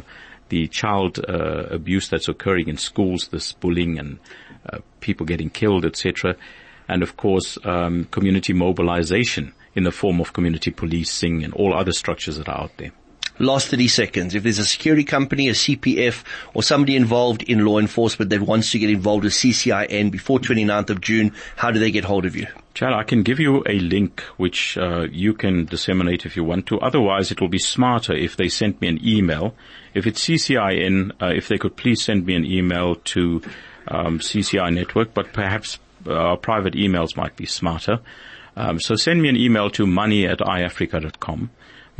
the 0.48 0.66
child 0.68 1.18
uh, 1.28 1.66
abuse 1.70 2.08
that's 2.08 2.28
occurring 2.28 2.68
in 2.68 2.78
schools, 2.78 3.28
this 3.28 3.52
bullying 3.52 3.98
and 3.98 4.18
uh, 4.72 4.78
people 5.00 5.26
getting 5.26 5.50
killed, 5.50 5.84
etc. 5.84 6.36
And 6.88 7.02
of 7.02 7.16
course, 7.16 7.58
um, 7.64 8.06
community 8.06 8.54
mobilization 8.54 9.52
in 9.74 9.84
the 9.84 9.92
form 9.92 10.20
of 10.20 10.32
community 10.32 10.70
policing 10.70 11.44
and 11.44 11.52
all 11.54 11.74
other 11.74 11.92
structures 11.92 12.38
that 12.38 12.48
are 12.48 12.62
out 12.62 12.72
there. 12.78 12.92
Last 13.40 13.68
30 13.68 13.88
seconds. 13.88 14.34
If 14.34 14.42
there's 14.42 14.58
a 14.58 14.66
security 14.66 15.02
company, 15.02 15.48
a 15.48 15.52
CPF, 15.52 16.24
or 16.52 16.62
somebody 16.62 16.94
involved 16.94 17.42
in 17.42 17.64
law 17.64 17.78
enforcement 17.78 18.30
that 18.30 18.42
wants 18.42 18.70
to 18.72 18.78
get 18.78 18.90
involved 18.90 19.24
with 19.24 19.32
CCIN 19.32 20.10
before 20.10 20.38
29th 20.38 20.90
of 20.90 21.00
June, 21.00 21.32
how 21.56 21.70
do 21.70 21.80
they 21.80 21.90
get 21.90 22.04
hold 22.04 22.26
of 22.26 22.36
you? 22.36 22.46
Chad, 22.74 22.92
I 22.92 23.02
can 23.02 23.22
give 23.22 23.40
you 23.40 23.64
a 23.66 23.78
link 23.80 24.20
which 24.36 24.76
uh, 24.76 25.06
you 25.10 25.32
can 25.32 25.64
disseminate 25.64 26.26
if 26.26 26.36
you 26.36 26.44
want 26.44 26.66
to. 26.66 26.78
Otherwise, 26.80 27.30
it 27.30 27.40
will 27.40 27.48
be 27.48 27.58
smarter 27.58 28.14
if 28.14 28.36
they 28.36 28.48
send 28.48 28.78
me 28.80 28.88
an 28.88 29.00
email. 29.02 29.54
If 29.94 30.06
it's 30.06 30.22
CCIN, 30.22 31.12
uh, 31.22 31.32
if 31.34 31.48
they 31.48 31.56
could 31.56 31.76
please 31.76 32.04
send 32.04 32.26
me 32.26 32.34
an 32.34 32.44
email 32.44 32.96
to 32.96 33.42
um, 33.88 34.18
CCI 34.18 34.72
Network, 34.74 35.14
but 35.14 35.32
perhaps 35.32 35.78
uh, 36.06 36.36
private 36.36 36.74
emails 36.74 37.16
might 37.16 37.36
be 37.36 37.46
smarter. 37.46 38.00
Um, 38.56 38.78
so 38.78 38.94
send 38.96 39.22
me 39.22 39.28
an 39.28 39.36
email 39.36 39.70
to 39.70 39.86
money 39.86 40.26
at 40.26 40.38
iafrica.com. 40.40 41.50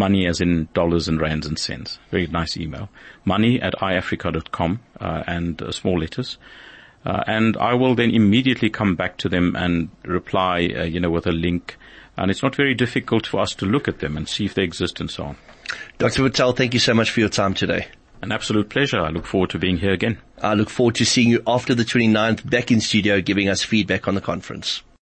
Money 0.01 0.27
as 0.27 0.41
in 0.41 0.67
dollars 0.73 1.09
and 1.09 1.21
rands 1.21 1.47
and 1.47 1.59
cents. 1.59 1.99
Very 2.11 2.27
nice 2.27 2.57
email. 2.57 2.89
Money 3.27 3.61
at 3.61 3.75
iafrica.com 3.75 4.81
uh, 4.99 5.25
and 5.27 5.61
uh, 5.61 5.71
small 5.73 5.99
letters. 5.99 6.39
Uh, 7.05 7.23
and 7.27 7.55
I 7.59 7.75
will 7.75 7.95
then 7.95 8.11
immediately 8.11 8.71
come 8.71 8.97
back 8.97 9.19
to 9.19 9.29
them 9.29 9.55
and 9.57 9.91
reply, 10.05 10.71
uh, 10.75 10.85
you 10.85 11.01
know, 11.01 11.11
with 11.11 11.27
a 11.27 11.33
link. 11.33 11.77
And 12.17 12.31
it's 12.31 12.43
not 12.43 12.57
very 12.57 12.75
difficult 12.75 13.27
for 13.27 13.41
us 13.41 13.55
to 13.57 13.67
look 13.67 13.89
at 13.89 13.99
them 13.99 14.17
and 14.17 14.27
see 14.27 14.47
if 14.47 14.55
they 14.55 14.63
exist 14.63 15.01
and 15.01 15.11
so 15.11 15.25
on. 15.25 15.37
Dr. 15.99 16.23
Patel, 16.23 16.53
thank 16.53 16.73
you 16.73 16.81
so 16.81 16.95
much 16.95 17.11
for 17.11 17.21
your 17.21 17.29
time 17.29 17.53
today. 17.53 17.89
An 18.23 18.33
absolute 18.33 18.71
pleasure. 18.71 19.01
I 19.01 19.11
look 19.11 19.27
forward 19.27 19.51
to 19.51 19.59
being 19.59 19.77
here 19.77 19.93
again. 19.93 20.17
I 20.41 20.55
look 20.55 20.71
forward 20.71 20.95
to 20.97 21.05
seeing 21.05 21.29
you 21.29 21.43
after 21.47 21.75
the 21.75 21.85
29th 21.85 22.49
back 22.49 22.71
in 22.71 22.81
studio 22.81 23.21
giving 23.21 23.51
us 23.51 23.63
feedback 23.63 24.09
on 24.09 24.15
the 24.15 24.21
conference. 24.23 24.83